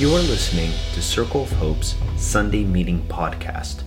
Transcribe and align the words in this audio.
You 0.00 0.14
are 0.14 0.20
listening 0.20 0.72
to 0.94 1.02
Circle 1.02 1.42
of 1.42 1.52
Hope's 1.52 1.94
Sunday 2.16 2.64
Meeting 2.64 3.02
Podcast. 3.08 3.82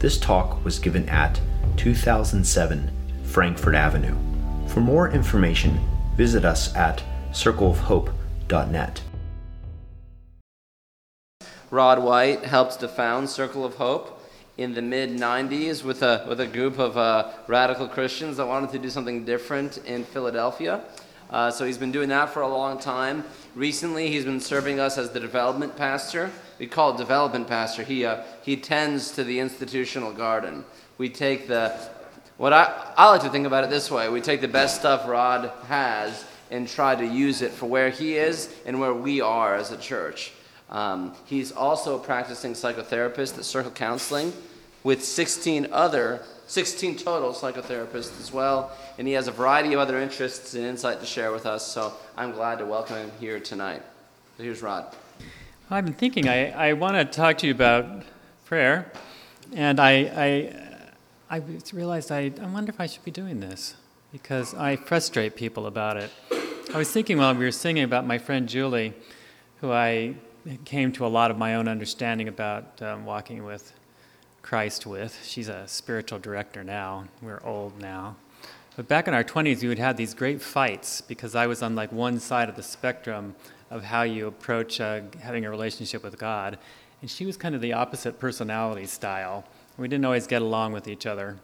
This 0.00 0.18
talk 0.18 0.64
was 0.64 0.80
given 0.80 1.08
at 1.08 1.40
2007 1.76 2.90
Frankfurt 3.22 3.76
Avenue. 3.76 4.16
For 4.66 4.80
more 4.80 5.12
information, 5.12 5.78
visit 6.16 6.44
us 6.44 6.74
at 6.74 7.00
circleofhope.net. 7.30 9.02
Rod 11.70 12.02
White 12.02 12.44
helped 12.44 12.80
to 12.80 12.88
found 12.88 13.30
Circle 13.30 13.64
of 13.64 13.76
Hope 13.76 14.20
in 14.58 14.74
the 14.74 14.82
mid 14.82 15.10
90s 15.10 15.84
with 15.84 16.02
a, 16.02 16.26
with 16.28 16.40
a 16.40 16.46
group 16.48 16.80
of 16.80 16.96
uh, 16.96 17.30
radical 17.46 17.86
Christians 17.86 18.38
that 18.38 18.48
wanted 18.48 18.70
to 18.70 18.80
do 18.80 18.90
something 18.90 19.24
different 19.24 19.78
in 19.86 20.02
Philadelphia. 20.02 20.82
Uh, 21.32 21.50
so 21.50 21.64
he's 21.64 21.78
been 21.78 21.90
doing 21.90 22.10
that 22.10 22.28
for 22.28 22.42
a 22.42 22.48
long 22.48 22.78
time. 22.78 23.24
Recently, 23.54 24.08
he's 24.08 24.26
been 24.26 24.38
serving 24.38 24.78
us 24.78 24.98
as 24.98 25.10
the 25.10 25.20
development 25.20 25.76
pastor. 25.76 26.30
We 26.58 26.66
call 26.66 26.94
it 26.94 26.98
development 26.98 27.48
pastor. 27.48 27.82
He, 27.82 28.04
uh, 28.04 28.22
he 28.42 28.54
tends 28.58 29.12
to 29.12 29.24
the 29.24 29.40
institutional 29.40 30.12
garden. 30.12 30.66
We 30.98 31.08
take 31.08 31.48
the, 31.48 31.70
what 32.36 32.52
I, 32.52 32.92
I 32.98 33.10
like 33.10 33.22
to 33.22 33.30
think 33.30 33.46
about 33.46 33.64
it 33.64 33.70
this 33.70 33.90
way 33.90 34.10
we 34.10 34.20
take 34.20 34.42
the 34.42 34.48
best 34.48 34.78
stuff 34.78 35.08
Rod 35.08 35.50
has 35.68 36.26
and 36.50 36.68
try 36.68 36.94
to 36.94 37.06
use 37.06 37.40
it 37.40 37.50
for 37.50 37.64
where 37.64 37.88
he 37.88 38.16
is 38.16 38.54
and 38.66 38.78
where 38.78 38.92
we 38.92 39.22
are 39.22 39.54
as 39.54 39.72
a 39.72 39.78
church. 39.78 40.32
Um, 40.68 41.14
he's 41.24 41.50
also 41.50 41.96
a 41.96 41.98
practicing 41.98 42.52
psychotherapist 42.52 43.38
at 43.38 43.44
Circle 43.46 43.70
Counseling 43.70 44.34
with 44.84 45.02
16 45.02 45.68
other 45.72 46.22
16 46.52 46.96
total 46.96 47.32
psychotherapists 47.32 48.20
as 48.20 48.30
well, 48.30 48.76
and 48.98 49.08
he 49.08 49.14
has 49.14 49.26
a 49.26 49.32
variety 49.32 49.72
of 49.72 49.80
other 49.80 49.98
interests 49.98 50.52
and 50.52 50.66
insight 50.66 51.00
to 51.00 51.06
share 51.06 51.32
with 51.32 51.46
us. 51.46 51.66
So 51.66 51.94
I'm 52.14 52.32
glad 52.32 52.58
to 52.58 52.66
welcome 52.66 52.96
him 52.96 53.10
here 53.18 53.40
tonight. 53.40 53.80
So 54.36 54.42
here's 54.42 54.60
Rod. 54.60 54.94
I've 55.70 55.86
been 55.86 55.94
thinking. 55.94 56.28
I, 56.28 56.50
I 56.50 56.72
want 56.74 56.96
to 56.96 57.06
talk 57.06 57.38
to 57.38 57.46
you 57.46 57.54
about 57.54 58.02
prayer, 58.44 58.92
and 59.54 59.80
I 59.80 60.52
I, 61.30 61.38
I 61.38 61.42
realized 61.72 62.12
I, 62.12 62.30
I 62.38 62.46
wonder 62.48 62.68
if 62.68 62.78
I 62.80 62.84
should 62.84 63.04
be 63.04 63.10
doing 63.10 63.40
this 63.40 63.74
because 64.12 64.52
I 64.52 64.76
frustrate 64.76 65.36
people 65.36 65.66
about 65.66 65.96
it. 65.96 66.10
I 66.74 66.76
was 66.76 66.90
thinking 66.90 67.16
while 67.16 67.34
we 67.34 67.46
were 67.46 67.50
singing 67.50 67.84
about 67.84 68.06
my 68.06 68.18
friend 68.18 68.46
Julie, 68.46 68.92
who 69.62 69.72
I 69.72 70.16
came 70.66 70.92
to 70.92 71.06
a 71.06 71.08
lot 71.08 71.30
of 71.30 71.38
my 71.38 71.54
own 71.54 71.66
understanding 71.66 72.28
about 72.28 72.82
um, 72.82 73.06
walking 73.06 73.42
with 73.42 73.72
Christ 74.42 74.86
with. 74.86 75.24
She's 75.24 75.48
a 75.48 75.66
spiritual 75.66 76.18
director 76.18 76.62
now. 76.62 77.04
We're 77.22 77.40
old 77.44 77.80
now. 77.80 78.16
But 78.76 78.88
back 78.88 79.06
in 79.06 79.14
our 79.14 79.24
20s, 79.24 79.62
we 79.62 79.68
would 79.68 79.78
have 79.78 79.96
these 79.96 80.14
great 80.14 80.42
fights 80.42 81.00
because 81.00 81.34
I 81.34 81.46
was 81.46 81.62
on 81.62 81.74
like 81.74 81.92
one 81.92 82.18
side 82.18 82.48
of 82.48 82.56
the 82.56 82.62
spectrum 82.62 83.34
of 83.70 83.84
how 83.84 84.02
you 84.02 84.26
approach 84.26 84.80
uh, 84.80 85.00
having 85.20 85.44
a 85.44 85.50
relationship 85.50 86.02
with 86.02 86.18
God. 86.18 86.58
And 87.00 87.10
she 87.10 87.26
was 87.26 87.36
kind 87.36 87.54
of 87.54 87.60
the 87.60 87.72
opposite 87.72 88.18
personality 88.18 88.86
style. 88.86 89.44
We 89.76 89.88
didn't 89.88 90.04
always 90.04 90.26
get 90.26 90.42
along 90.42 90.72
with 90.72 90.88
each 90.88 91.06
other. 91.06 91.36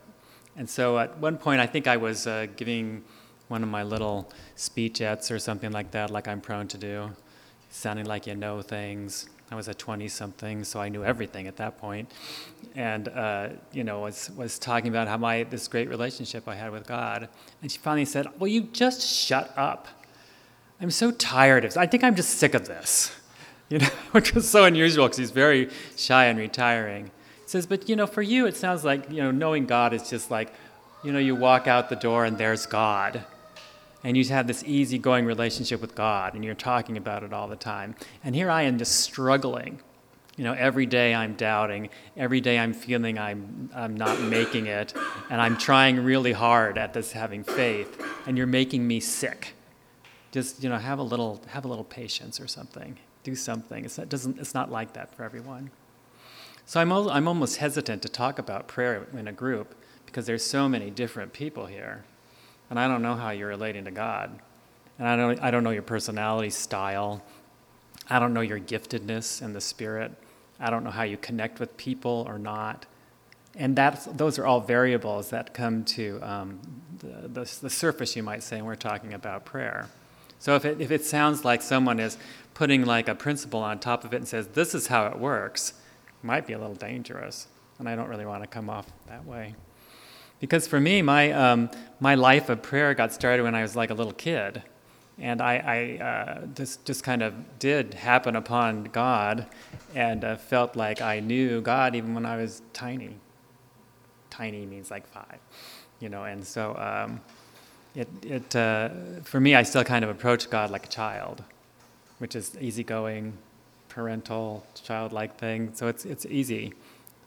And 0.56 0.68
so 0.68 0.98
at 0.98 1.18
one 1.18 1.38
point, 1.38 1.60
I 1.60 1.66
think 1.66 1.86
I 1.86 1.96
was 1.96 2.26
uh, 2.26 2.46
giving 2.56 3.04
one 3.48 3.62
of 3.62 3.68
my 3.68 3.82
little 3.82 4.30
speechettes 4.56 5.30
or 5.30 5.38
something 5.38 5.72
like 5.72 5.90
that, 5.92 6.10
like 6.10 6.28
I'm 6.28 6.40
prone 6.40 6.68
to 6.68 6.78
do, 6.78 7.10
sounding 7.70 8.06
like 8.06 8.26
you 8.26 8.34
know 8.34 8.62
things. 8.62 9.28
I 9.50 9.54
was 9.54 9.68
a 9.68 9.74
20 9.74 10.08
something, 10.08 10.62
so 10.62 10.78
I 10.78 10.90
knew 10.90 11.02
everything 11.02 11.46
at 11.46 11.56
that 11.56 11.78
point. 11.78 12.10
And, 12.74 13.08
uh, 13.08 13.48
you 13.72 13.82
know, 13.82 14.00
was, 14.00 14.30
was 14.36 14.58
talking 14.58 14.88
about 14.88 15.08
how 15.08 15.16
my, 15.16 15.44
this 15.44 15.68
great 15.68 15.88
relationship 15.88 16.46
I 16.46 16.54
had 16.54 16.70
with 16.70 16.86
God. 16.86 17.28
And 17.62 17.72
she 17.72 17.78
finally 17.78 18.04
said, 18.04 18.26
Well, 18.38 18.48
you 18.48 18.62
just 18.62 19.00
shut 19.00 19.52
up. 19.56 19.88
I'm 20.80 20.90
so 20.90 21.10
tired 21.10 21.64
of 21.64 21.70
this. 21.70 21.76
I 21.76 21.86
think 21.86 22.04
I'm 22.04 22.14
just 22.14 22.30
sick 22.38 22.54
of 22.54 22.66
this. 22.66 23.12
You 23.70 23.80
know, 23.80 23.86
which 24.12 24.32
was 24.32 24.48
so 24.48 24.64
unusual 24.64 25.04
because 25.04 25.18
he's 25.18 25.30
very 25.30 25.68
shy 25.94 26.24
and 26.24 26.38
retiring. 26.38 27.04
He 27.04 27.48
says, 27.50 27.66
But, 27.66 27.86
you 27.86 27.96
know, 27.96 28.06
for 28.06 28.22
you, 28.22 28.46
it 28.46 28.56
sounds 28.56 28.82
like, 28.82 29.10
you 29.10 29.18
know, 29.18 29.30
knowing 29.30 29.66
God 29.66 29.92
is 29.92 30.08
just 30.08 30.30
like, 30.30 30.54
you 31.04 31.12
know, 31.12 31.18
you 31.18 31.36
walk 31.36 31.66
out 31.66 31.90
the 31.90 31.96
door 31.96 32.24
and 32.24 32.38
there's 32.38 32.64
God 32.64 33.26
and 34.04 34.16
you 34.16 34.24
have 34.26 34.46
this 34.46 34.62
easygoing 34.64 35.24
relationship 35.24 35.80
with 35.80 35.94
God, 35.94 36.34
and 36.34 36.44
you're 36.44 36.54
talking 36.54 36.96
about 36.96 37.22
it 37.22 37.32
all 37.32 37.48
the 37.48 37.56
time. 37.56 37.94
And 38.22 38.34
here 38.34 38.50
I 38.50 38.62
am 38.62 38.78
just 38.78 39.00
struggling. 39.00 39.80
You 40.36 40.44
know, 40.44 40.52
every 40.52 40.86
day 40.86 41.16
I'm 41.16 41.34
doubting. 41.34 41.90
Every 42.16 42.40
day 42.40 42.60
I'm 42.60 42.72
feeling 42.72 43.18
I'm, 43.18 43.70
I'm 43.74 43.96
not 43.96 44.20
making 44.20 44.66
it. 44.66 44.94
And 45.30 45.40
I'm 45.40 45.58
trying 45.58 46.04
really 46.04 46.32
hard 46.32 46.78
at 46.78 46.92
this 46.92 47.10
having 47.10 47.42
faith. 47.42 48.00
And 48.24 48.38
you're 48.38 48.46
making 48.46 48.86
me 48.86 49.00
sick. 49.00 49.54
Just, 50.30 50.62
you 50.62 50.68
know, 50.68 50.78
have 50.78 51.00
a 51.00 51.02
little, 51.02 51.42
have 51.48 51.64
a 51.64 51.68
little 51.68 51.82
patience 51.82 52.38
or 52.40 52.46
something. 52.46 52.98
Do 53.24 53.34
something. 53.34 53.84
It's 53.84 53.98
not, 53.98 54.08
doesn't, 54.08 54.38
it's 54.38 54.54
not 54.54 54.70
like 54.70 54.92
that 54.92 55.12
for 55.12 55.24
everyone. 55.24 55.72
So 56.66 56.80
I'm, 56.80 56.92
I'm 56.92 57.26
almost 57.26 57.56
hesitant 57.56 58.02
to 58.02 58.08
talk 58.08 58.38
about 58.38 58.68
prayer 58.68 59.08
in 59.12 59.26
a 59.26 59.32
group 59.32 59.74
because 60.06 60.26
there's 60.26 60.44
so 60.44 60.68
many 60.68 60.88
different 60.88 61.32
people 61.32 61.66
here 61.66 62.04
and 62.70 62.78
I 62.78 62.88
don't 62.88 63.02
know 63.02 63.14
how 63.14 63.30
you're 63.30 63.48
relating 63.48 63.84
to 63.84 63.90
God. 63.90 64.38
And 64.98 65.06
I 65.06 65.16
don't, 65.16 65.40
I 65.40 65.50
don't 65.50 65.64
know 65.64 65.70
your 65.70 65.82
personality 65.82 66.50
style. 66.50 67.22
I 68.10 68.18
don't 68.18 68.34
know 68.34 68.40
your 68.40 68.58
giftedness 68.58 69.42
in 69.42 69.52
the 69.52 69.60
Spirit. 69.60 70.12
I 70.60 70.70
don't 70.70 70.82
know 70.82 70.90
how 70.90 71.04
you 71.04 71.16
connect 71.16 71.60
with 71.60 71.76
people 71.76 72.24
or 72.28 72.38
not. 72.38 72.86
And 73.56 73.74
that's, 73.74 74.04
those 74.06 74.38
are 74.38 74.46
all 74.46 74.60
variables 74.60 75.30
that 75.30 75.54
come 75.54 75.84
to 75.84 76.20
um, 76.22 76.60
the, 76.98 77.28
the, 77.28 77.58
the, 77.62 77.70
surface, 77.70 78.14
you 78.14 78.22
might 78.22 78.42
say, 78.42 78.56
when 78.56 78.66
we're 78.66 78.76
talking 78.76 79.14
about 79.14 79.44
prayer. 79.44 79.88
So 80.38 80.54
if 80.54 80.64
it, 80.64 80.80
if 80.80 80.90
it 80.90 81.04
sounds 81.04 81.44
like 81.44 81.62
someone 81.62 81.98
is 81.98 82.18
putting 82.54 82.84
like 82.84 83.08
a 83.08 83.14
principle 83.14 83.60
on 83.60 83.78
top 83.78 84.04
of 84.04 84.12
it 84.12 84.16
and 84.16 84.28
says, 84.28 84.48
this 84.48 84.74
is 84.74 84.88
how 84.88 85.06
it 85.06 85.18
works, 85.18 85.74
it 86.06 86.26
might 86.26 86.46
be 86.46 86.52
a 86.52 86.58
little 86.58 86.74
dangerous. 86.74 87.48
And 87.78 87.88
I 87.88 87.96
don't 87.96 88.08
really 88.08 88.26
want 88.26 88.42
to 88.42 88.48
come 88.48 88.68
off 88.68 88.86
that 89.08 89.24
way. 89.24 89.54
Because 90.40 90.68
for 90.68 90.80
me, 90.80 91.02
my, 91.02 91.32
um, 91.32 91.70
my 92.00 92.14
life 92.14 92.48
of 92.48 92.62
prayer 92.62 92.94
got 92.94 93.12
started 93.12 93.42
when 93.42 93.54
I 93.54 93.62
was 93.62 93.74
like 93.74 93.90
a 93.90 93.94
little 93.94 94.12
kid. 94.12 94.62
And 95.18 95.42
I, 95.42 95.98
I 95.98 96.04
uh, 96.04 96.46
just, 96.54 96.84
just 96.84 97.02
kind 97.02 97.22
of 97.22 97.58
did 97.58 97.94
happen 97.94 98.36
upon 98.36 98.84
God 98.84 99.46
and 99.94 100.24
uh, 100.24 100.36
felt 100.36 100.76
like 100.76 101.02
I 101.02 101.18
knew 101.18 101.60
God 101.60 101.96
even 101.96 102.14
when 102.14 102.24
I 102.24 102.36
was 102.36 102.62
tiny. 102.72 103.16
Tiny 104.30 104.64
means 104.64 104.90
like 104.92 105.06
five, 105.08 105.38
you 105.98 106.08
know, 106.08 106.22
and 106.22 106.46
so 106.46 106.76
um, 106.76 107.20
it, 107.96 108.08
it, 108.22 108.54
uh, 108.54 108.90
for 109.24 109.40
me, 109.40 109.56
I 109.56 109.64
still 109.64 109.82
kind 109.82 110.04
of 110.04 110.10
approach 110.10 110.48
God 110.48 110.70
like 110.70 110.86
a 110.86 110.88
child, 110.88 111.42
which 112.18 112.36
is 112.36 112.56
easygoing, 112.60 113.32
parental, 113.88 114.64
childlike 114.84 115.36
thing. 115.36 115.70
So 115.74 115.88
it's, 115.88 116.04
it's 116.04 116.24
easy. 116.26 116.74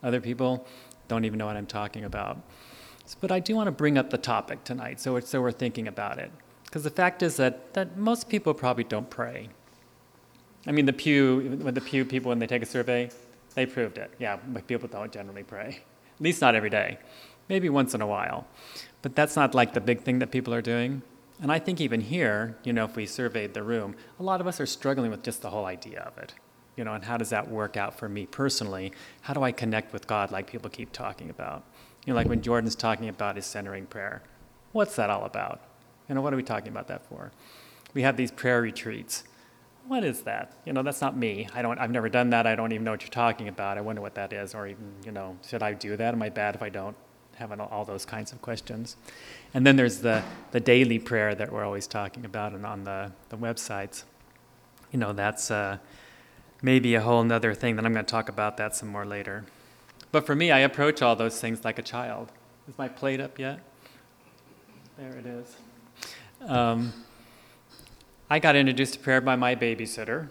Other 0.02 0.22
people 0.22 0.66
don't 1.10 1.26
even 1.26 1.38
know 1.38 1.48
what 1.48 1.58
I'm 1.58 1.66
talking 1.66 2.06
about. 2.06 2.38
But 3.20 3.32
I 3.32 3.40
do 3.40 3.56
want 3.56 3.68
to 3.68 3.72
bring 3.72 3.98
up 3.98 4.10
the 4.10 4.18
topic 4.18 4.64
tonight, 4.64 5.00
so, 5.00 5.20
so 5.20 5.42
we're 5.42 5.52
thinking 5.52 5.88
about 5.88 6.18
it. 6.18 6.32
Because 6.64 6.84
the 6.84 6.90
fact 6.90 7.22
is 7.22 7.38
that, 7.38 7.74
that 7.74 7.98
most 7.98 8.30
people 8.30 8.54
probably 8.54 8.84
don't 8.84 9.10
pray. 9.10 9.50
I 10.66 10.72
mean, 10.72 10.86
the 10.86 10.94
Pew, 10.94 11.58
when 11.62 11.74
the 11.74 11.82
Pew 11.82 12.06
people, 12.06 12.30
when 12.30 12.40
they 12.40 12.48
take 12.48 12.62
a 12.62 12.66
survey, 12.66 13.10
they 13.56 13.66
proved 13.66 13.98
it. 13.98 14.12
Yeah, 14.20 14.38
people 14.68 14.88
don't 14.88 15.12
generally 15.12 15.44
pray. 15.44 15.82
At 16.16 16.22
least 16.22 16.42
not 16.42 16.56
every 16.56 16.70
day. 16.70 17.00
Maybe 17.50 17.68
once 17.68 17.94
in 17.94 18.02
a 18.02 18.08
while. 18.08 18.48
But 19.02 19.16
that's 19.16 19.36
not 19.36 19.54
like 19.54 19.74
the 19.74 19.82
big 19.82 20.02
thing 20.02 20.20
that 20.20 20.32
people 20.32 20.54
are 20.54 20.62
doing. 20.62 21.02
And 21.42 21.52
I 21.52 21.60
think 21.60 21.82
even 21.82 22.02
here, 22.02 22.58
you 22.64 22.72
know, 22.72 22.86
if 22.86 22.96
we 22.96 23.08
surveyed 23.08 23.54
the 23.54 23.64
room, 23.64 23.96
a 24.20 24.24
lot 24.24 24.40
of 24.40 24.48
us 24.48 24.62
are 24.62 24.66
struggling 24.68 25.10
with 25.10 25.24
just 25.24 25.42
the 25.42 25.50
whole 25.50 25.66
idea 25.66 26.02
of 26.02 26.18
it. 26.18 26.36
You 26.76 26.86
know, 26.86 26.94
and 26.94 27.04
how 27.04 27.18
does 27.18 27.30
that 27.32 27.50
work 27.50 27.78
out 27.78 27.98
for 27.98 28.08
me 28.08 28.26
personally? 28.26 28.94
How 29.22 29.34
do 29.34 29.44
I 29.44 29.52
connect 29.52 29.94
with 29.94 30.08
God 30.08 30.32
like 30.32 30.50
people 30.50 30.70
keep 30.70 30.92
talking 30.92 31.30
about? 31.30 31.64
You 32.06 32.14
know, 32.14 32.18
like 32.18 32.28
when 32.28 32.42
Jordan's 32.42 32.76
talking 32.76 33.10
about 33.10 33.36
his 33.36 33.46
centering 33.46 33.86
prayer. 33.86 34.24
What's 34.72 34.96
that 34.96 35.10
all 35.10 35.26
about? 35.26 35.62
You 36.08 36.16
know, 36.16 36.22
what 36.22 36.34
are 36.34 36.38
we 36.38 36.44
talking 36.44 36.70
about 36.70 36.88
that 36.88 37.06
for? 37.06 37.32
We 37.94 38.04
have 38.04 38.18
these 38.18 38.32
prayer 38.32 38.62
retreats. 38.62 39.24
What 39.88 40.04
is 40.04 40.22
that? 40.22 40.54
You 40.66 40.74
know, 40.74 40.84
that's 40.84 41.02
not 41.02 41.18
me. 41.18 41.48
I 41.54 41.62
don't, 41.62 41.78
I've 41.80 41.92
never 41.92 42.08
done 42.08 42.30
that. 42.30 42.48
I 42.48 42.56
don't 42.56 42.72
even 42.72 42.84
know 42.86 42.92
what 42.92 43.02
you're 43.02 43.10
talking 43.10 43.48
about. 43.48 43.78
I 43.78 43.82
wonder 43.82 44.02
what 44.02 44.16
that 44.16 44.32
is. 44.32 44.56
Or 44.56 44.68
even, 44.68 44.94
you 45.06 45.12
know, 45.12 45.38
should 45.46 45.64
I 45.64 45.74
do 45.74 45.98
that? 45.98 46.14
Am 46.14 46.22
I 46.22 46.30
bad 46.30 46.56
if 46.56 46.62
I 46.62 46.70
don't? 46.70 46.96
Having 47.36 47.60
all 47.60 47.84
those 47.84 48.06
kinds 48.06 48.32
of 48.32 48.42
questions. 48.42 48.96
And 49.54 49.66
then 49.66 49.76
there's 49.76 50.00
the, 50.00 50.24
the 50.52 50.60
daily 50.60 51.00
prayer 51.00 51.36
that 51.36 51.52
we're 51.52 51.66
always 51.66 51.88
talking 51.88 52.24
about 52.24 52.54
and 52.54 52.66
on 52.66 52.84
the, 52.84 53.12
the 53.30 53.38
websites. 53.38 54.04
You 54.92 55.00
know, 55.00 55.14
that's 55.14 55.50
uh, 55.52 55.78
maybe 56.62 56.96
a 56.96 57.02
whole 57.02 57.32
other 57.32 57.54
thing 57.54 57.76
that 57.76 57.86
I'm 57.86 57.94
going 57.94 58.06
to 58.06 58.12
talk 58.12 58.30
about 58.30 58.58
that 58.58 58.76
some 58.76 58.90
more 58.90 59.06
later. 59.06 59.46
But 60.12 60.26
for 60.26 60.36
me, 60.36 60.52
I 60.52 60.60
approach 60.60 61.02
all 61.02 61.16
those 61.16 61.40
things 61.40 61.64
like 61.64 61.80
a 61.80 61.82
child. 61.82 62.32
Is 62.68 62.78
my 62.78 62.88
plate 62.88 63.20
up 63.20 63.40
yet? 63.40 63.60
There 64.98 65.16
it 65.16 65.26
is. 65.26 65.56
Um, 66.46 66.94
I 68.30 68.40
got 68.40 68.56
introduced 68.56 68.94
to 68.94 69.00
prayer 69.00 69.22
by 69.22 69.36
my 69.36 69.56
babysitter. 69.56 70.30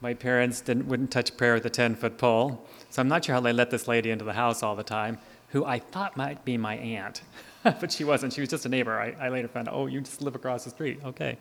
My 0.00 0.14
parents 0.14 0.60
didn't, 0.60 0.88
wouldn't 0.88 1.10
touch 1.10 1.36
prayer 1.36 1.54
with 1.54 1.64
a 1.66 1.70
10 1.70 1.94
foot 1.94 2.18
pole, 2.18 2.66
so 2.90 3.00
I'm 3.00 3.08
not 3.08 3.24
sure 3.24 3.34
how 3.34 3.40
they 3.40 3.52
let 3.52 3.70
this 3.70 3.86
lady 3.86 4.10
into 4.10 4.24
the 4.24 4.32
house 4.32 4.62
all 4.62 4.74
the 4.74 4.82
time, 4.82 5.18
who 5.48 5.64
I 5.64 5.78
thought 5.78 6.16
might 6.16 6.44
be 6.44 6.56
my 6.56 6.76
aunt. 6.76 7.22
but 7.80 7.92
she 7.92 8.04
wasn't. 8.04 8.32
She 8.32 8.40
was 8.40 8.50
just 8.50 8.66
a 8.66 8.68
neighbor. 8.68 8.98
I, 8.98 9.14
I, 9.26 9.28
later 9.28 9.48
found 9.48 9.68
out, 9.68 9.74
oh, 9.74 9.86
you 9.86 10.00
just 10.00 10.20
live 10.20 10.34
across 10.34 10.64
the 10.64 10.70
street. 10.70 11.00
Okay. 11.04 11.38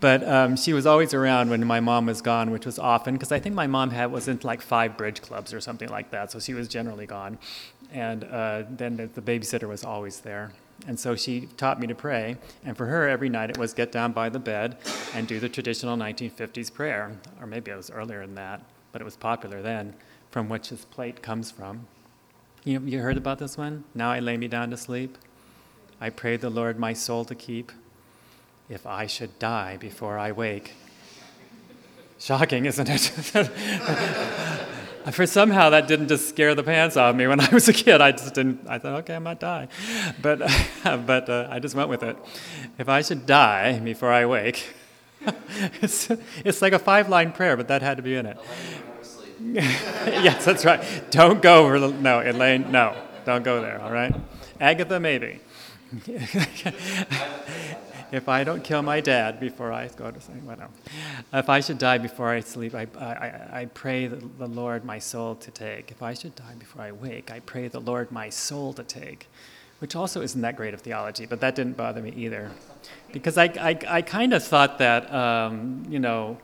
But 0.00 0.26
um, 0.26 0.56
she 0.56 0.72
was 0.72 0.86
always 0.86 1.12
around 1.12 1.50
when 1.50 1.66
my 1.66 1.80
mom 1.80 2.06
was 2.06 2.22
gone, 2.22 2.50
which 2.50 2.66
was 2.66 2.78
often, 2.78 3.14
because 3.14 3.32
I 3.32 3.38
think 3.38 3.54
my 3.54 3.66
mom 3.66 3.90
had, 3.90 4.10
was 4.10 4.28
into 4.28 4.46
like 4.46 4.62
five 4.62 4.96
bridge 4.96 5.20
clubs 5.20 5.52
or 5.52 5.60
something 5.60 5.88
like 5.88 6.10
that, 6.10 6.30
so 6.30 6.38
she 6.38 6.54
was 6.54 6.68
generally 6.68 7.06
gone. 7.06 7.38
And 7.92 8.24
uh, 8.24 8.64
then 8.70 8.96
the, 8.96 9.06
the 9.06 9.22
babysitter 9.22 9.68
was 9.68 9.84
always 9.84 10.20
there. 10.20 10.52
And 10.86 10.98
so 10.98 11.14
she 11.14 11.48
taught 11.56 11.80
me 11.80 11.86
to 11.86 11.94
pray. 11.94 12.36
And 12.64 12.76
for 12.76 12.86
her, 12.86 13.08
every 13.08 13.28
night 13.28 13.50
it 13.50 13.58
was 13.58 13.72
get 13.72 13.92
down 13.92 14.12
by 14.12 14.28
the 14.28 14.38
bed 14.38 14.76
and 15.14 15.26
do 15.26 15.38
the 15.38 15.48
traditional 15.48 15.96
1950s 15.96 16.72
prayer. 16.72 17.12
Or 17.40 17.46
maybe 17.46 17.70
it 17.70 17.76
was 17.76 17.90
earlier 17.90 18.20
than 18.20 18.34
that, 18.34 18.62
but 18.92 19.00
it 19.00 19.04
was 19.04 19.16
popular 19.16 19.62
then, 19.62 19.94
from 20.30 20.48
which 20.48 20.70
this 20.70 20.84
plate 20.84 21.22
comes 21.22 21.50
from. 21.50 21.86
You, 22.64 22.80
you 22.80 23.00
heard 23.00 23.18
about 23.18 23.38
this 23.38 23.58
one? 23.58 23.84
Now 23.94 24.10
I 24.10 24.20
lay 24.20 24.36
me 24.36 24.48
down 24.48 24.70
to 24.70 24.76
sleep. 24.76 25.18
I 26.04 26.10
pray 26.10 26.36
the 26.36 26.50
Lord 26.50 26.78
my 26.78 26.92
soul 26.92 27.24
to 27.24 27.34
keep. 27.34 27.72
If 28.68 28.86
I 28.86 29.06
should 29.06 29.38
die 29.38 29.78
before 29.78 30.18
I 30.18 30.32
wake. 30.32 30.74
Shocking, 32.18 32.66
isn't 32.66 32.90
it? 32.90 33.00
For 35.14 35.26
somehow 35.26 35.70
that 35.70 35.88
didn't 35.88 36.08
just 36.08 36.28
scare 36.28 36.54
the 36.54 36.62
pants 36.62 36.98
off 36.98 37.16
me 37.16 37.26
when 37.26 37.40
I 37.40 37.48
was 37.50 37.70
a 37.70 37.72
kid. 37.72 38.02
I 38.02 38.12
just 38.12 38.34
didn't. 38.34 38.66
I 38.68 38.78
thought, 38.78 38.98
okay, 38.98 39.16
I 39.16 39.18
might 39.18 39.40
die, 39.40 39.68
but 40.20 40.40
but 40.84 41.30
uh, 41.30 41.48
I 41.50 41.58
just 41.58 41.74
went 41.74 41.88
with 41.88 42.02
it. 42.02 42.18
If 42.76 42.90
I 42.90 43.00
should 43.00 43.24
die 43.24 43.78
before 43.78 44.12
I 44.12 44.26
wake, 44.26 44.74
it's 45.80 46.10
it's 46.44 46.60
like 46.60 46.74
a 46.74 46.78
five-line 46.78 47.32
prayer, 47.32 47.56
but 47.56 47.68
that 47.68 47.80
had 47.80 47.96
to 47.96 48.02
be 48.02 48.14
in 48.14 48.26
it. 48.26 48.36
yes, 49.40 50.44
that's 50.44 50.66
right. 50.66 50.84
Don't 51.10 51.40
go 51.40 51.64
over 51.64 51.78
no, 51.78 52.20
Elaine, 52.20 52.70
no, 52.70 52.94
don't 53.24 53.42
go 53.42 53.62
there, 53.62 53.80
all 53.80 53.90
right? 53.90 54.14
Agatha, 54.60 55.00
maybe. 55.00 55.40
if 58.12 58.28
I 58.28 58.44
don't 58.44 58.62
kill 58.62 58.82
my 58.82 59.00
dad 59.00 59.40
before 59.40 59.72
I 59.72 59.88
go 59.88 60.10
to 60.10 60.20
sleep, 60.20 60.42
no. 60.42 60.68
If 61.32 61.48
I 61.48 61.60
should 61.60 61.78
die 61.78 61.98
before 61.98 62.28
I 62.30 62.40
sleep, 62.40 62.74
I, 62.74 62.86
I, 62.98 63.60
I 63.60 63.64
pray 63.66 64.06
the, 64.06 64.16
the 64.16 64.46
Lord 64.46 64.84
my 64.84 64.98
soul 64.98 65.34
to 65.36 65.50
take. 65.50 65.90
If 65.90 66.02
I 66.02 66.14
should 66.14 66.34
die 66.34 66.54
before 66.58 66.82
I 66.82 66.92
wake, 66.92 67.30
I 67.30 67.40
pray 67.40 67.68
the 67.68 67.80
Lord 67.80 68.10
my 68.10 68.28
soul 68.28 68.72
to 68.74 68.82
take. 68.84 69.28
Which 69.80 69.96
also 69.96 70.22
isn't 70.22 70.40
that 70.40 70.56
great 70.56 70.72
of 70.72 70.80
theology, 70.80 71.26
but 71.26 71.40
that 71.40 71.54
didn't 71.54 71.76
bother 71.76 72.00
me 72.00 72.12
either. 72.16 72.50
Because 73.12 73.36
I, 73.36 73.44
I, 73.60 73.78
I 73.88 74.02
kind 74.02 74.32
of 74.32 74.42
thought 74.42 74.78
that, 74.78 75.12
um, 75.12 75.84
you 75.88 75.98
know, 75.98 76.38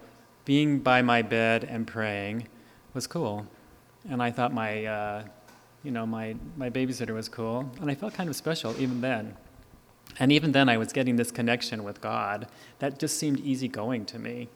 being 0.45 0.81
by 0.81 1.03
my 1.03 1.23
bed 1.23 1.65
and 1.65 1.87
praying 1.87 2.49
was 2.93 3.07
cool. 3.07 3.47
And 4.09 4.23
I 4.23 4.31
thought 4.31 4.53
my, 4.53 4.85
uh, 4.85 5.25
you 5.83 5.91
know, 5.91 6.07
my, 6.07 6.37
my 6.57 6.71
babysitter 6.71 7.15
was 7.15 7.29
cool. 7.29 7.71
And 7.81 7.91
I 7.91 7.95
felt 7.95 8.15
kind 8.15 8.29
of 8.29 8.37
special 8.37 8.75
even 8.79 9.01
then. 9.01 9.37
And 10.19 10.33
even 10.33 10.53
then, 10.53 10.69
I 10.69 10.77
was 10.77 10.93
getting 10.93 11.17
this 11.17 11.31
connection 11.31 11.85
with 11.85 12.01
God 12.01 12.49
that 12.81 12.99
just 12.99 13.17
seemed 13.17 13.41
easygoing 13.41 14.05
to 14.07 14.19
me. 14.19 14.49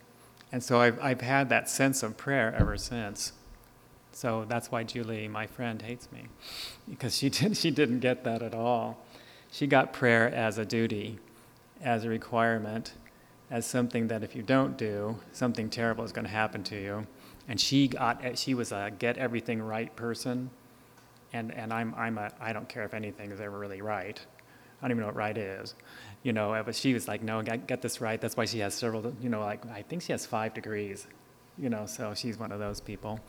And 0.52 0.62
so 0.62 0.80
I've, 0.80 0.98
I've 1.00 1.20
had 1.20 1.48
that 1.48 1.68
sense 1.68 2.02
of 2.02 2.16
prayer 2.16 2.54
ever 2.58 2.76
since. 2.76 3.32
So 4.12 4.44
that's 4.48 4.70
why 4.70 4.84
Julie, 4.84 5.26
my 5.28 5.46
friend, 5.46 5.82
hates 5.82 6.10
me, 6.12 6.26
because 6.88 7.16
she, 7.16 7.28
did, 7.30 7.56
she 7.56 7.70
didn't 7.70 8.00
get 8.00 8.24
that 8.24 8.42
at 8.42 8.54
all. 8.54 9.04
She 9.50 9.66
got 9.66 9.92
prayer 9.92 10.32
as 10.32 10.58
a 10.58 10.64
duty, 10.64 11.18
as 11.82 12.04
a 12.04 12.08
requirement, 12.08 12.94
as 13.50 13.66
something 13.66 14.08
that 14.08 14.22
if 14.22 14.34
you 14.34 14.42
don't 14.42 14.76
do, 14.76 15.18
something 15.32 15.70
terrible 15.70 16.04
is 16.04 16.12
going 16.12 16.24
to 16.24 16.30
happen 16.30 16.62
to 16.64 16.80
you. 16.80 17.06
And 17.48 17.60
she 17.60 17.88
got, 17.88 18.38
she 18.38 18.54
was 18.54 18.72
a 18.72 18.90
get 18.98 19.18
everything 19.18 19.62
right 19.62 19.94
person, 19.94 20.50
and, 21.34 21.52
and 21.52 21.72
I'm, 21.72 21.94
I'm 21.96 22.16
a, 22.16 22.30
I 22.40 22.52
don't 22.52 22.68
care 22.68 22.84
if 22.84 22.94
anything 22.94 23.30
is 23.32 23.40
ever 23.40 23.58
really 23.58 23.82
right. 23.82 24.18
I 24.80 24.86
don't 24.86 24.92
even 24.92 25.00
know 25.00 25.08
what 25.08 25.16
right 25.16 25.36
is, 25.36 25.74
you 26.22 26.32
know. 26.32 26.62
But 26.64 26.76
she 26.76 26.94
was 26.94 27.08
like, 27.08 27.22
no, 27.22 27.42
get, 27.42 27.66
get 27.66 27.82
this 27.82 28.00
right. 28.00 28.20
That's 28.20 28.36
why 28.36 28.44
she 28.44 28.60
has 28.60 28.72
several, 28.74 29.12
you 29.20 29.28
know, 29.28 29.40
like 29.40 29.66
I 29.66 29.82
think 29.82 30.02
she 30.02 30.12
has 30.12 30.24
five 30.24 30.54
degrees, 30.54 31.06
you 31.58 31.68
know. 31.68 31.86
So 31.86 32.14
she's 32.14 32.38
one 32.38 32.52
of 32.52 32.60
those 32.60 32.80
people. 32.80 33.20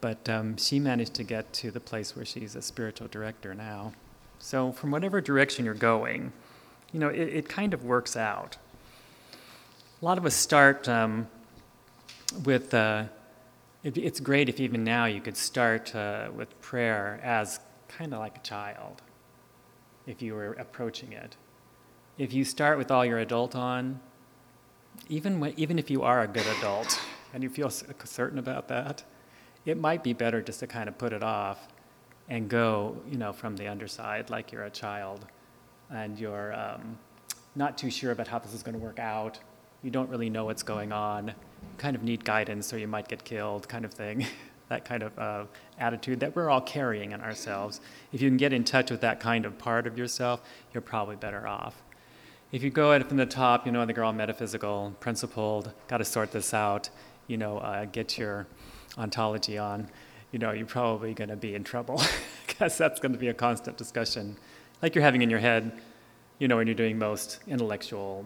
But 0.00 0.28
um, 0.28 0.56
she 0.58 0.78
managed 0.78 1.14
to 1.14 1.24
get 1.24 1.52
to 1.54 1.70
the 1.70 1.80
place 1.80 2.14
where 2.14 2.26
she's 2.26 2.54
a 2.54 2.62
spiritual 2.62 3.08
director 3.08 3.54
now. 3.54 3.92
So 4.38 4.70
from 4.70 4.90
whatever 4.90 5.22
direction 5.22 5.64
you're 5.64 5.74
going, 5.74 6.32
you 6.92 7.00
know, 7.00 7.08
it, 7.08 7.28
it 7.28 7.48
kind 7.48 7.72
of 7.72 7.84
works 7.84 8.16
out. 8.16 8.58
A 10.02 10.04
lot 10.04 10.18
of 10.18 10.26
us 10.26 10.34
start 10.34 10.88
um, 10.88 11.26
with. 12.44 12.74
Uh, 12.74 13.04
it, 13.86 13.96
it's 13.96 14.18
great 14.18 14.48
if 14.48 14.58
even 14.58 14.82
now 14.82 15.04
you 15.04 15.20
could 15.20 15.36
start 15.36 15.94
uh, 15.94 16.28
with 16.34 16.60
prayer 16.60 17.20
as 17.22 17.60
kind 17.86 18.12
of 18.12 18.18
like 18.18 18.36
a 18.36 18.40
child 18.40 19.00
if 20.08 20.20
you 20.20 20.34
were 20.34 20.54
approaching 20.54 21.12
it. 21.12 21.36
If 22.18 22.32
you 22.32 22.44
start 22.44 22.78
with 22.78 22.90
all 22.90 23.04
your 23.04 23.18
adult 23.18 23.54
on, 23.54 24.00
even, 25.08 25.38
when, 25.38 25.54
even 25.56 25.78
if 25.78 25.88
you 25.88 26.02
are 26.02 26.22
a 26.22 26.26
good 26.26 26.46
adult 26.58 27.00
and 27.32 27.44
you 27.44 27.48
feel 27.48 27.70
certain 27.70 28.40
about 28.40 28.66
that, 28.68 29.04
it 29.64 29.78
might 29.78 30.02
be 30.02 30.12
better 30.12 30.42
just 30.42 30.60
to 30.60 30.66
kind 30.66 30.88
of 30.88 30.98
put 30.98 31.12
it 31.12 31.22
off 31.22 31.68
and 32.28 32.48
go, 32.48 32.96
you 33.08 33.16
know, 33.16 33.32
from 33.32 33.56
the 33.56 33.68
underside 33.68 34.30
like 34.30 34.50
you're 34.50 34.64
a 34.64 34.70
child 34.70 35.26
and 35.90 36.18
you're 36.18 36.52
um, 36.54 36.98
not 37.54 37.78
too 37.78 37.90
sure 37.90 38.10
about 38.10 38.26
how 38.26 38.40
this 38.40 38.52
is 38.52 38.64
going 38.64 38.76
to 38.76 38.84
work 38.84 38.98
out. 38.98 39.38
You 39.84 39.92
don't 39.92 40.10
really 40.10 40.30
know 40.30 40.44
what's 40.44 40.64
going 40.64 40.90
on. 40.90 41.32
Kind 41.78 41.96
of 41.96 42.02
need 42.02 42.24
guidance 42.24 42.72
or 42.72 42.78
you 42.78 42.88
might 42.88 43.08
get 43.08 43.24
killed, 43.24 43.68
kind 43.68 43.84
of 43.84 43.92
thing. 43.92 44.26
that 44.68 44.84
kind 44.84 45.02
of 45.02 45.18
uh, 45.18 45.44
attitude 45.78 46.20
that 46.20 46.34
we're 46.34 46.50
all 46.50 46.60
carrying 46.60 47.12
in 47.12 47.20
ourselves. 47.20 47.80
If 48.12 48.20
you 48.20 48.28
can 48.28 48.36
get 48.36 48.52
in 48.52 48.64
touch 48.64 48.90
with 48.90 49.00
that 49.02 49.20
kind 49.20 49.44
of 49.44 49.58
part 49.58 49.86
of 49.86 49.96
yourself, 49.96 50.40
you're 50.72 50.80
probably 50.80 51.16
better 51.16 51.46
off. 51.46 51.82
If 52.52 52.62
you 52.62 52.70
go 52.70 52.92
at 52.92 53.06
from 53.08 53.16
the 53.16 53.26
top, 53.26 53.66
you 53.66 53.72
know, 53.72 53.84
they're 53.84 54.04
all 54.04 54.12
metaphysical, 54.12 54.94
principled, 55.00 55.72
got 55.88 55.98
to 55.98 56.04
sort 56.04 56.32
this 56.32 56.54
out, 56.54 56.88
you 57.26 57.36
know, 57.36 57.58
uh, 57.58 57.84
get 57.86 58.18
your 58.18 58.46
ontology 58.98 59.58
on, 59.58 59.88
you 60.32 60.38
know, 60.38 60.52
you're 60.52 60.66
probably 60.66 61.12
going 61.14 61.30
to 61.30 61.36
be 61.36 61.54
in 61.54 61.64
trouble 61.64 62.00
because 62.46 62.78
that's 62.78 63.00
going 63.00 63.12
to 63.12 63.18
be 63.18 63.28
a 63.28 63.34
constant 63.34 63.76
discussion, 63.76 64.36
like 64.82 64.94
you're 64.94 65.04
having 65.04 65.22
in 65.22 65.30
your 65.30 65.40
head, 65.40 65.80
you 66.38 66.48
know, 66.48 66.56
when 66.56 66.66
you're 66.66 66.74
doing 66.74 66.98
most 66.98 67.40
intellectual 67.48 68.24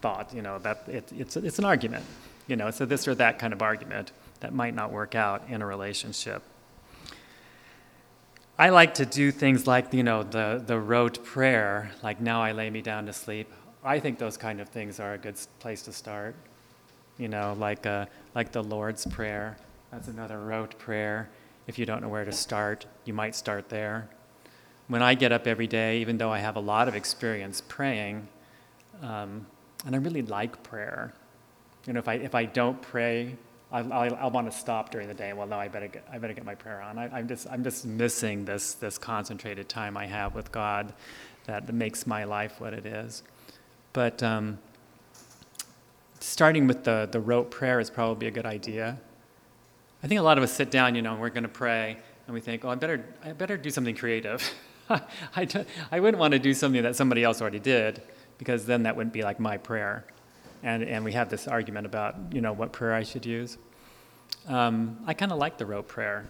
thought, 0.00 0.34
you 0.34 0.42
know, 0.42 0.58
that 0.58 0.84
it, 0.88 1.10
it's, 1.16 1.36
it's 1.36 1.58
an 1.58 1.64
argument, 1.64 2.04
you 2.46 2.56
know, 2.56 2.68
a 2.68 2.86
this 2.86 3.06
or 3.06 3.14
that 3.14 3.38
kind 3.38 3.52
of 3.52 3.62
argument 3.62 4.12
that 4.40 4.52
might 4.52 4.74
not 4.74 4.90
work 4.90 5.14
out 5.14 5.48
in 5.48 5.62
a 5.62 5.66
relationship. 5.66 6.42
I 8.58 8.68
like 8.68 8.94
to 8.94 9.06
do 9.06 9.30
things 9.30 9.66
like, 9.66 9.92
you 9.94 10.02
know, 10.02 10.22
the, 10.22 10.62
the 10.64 10.78
rote 10.78 11.24
prayer, 11.24 11.90
like 12.02 12.20
now 12.20 12.42
I 12.42 12.52
lay 12.52 12.70
me 12.70 12.82
down 12.82 13.06
to 13.06 13.12
sleep. 13.12 13.50
I 13.84 13.98
think 13.98 14.18
those 14.18 14.36
kind 14.36 14.60
of 14.60 14.68
things 14.68 15.00
are 15.00 15.14
a 15.14 15.18
good 15.18 15.36
place 15.58 15.82
to 15.82 15.92
start. 15.92 16.34
You 17.18 17.28
know, 17.28 17.56
like, 17.58 17.86
uh, 17.86 18.06
like 18.34 18.52
the 18.52 18.62
Lord's 18.62 19.06
Prayer. 19.06 19.56
That's 19.90 20.08
another 20.08 20.38
rote 20.40 20.78
prayer. 20.78 21.28
If 21.66 21.78
you 21.78 21.86
don't 21.86 22.02
know 22.02 22.08
where 22.08 22.24
to 22.24 22.32
start, 22.32 22.86
you 23.04 23.12
might 23.12 23.34
start 23.34 23.68
there. 23.68 24.08
When 24.88 25.02
I 25.02 25.14
get 25.14 25.32
up 25.32 25.46
every 25.46 25.66
day, 25.66 26.00
even 26.00 26.18
though 26.18 26.32
I 26.32 26.38
have 26.38 26.56
a 26.56 26.60
lot 26.60 26.88
of 26.88 26.94
experience 26.94 27.62
praying, 27.66 28.26
um, 29.02 29.46
and 29.84 29.94
I 29.94 29.98
really 29.98 30.22
like 30.22 30.62
prayer, 30.62 31.12
you 31.86 31.92
know, 31.92 31.98
if 31.98 32.08
I, 32.08 32.14
if 32.14 32.34
I 32.34 32.44
don't 32.44 32.80
pray 32.80 33.36
I'll, 33.72 33.90
I, 33.90 34.08
I 34.08 34.26
want 34.26 34.50
to 34.50 34.56
stop 34.56 34.90
during 34.90 35.08
the 35.08 35.14
day. 35.14 35.32
Well, 35.32 35.46
no, 35.46 35.58
I 35.58 35.68
better 35.68 35.88
get, 35.88 36.06
I 36.12 36.18
better 36.18 36.34
get 36.34 36.44
my 36.44 36.54
prayer 36.54 36.82
on. 36.82 36.98
I, 36.98 37.18
am 37.18 37.26
just, 37.26 37.46
I'm 37.50 37.64
just 37.64 37.86
missing 37.86 38.44
this, 38.44 38.74
this 38.74 38.98
concentrated 38.98 39.68
time 39.68 39.96
I 39.96 40.06
have 40.06 40.34
with 40.34 40.52
God 40.52 40.92
that 41.46 41.72
makes 41.72 42.06
my 42.06 42.24
life 42.24 42.60
what 42.60 42.74
it 42.74 42.84
is. 42.84 43.22
But 43.94 44.22
um, 44.22 44.58
starting 46.20 46.66
with 46.66 46.84
the, 46.84 47.08
the 47.10 47.18
rote 47.18 47.50
prayer 47.50 47.80
is 47.80 47.88
probably 47.88 48.26
a 48.26 48.30
good 48.30 48.46
idea. 48.46 49.00
I 50.02 50.06
think 50.06 50.20
a 50.20 50.22
lot 50.22 50.36
of 50.36 50.44
us 50.44 50.52
sit 50.52 50.70
down, 50.70 50.94
you 50.94 51.00
know, 51.00 51.12
and 51.12 51.20
we're 51.20 51.30
going 51.30 51.42
to 51.42 51.48
pray, 51.48 51.96
and 52.26 52.34
we 52.34 52.40
think, 52.40 52.64
oh, 52.64 52.68
I 52.68 52.74
better, 52.74 53.04
I 53.24 53.32
better 53.32 53.56
do 53.56 53.70
something 53.70 53.96
creative. 53.96 54.52
I, 54.90 55.64
I 55.90 56.00
wouldn't 56.00 56.18
want 56.18 56.32
to 56.32 56.38
do 56.38 56.52
something 56.52 56.82
that 56.82 56.96
somebody 56.96 57.24
else 57.24 57.40
already 57.40 57.60
did, 57.60 58.02
because 58.36 58.66
then 58.66 58.82
that 58.82 58.96
wouldn't 58.96 59.14
be 59.14 59.22
like 59.22 59.40
my 59.40 59.56
prayer 59.56 60.04
and, 60.62 60.82
and 60.82 61.04
we 61.04 61.12
have 61.12 61.28
this 61.28 61.48
argument 61.48 61.86
about 61.86 62.16
you 62.32 62.40
know 62.40 62.52
what 62.52 62.72
prayer 62.72 62.94
I 62.94 63.02
should 63.02 63.26
use. 63.26 63.58
Um, 64.48 64.98
I 65.06 65.14
kind 65.14 65.32
of 65.32 65.38
like 65.38 65.58
the 65.58 65.66
rote 65.66 65.88
prayer. 65.88 66.26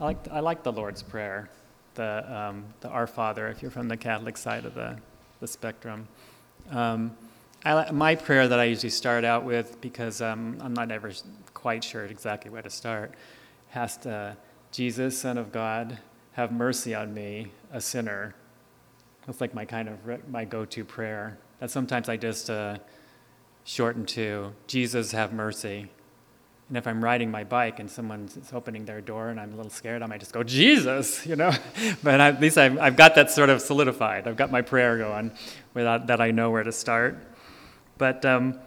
I 0.00 0.04
like 0.04 0.28
I 0.30 0.40
like 0.40 0.62
the 0.62 0.72
Lord's 0.72 1.02
prayer, 1.02 1.50
the 1.94 2.36
um, 2.36 2.64
the 2.80 2.88
Our 2.88 3.06
Father. 3.06 3.48
If 3.48 3.62
you're 3.62 3.70
from 3.70 3.88
the 3.88 3.96
Catholic 3.96 4.36
side 4.36 4.64
of 4.64 4.74
the 4.74 4.96
the 5.40 5.46
spectrum, 5.46 6.08
um, 6.70 7.16
I, 7.64 7.90
my 7.90 8.14
prayer 8.14 8.48
that 8.48 8.58
I 8.58 8.64
usually 8.64 8.90
start 8.90 9.24
out 9.24 9.44
with 9.44 9.80
because 9.80 10.20
um, 10.20 10.58
I'm 10.60 10.74
not 10.74 10.90
ever 10.90 11.12
quite 11.52 11.82
sure 11.82 12.04
exactly 12.04 12.50
where 12.50 12.62
to 12.62 12.70
start 12.70 13.14
has 13.70 13.96
to 13.98 14.36
Jesus, 14.70 15.20
Son 15.20 15.38
of 15.38 15.52
God, 15.52 15.98
have 16.32 16.50
mercy 16.50 16.94
on 16.94 17.14
me, 17.14 17.52
a 17.72 17.80
sinner. 17.80 18.34
That's 19.26 19.40
like 19.40 19.54
my 19.54 19.64
kind 19.64 19.88
of 19.88 20.28
my 20.28 20.44
go-to 20.44 20.84
prayer. 20.84 21.38
That 21.60 21.70
sometimes 21.70 22.08
I 22.08 22.16
just 22.16 22.50
uh, 22.50 22.78
shortened 23.64 24.08
to 24.08 24.52
Jesus, 24.66 25.12
have 25.12 25.32
mercy. 25.32 25.90
And 26.68 26.78
if 26.78 26.86
I'm 26.86 27.04
riding 27.04 27.30
my 27.30 27.44
bike 27.44 27.78
and 27.78 27.90
someone's 27.90 28.38
opening 28.52 28.84
their 28.84 29.00
door 29.00 29.28
and 29.28 29.38
I'm 29.38 29.52
a 29.52 29.56
little 29.56 29.70
scared, 29.70 30.02
I 30.02 30.06
might 30.06 30.20
just 30.20 30.32
go, 30.32 30.42
Jesus, 30.42 31.26
you 31.26 31.36
know. 31.36 31.52
but 32.02 32.20
at 32.20 32.40
least 32.40 32.56
I've, 32.56 32.78
I've 32.78 32.96
got 32.96 33.14
that 33.16 33.30
sort 33.30 33.50
of 33.50 33.60
solidified. 33.60 34.26
I've 34.26 34.36
got 34.36 34.50
my 34.50 34.62
prayer 34.62 34.98
going 34.98 35.32
without 35.74 36.06
that 36.06 36.20
I 36.20 36.30
know 36.30 36.50
where 36.50 36.62
to 36.62 36.72
start. 36.72 37.18
But 37.98 38.24
um, 38.24 38.58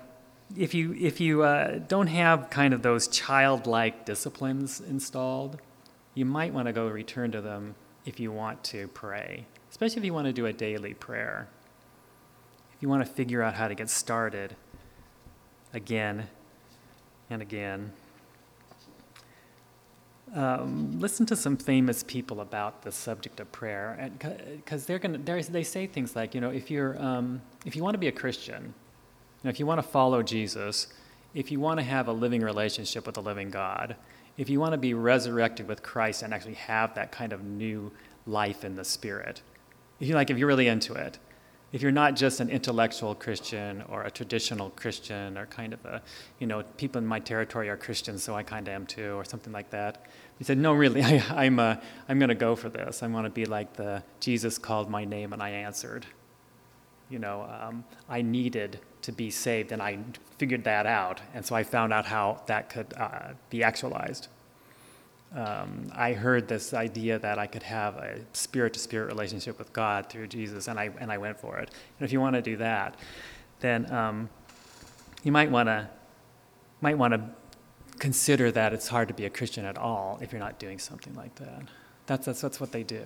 if 0.55 0.73
you, 0.73 0.93
if 0.93 1.19
you 1.19 1.43
uh, 1.43 1.79
don't 1.79 2.07
have 2.07 2.49
kind 2.49 2.73
of 2.73 2.81
those 2.81 3.07
childlike 3.07 4.05
disciplines 4.05 4.79
installed, 4.79 5.59
you 6.13 6.25
might 6.25 6.53
want 6.53 6.67
to 6.67 6.73
go 6.73 6.87
return 6.87 7.31
to 7.31 7.41
them 7.41 7.75
if 8.05 8.19
you 8.19 8.31
want 8.31 8.63
to 8.63 8.87
pray, 8.89 9.45
especially 9.69 9.97
if 9.97 10.05
you 10.05 10.13
want 10.13 10.27
to 10.27 10.33
do 10.33 10.45
a 10.45 10.53
daily 10.53 10.93
prayer. 10.93 11.49
If 12.75 12.81
you 12.83 12.89
want 12.89 13.05
to 13.05 13.11
figure 13.11 13.41
out 13.41 13.55
how 13.55 13.67
to 13.67 13.75
get 13.75 13.89
started 13.89 14.55
again 15.73 16.27
and 17.29 17.41
again. 17.41 17.91
Um, 20.35 20.99
listen 20.99 21.25
to 21.27 21.35
some 21.35 21.55
famous 21.55 22.03
people 22.03 22.41
about 22.41 22.81
the 22.81 22.91
subject 22.91 23.39
of 23.39 23.49
prayer, 23.51 24.11
because 24.55 24.85
they're 24.85 24.99
going 24.99 25.23
they 25.23 25.63
say 25.63 25.87
things 25.87 26.15
like, 26.15 26.35
you 26.35 26.41
know, 26.41 26.49
if 26.49 26.69
you're 26.69 27.01
um, 27.01 27.41
if 27.65 27.75
you 27.75 27.83
want 27.83 27.93
to 27.93 27.99
be 27.99 28.07
a 28.07 28.11
Christian, 28.11 28.63
you 28.63 28.71
know, 29.45 29.49
if 29.49 29.59
you 29.59 29.65
want 29.65 29.81
to 29.81 29.87
follow 29.87 30.21
Jesus, 30.21 30.87
if 31.33 31.49
you 31.49 31.59
want 31.59 31.79
to 31.79 31.83
have 31.85 32.07
a 32.07 32.11
living 32.11 32.41
relationship 32.41 33.05
with 33.05 33.15
the 33.15 33.21
living 33.21 33.49
God, 33.49 33.95
if 34.37 34.49
you 34.49 34.59
want 34.59 34.73
to 34.73 34.77
be 34.77 34.93
resurrected 34.93 35.67
with 35.67 35.81
Christ 35.81 36.23
and 36.23 36.33
actually 36.33 36.55
have 36.55 36.93
that 36.95 37.11
kind 37.11 37.31
of 37.31 37.43
new 37.43 37.91
life 38.25 38.65
in 38.65 38.75
the 38.75 38.83
Spirit, 38.83 39.41
if 39.99 40.07
you 40.07 40.15
like, 40.15 40.29
if 40.29 40.37
you're 40.37 40.47
really 40.47 40.67
into 40.67 40.93
it, 40.93 41.19
if 41.73 41.81
you're 41.81 41.91
not 41.91 42.15
just 42.15 42.39
an 42.39 42.49
intellectual 42.49 43.13
Christian 43.13 43.83
or 43.89 44.03
a 44.03 44.11
traditional 44.11 44.69
Christian 44.71 45.37
or 45.37 45.45
kind 45.47 45.73
of 45.73 45.83
a, 45.85 46.01
you 46.39 46.47
know, 46.47 46.63
people 46.77 46.99
in 46.99 47.05
my 47.05 47.19
territory 47.19 47.69
are 47.69 47.75
Christians, 47.75 48.23
so 48.23 48.35
I 48.35 48.43
kind 48.43 48.67
of 48.67 48.73
am 48.73 48.85
too, 48.85 49.13
or 49.13 49.25
something 49.25 49.51
like 49.51 49.69
that. 49.71 50.05
He 50.37 50.45
said, 50.45 50.57
no, 50.57 50.73
really, 50.73 51.03
I, 51.03 51.45
am 51.45 51.59
I'm, 51.59 51.79
I'm 52.07 52.19
going 52.19 52.29
to 52.29 52.35
go 52.35 52.55
for 52.55 52.69
this. 52.69 53.03
I 53.03 53.07
want 53.07 53.25
to 53.25 53.29
be 53.29 53.45
like 53.45 53.73
the 53.73 54.01
Jesus 54.19 54.57
called 54.57 54.89
my 54.89 55.03
name 55.03 55.33
and 55.33 55.43
I 55.43 55.49
answered. 55.49 56.05
You 57.09 57.19
know, 57.19 57.47
um, 57.61 57.83
I 58.09 58.21
needed 58.21 58.79
to 59.01 59.11
be 59.11 59.29
saved 59.29 59.71
and 59.71 59.81
I 59.81 59.99
figured 60.37 60.63
that 60.65 60.85
out. 60.85 61.21
And 61.33 61.45
so 61.45 61.55
I 61.55 61.63
found 61.63 61.91
out 61.91 62.05
how 62.05 62.43
that 62.47 62.69
could 62.69 62.93
uh, 62.97 63.33
be 63.49 63.63
actualized 63.63 64.27
um, 65.35 65.91
I 65.93 66.13
heard 66.13 66.47
this 66.47 66.73
idea 66.73 67.19
that 67.19 67.37
I 67.37 67.47
could 67.47 67.63
have 67.63 67.95
a 67.97 68.19
spirit 68.33 68.73
to 68.73 68.79
spirit 68.79 69.07
relationship 69.07 69.59
with 69.59 69.73
God 69.73 70.09
through 70.09 70.27
Jesus, 70.27 70.67
and 70.67 70.79
I, 70.79 70.89
and 70.99 71.11
I 71.11 71.17
went 71.17 71.39
for 71.39 71.57
it. 71.57 71.69
And 71.99 72.05
if 72.05 72.13
you 72.13 72.21
want 72.21 72.35
to 72.35 72.41
do 72.41 72.57
that, 72.57 72.95
then 73.59 73.91
um, 73.91 74.29
you 75.23 75.31
might 75.31 75.51
want 75.51 75.67
to 75.67 75.89
might 76.79 76.97
want 76.97 77.13
to 77.13 77.21
consider 77.97 78.51
that 78.51 78.73
it's 78.73 78.87
hard 78.87 79.07
to 79.07 79.13
be 79.13 79.25
a 79.25 79.29
Christian 79.29 79.65
at 79.65 79.77
all 79.77 80.19
if 80.21 80.31
you're 80.31 80.39
not 80.39 80.59
doing 80.59 80.79
something 80.79 81.15
like 81.15 81.33
that. 81.35 81.63
That's, 82.05 82.25
that's, 82.25 82.41
that's 82.41 82.59
what 82.59 82.71
they 82.71 82.83
do. 82.83 83.03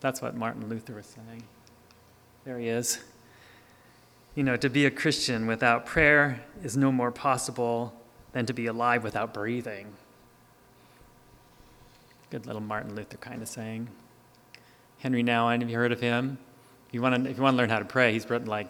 That's 0.00 0.22
what 0.22 0.36
Martin 0.36 0.68
Luther 0.68 0.94
was 0.94 1.06
saying. 1.06 1.42
There 2.44 2.58
he 2.58 2.68
is. 2.68 3.00
You 4.34 4.44
know, 4.44 4.56
to 4.56 4.70
be 4.70 4.86
a 4.86 4.90
Christian 4.90 5.46
without 5.46 5.84
prayer 5.84 6.44
is 6.62 6.76
no 6.76 6.90
more 6.90 7.10
possible 7.10 8.00
than 8.32 8.46
to 8.46 8.52
be 8.52 8.66
alive 8.66 9.04
without 9.04 9.34
breathing. 9.34 9.92
Good 12.32 12.46
little 12.46 12.62
Martin 12.62 12.96
Luther 12.96 13.18
kind 13.18 13.42
of 13.42 13.48
saying. 13.48 13.90
Henry 15.00 15.22
Nouwen, 15.22 15.60
have 15.60 15.68
you 15.68 15.76
heard 15.76 15.92
of 15.92 16.00
him? 16.00 16.38
If 16.88 16.94
you 16.94 17.02
want 17.02 17.22
to, 17.22 17.30
if 17.30 17.36
you 17.36 17.42
want 17.42 17.52
to 17.52 17.58
learn 17.58 17.68
how 17.68 17.78
to 17.78 17.84
pray, 17.84 18.10
he's 18.10 18.30
written 18.30 18.48
like, 18.48 18.68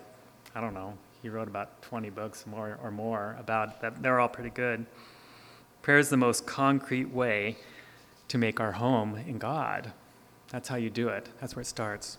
I 0.53 0.61
don't 0.61 0.75
know, 0.75 0.99
he 1.23 1.29
wrote 1.29 1.47
about 1.47 1.81
20 1.83 2.11
books 2.11 2.45
more 2.45 2.77
or 2.83 2.91
more 2.91 3.37
about 3.39 3.81
that. 3.81 4.03
They're 4.03 4.19
all 4.19 4.29
pretty 4.29 4.51
good. 4.51 4.85
Prayer 5.81 5.99
is 5.99 6.09
the 6.09 6.17
most 6.17 6.45
concrete 6.45 7.13
way 7.13 7.57
to 8.27 8.37
make 8.37 8.59
our 8.59 8.73
home 8.73 9.15
in 9.29 9.39
God. 9.39 9.93
That's 10.49 10.69
how 10.69 10.75
you 10.75 10.91
do 10.91 11.07
it. 11.07 11.29
That's 11.41 11.55
where 11.55 11.61
it 11.61 11.67
starts. 11.67 12.19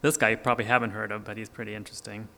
This 0.00 0.16
guy 0.16 0.30
you 0.30 0.38
probably 0.38 0.64
haven't 0.64 0.92
heard 0.92 1.12
of, 1.12 1.24
but 1.24 1.36
he's 1.36 1.50
pretty 1.50 1.74
interesting. 1.74 2.28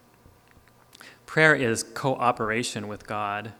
Prayer 1.26 1.54
is 1.54 1.84
cooperation 1.84 2.88
with 2.88 3.06
God. 3.06 3.52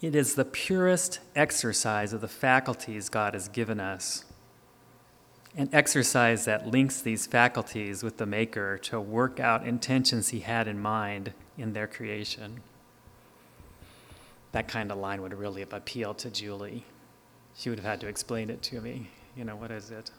It 0.00 0.14
is 0.14 0.34
the 0.34 0.46
purest 0.46 1.20
exercise 1.36 2.14
of 2.14 2.22
the 2.22 2.28
faculties 2.28 3.10
God 3.10 3.34
has 3.34 3.48
given 3.48 3.80
us. 3.80 4.24
An 5.54 5.68
exercise 5.72 6.46
that 6.46 6.68
links 6.68 7.02
these 7.02 7.26
faculties 7.26 8.02
with 8.02 8.16
the 8.16 8.24
Maker 8.24 8.78
to 8.78 8.98
work 8.98 9.40
out 9.40 9.66
intentions 9.66 10.30
He 10.30 10.40
had 10.40 10.68
in 10.68 10.80
mind 10.80 11.34
in 11.58 11.74
their 11.74 11.86
creation. 11.86 12.62
That 14.52 14.68
kind 14.68 14.90
of 14.90 14.96
line 14.96 15.20
would 15.20 15.34
really 15.34 15.60
have 15.60 15.72
appealed 15.72 16.18
to 16.18 16.30
Julie. 16.30 16.84
She 17.54 17.68
would 17.68 17.78
have 17.78 17.86
had 17.86 18.00
to 18.00 18.06
explain 18.06 18.48
it 18.48 18.62
to 18.62 18.80
me. 18.80 19.08
You 19.36 19.44
know, 19.44 19.56
what 19.56 19.70
is 19.70 19.90
it? 19.90 20.10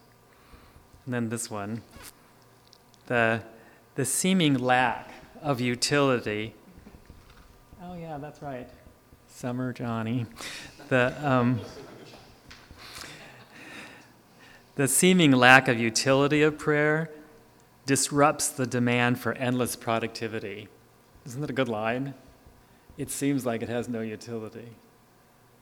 And 1.06 1.14
then 1.14 1.30
this 1.30 1.50
one 1.50 1.82
the, 3.08 3.42
the 3.96 4.06
seeming 4.06 4.54
lack 4.54 5.10
of 5.42 5.60
utility. 5.60 6.54
Oh, 7.84 7.96
yeah, 7.96 8.18
that's 8.20 8.42
right. 8.42 8.70
Summer 9.42 9.74
Johnny. 9.74 10.28
The, 10.90 11.16
um, 11.28 11.62
the 14.76 14.88
seeming 14.88 15.32
lack 15.32 15.68
of 15.68 15.80
utility 15.80 16.44
of 16.44 16.60
prayer 16.60 17.10
disrupts 17.88 18.50
the 18.50 18.68
demand 18.68 19.20
for 19.20 19.34
endless 19.34 19.76
productivity. 19.76 20.68
Isn't 21.26 21.42
that 21.42 21.50
a 21.50 21.54
good 21.54 21.70
line? 21.70 22.14
It 23.00 23.10
seems 23.10 23.44
like 23.44 23.64
it 23.64 23.70
has 23.70 23.90
no 23.90 24.02
utility, 24.02 24.76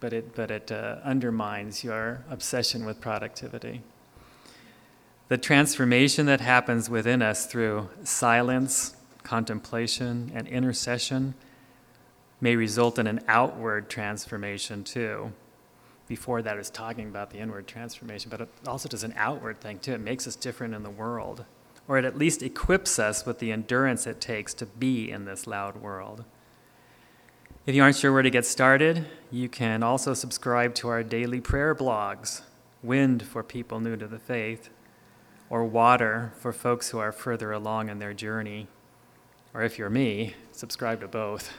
but 0.02 0.12
it, 0.12 0.36
but 0.36 0.52
it 0.52 0.74
uh, 0.74 0.98
undermines 1.06 1.82
your 1.82 2.26
obsession 2.30 2.84
with 2.84 3.00
productivity. 3.00 3.82
The 5.30 5.38
transformation 5.38 6.26
that 6.26 6.42
happens 6.42 6.90
within 6.90 7.22
us 7.22 7.46
through 7.46 7.88
silence, 8.04 8.98
contemplation, 9.24 10.34
and 10.36 10.50
intercession 10.50 11.34
may 12.42 12.56
result 12.56 13.00
in 13.00 13.08
an 13.08 13.20
outward 13.28 13.90
transformation 13.90 14.84
too. 14.84 15.32
Before 16.08 16.42
that 16.42 16.58
is 16.58 16.70
talking 16.70 17.08
about 17.08 17.30
the 17.30 17.38
inward 17.38 17.68
transformation, 17.68 18.30
but 18.30 18.42
it 18.42 18.50
also 18.66 18.90
does 18.90 19.04
an 19.04 19.14
outward 19.16 19.62
thing 19.62 19.80
too. 19.80 19.94
It 19.94 20.02
makes 20.02 20.26
us 20.28 20.36
different 20.36 20.74
in 20.74 20.84
the 20.84 20.90
world, 20.90 21.46
or 21.88 21.98
it 21.98 22.06
at 22.06 22.18
least 22.18 22.42
equips 22.42 22.98
us 22.98 23.26
with 23.26 23.40
the 23.40 23.52
endurance 23.52 24.08
it 24.08 24.20
takes 24.20 24.54
to 24.56 24.66
be 24.66 25.12
in 25.12 25.26
this 25.26 25.46
loud 25.46 25.78
world. 25.78 26.26
If 27.66 27.76
you 27.76 27.84
aren't 27.84 27.98
sure 27.98 28.12
where 28.12 28.24
to 28.24 28.30
get 28.32 28.46
started, 28.46 29.06
you 29.30 29.50
can 29.50 29.84
also 29.84 30.16
subscribe 30.16 30.74
to 30.76 30.88
our 30.88 31.04
daily 31.04 31.42
prayer 31.42 31.76
blogs 31.76 32.42
Wind 32.82 33.24
for 33.24 33.44
people 33.44 33.82
new 33.82 33.98
to 33.98 34.08
the 34.08 34.18
faith, 34.18 34.70
or 35.50 35.66
Water 35.66 36.32
for 36.38 36.54
folks 36.54 36.90
who 36.90 36.98
are 36.98 37.12
further 37.12 37.52
along 37.52 37.90
in 37.90 38.00
their 38.00 38.14
journey. 38.14 38.68
Or 39.54 39.64
if 39.64 39.78
you're 39.78 39.90
me, 39.90 40.36
subscribe 40.54 41.02
to 41.02 41.08
both 41.08 41.52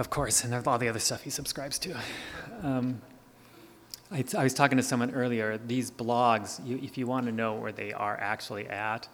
of 0.00 0.08
course, 0.08 0.44
and 0.44 0.66
all 0.66 0.78
the 0.78 0.88
other 0.88 0.98
stuff 0.98 1.22
he 1.22 1.30
subscribes 1.30 1.78
to. 1.78 1.94
Um, 2.62 3.02
I, 4.10 4.24
I, 4.36 4.42
was 4.42 4.54
talking 4.54 4.78
to 4.78 4.82
someone 4.82 5.10
earlier. 5.10 5.58
These 5.58 5.90
blogs, 5.90 6.66
you, 6.66 6.80
if 6.82 6.96
you 6.96 7.06
want 7.06 7.26
to 7.26 7.32
know 7.32 7.54
where 7.54 7.70
they 7.70 7.92
are 7.92 8.18
actually 8.18 8.66
at, 8.66 9.08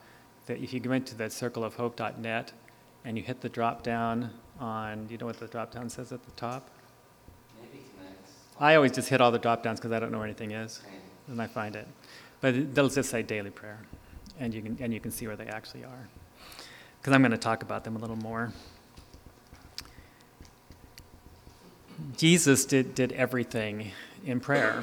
that 0.46 0.58
if 0.58 0.72
you 0.72 0.80
went 0.88 1.04
to 1.08 1.16
the 1.16 1.24
circleofhope.net 1.24 2.52
and 3.04 3.18
you 3.18 3.24
hit 3.24 3.40
the 3.40 3.48
drop 3.48 3.82
down 3.82 4.30
on, 4.60 5.08
do 5.08 5.12
you 5.14 5.18
know 5.18 5.26
what 5.26 5.40
the 5.40 5.48
drop 5.48 5.72
down 5.72 5.90
says 5.90 6.12
at 6.12 6.24
the 6.24 6.30
top? 6.30 6.70
Maybe. 7.60 7.84
I 8.60 8.76
always 8.76 8.92
just 8.92 9.08
hit 9.08 9.20
all 9.20 9.32
the 9.32 9.40
drop 9.40 9.64
downs 9.64 9.80
because 9.80 9.90
I 9.90 9.98
don't 9.98 10.12
know 10.12 10.18
where 10.18 10.26
anything 10.28 10.52
is, 10.52 10.82
and 11.26 11.42
I 11.42 11.48
find 11.48 11.74
it. 11.74 11.88
But 12.40 12.76
they'll 12.76 12.88
just 12.88 13.10
say 13.10 13.24
daily 13.24 13.50
prayer, 13.50 13.80
and 14.38 14.54
you 14.54 14.62
can 14.62 14.78
and 14.80 14.94
you 14.94 15.00
can 15.00 15.10
see 15.10 15.26
where 15.26 15.36
they 15.36 15.46
actually 15.46 15.82
are. 15.82 16.08
Because 17.00 17.12
I'm 17.12 17.22
going 17.22 17.32
to 17.32 17.38
talk 17.38 17.64
about 17.64 17.82
them 17.82 17.96
a 17.96 17.98
little 17.98 18.16
more. 18.16 18.52
Jesus 22.16 22.64
did, 22.64 22.94
did 22.94 23.12
everything 23.12 23.92
in 24.24 24.40
prayer. 24.40 24.82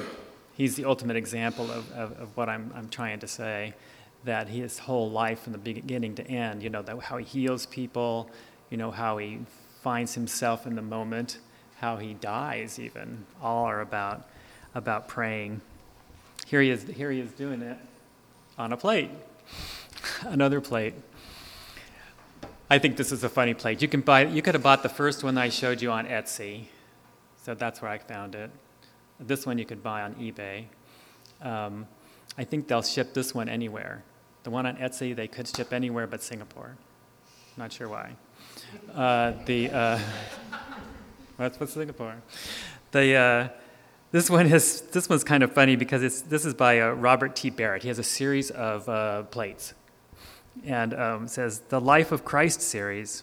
He's 0.56 0.76
the 0.76 0.84
ultimate 0.84 1.16
example 1.16 1.70
of, 1.70 1.90
of, 1.92 2.12
of 2.18 2.36
what 2.36 2.48
I'm, 2.48 2.72
I'm 2.74 2.88
trying 2.88 3.20
to 3.20 3.28
say, 3.28 3.74
that 4.24 4.48
his 4.48 4.78
whole 4.78 5.10
life 5.10 5.42
from 5.42 5.52
the 5.52 5.58
beginning 5.58 6.14
to 6.16 6.26
end, 6.26 6.62
you 6.62 6.70
know, 6.70 6.82
that 6.82 6.98
how 7.00 7.18
he 7.18 7.24
heals 7.24 7.66
people, 7.66 8.30
you 8.70 8.76
know, 8.76 8.90
how 8.90 9.18
he 9.18 9.40
finds 9.82 10.14
himself 10.14 10.66
in 10.66 10.74
the 10.74 10.82
moment, 10.82 11.38
how 11.78 11.96
he 11.96 12.14
dies 12.14 12.78
even, 12.78 13.26
all 13.42 13.64
are 13.64 13.80
about, 13.80 14.28
about 14.74 15.08
praying. 15.08 15.60
Here 16.46 16.62
he, 16.62 16.70
is, 16.70 16.84
here 16.84 17.10
he 17.10 17.20
is 17.20 17.30
doing 17.32 17.62
it 17.62 17.78
on 18.58 18.72
a 18.72 18.76
plate, 18.76 19.10
another 20.22 20.60
plate. 20.60 20.94
I 22.70 22.78
think 22.78 22.96
this 22.96 23.12
is 23.12 23.22
a 23.22 23.28
funny 23.28 23.54
plate. 23.54 23.82
You, 23.82 23.88
can 23.88 24.00
buy, 24.00 24.24
you 24.24 24.40
could 24.40 24.54
have 24.54 24.62
bought 24.62 24.82
the 24.82 24.88
first 24.88 25.22
one 25.22 25.36
I 25.36 25.48
showed 25.48 25.82
you 25.82 25.90
on 25.90 26.06
Etsy 26.06 26.66
so 27.44 27.54
that's 27.54 27.82
where 27.82 27.90
I 27.90 27.98
found 27.98 28.34
it. 28.34 28.50
This 29.20 29.44
one 29.44 29.58
you 29.58 29.66
could 29.66 29.82
buy 29.82 30.02
on 30.02 30.14
eBay. 30.14 30.64
Um, 31.42 31.86
I 32.38 32.44
think 32.44 32.68
they'll 32.68 32.82
ship 32.82 33.12
this 33.12 33.34
one 33.34 33.50
anywhere. 33.50 34.02
The 34.44 34.50
one 34.50 34.64
on 34.64 34.76
Etsy, 34.76 35.14
they 35.14 35.28
could 35.28 35.46
ship 35.46 35.72
anywhere 35.72 36.06
but 36.06 36.22
Singapore. 36.22 36.76
Not 37.58 37.70
sure 37.70 37.88
why. 37.88 38.16
Uh, 38.94 39.32
the 39.44 39.70
uh, 39.70 39.98
what's 41.36 41.60
what's 41.60 41.74
Singapore? 41.74 42.16
The 42.92 43.14
uh, 43.14 43.48
this 44.10 44.30
one 44.30 44.46
is 44.46 44.80
this 44.92 45.08
one's 45.08 45.22
kind 45.22 45.42
of 45.42 45.52
funny 45.52 45.76
because 45.76 46.02
it's 46.02 46.22
this 46.22 46.46
is 46.46 46.54
by 46.54 46.80
uh, 46.80 46.92
Robert 46.92 47.36
T. 47.36 47.50
Barrett. 47.50 47.82
He 47.82 47.88
has 47.88 47.98
a 47.98 48.04
series 48.04 48.50
of 48.50 48.88
uh, 48.88 49.24
plates, 49.24 49.74
and 50.64 50.94
um, 50.94 51.28
says 51.28 51.60
the 51.68 51.80
Life 51.80 52.10
of 52.10 52.24
Christ 52.24 52.62
series 52.62 53.22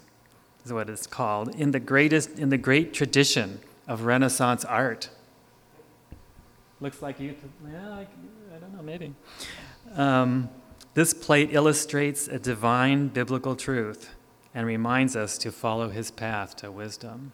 is 0.64 0.72
what 0.72 0.90
it's 0.92 1.08
called 1.08 1.56
in 1.56 1.72
the 1.72 1.80
greatest 1.80 2.38
in 2.38 2.50
the 2.50 2.58
great 2.58 2.94
tradition 2.94 3.60
of 3.92 4.06
Renaissance 4.06 4.64
art. 4.64 5.10
Looks 6.80 7.02
like 7.02 7.20
you, 7.20 7.36
yeah, 7.70 7.90
I, 7.90 8.08
I 8.56 8.58
don't 8.58 8.74
know, 8.74 8.82
maybe. 8.82 9.14
Um, 9.96 10.50
this 10.94 11.14
plate 11.14 11.50
illustrates 11.52 12.30
a 12.30 12.40
divine 12.40 13.10
biblical 13.10 13.54
truth 13.54 14.12
and 14.56 14.66
reminds 14.66 15.18
us 15.18 15.38
to 15.40 15.52
follow 15.52 15.90
his 15.90 16.10
path 16.10 16.56
to 16.58 16.72
wisdom. 16.72 17.34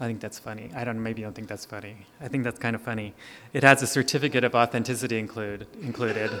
I 0.00 0.06
think 0.06 0.18
that's 0.18 0.40
funny. 0.40 0.70
I 0.74 0.82
don't 0.82 1.00
maybe 1.00 1.20
you 1.20 1.26
don't 1.26 1.34
think 1.34 1.46
that's 1.46 1.64
funny. 1.64 1.98
I 2.20 2.26
think 2.26 2.42
that's 2.42 2.58
kind 2.58 2.74
of 2.74 2.82
funny. 2.82 3.14
It 3.52 3.62
has 3.62 3.80
a 3.80 3.86
certificate 3.86 4.42
of 4.42 4.56
authenticity 4.56 5.20
include, 5.20 5.68
included. 5.82 6.32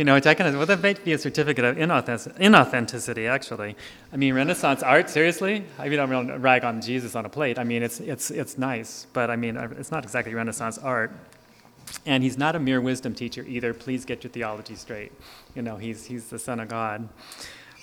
You 0.00 0.04
know, 0.04 0.16
it's 0.16 0.24
kind 0.24 0.40
of, 0.40 0.54
well, 0.54 0.64
that 0.64 0.82
might 0.82 1.04
be 1.04 1.12
a 1.12 1.18
certificate 1.18 1.62
of 1.62 1.76
inauthenticity, 1.76 3.28
actually. 3.28 3.76
I 4.10 4.16
mean, 4.16 4.32
Renaissance 4.32 4.82
art, 4.82 5.10
seriously? 5.10 5.62
I 5.78 5.90
mean, 5.90 6.00
I 6.00 6.06
don't 6.06 6.40
rag 6.40 6.64
on 6.64 6.80
Jesus 6.80 7.14
on 7.14 7.26
a 7.26 7.28
plate. 7.28 7.58
I 7.58 7.64
mean, 7.64 7.82
it's, 7.82 8.00
it's, 8.00 8.30
it's 8.30 8.56
nice, 8.56 9.06
but 9.12 9.28
I 9.28 9.36
mean, 9.36 9.58
it's 9.58 9.90
not 9.90 10.02
exactly 10.02 10.32
Renaissance 10.32 10.78
art. 10.78 11.12
And 12.06 12.24
he's 12.24 12.38
not 12.38 12.56
a 12.56 12.58
mere 12.58 12.80
wisdom 12.80 13.14
teacher 13.14 13.44
either. 13.46 13.74
Please 13.74 14.06
get 14.06 14.24
your 14.24 14.30
theology 14.30 14.74
straight. 14.74 15.12
You 15.54 15.60
know, 15.60 15.76
he's, 15.76 16.06
he's 16.06 16.30
the 16.30 16.38
Son 16.38 16.60
of 16.60 16.68
God. 16.68 17.06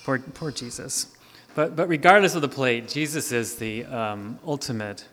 Poor, 0.03 0.17
poor 0.17 0.49
Jesus. 0.49 1.15
But, 1.53 1.75
but 1.75 1.87
regardless 1.87 2.33
of 2.33 2.41
the 2.41 2.49
plate, 2.49 2.87
Jesus 2.87 3.31
is 3.31 3.57
the 3.57 3.85
um, 3.85 4.39
ultimate 4.43 5.07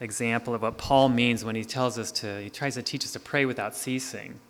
example 0.00 0.54
of 0.54 0.62
what 0.62 0.78
Paul 0.78 1.10
means 1.10 1.44
when 1.44 1.54
he 1.54 1.66
tells 1.66 1.98
us 1.98 2.10
to, 2.12 2.40
he 2.40 2.48
tries 2.48 2.76
to 2.76 2.82
teach 2.82 3.04
us 3.04 3.12
to 3.12 3.20
pray 3.20 3.44
without 3.44 3.74
ceasing. 3.76 4.40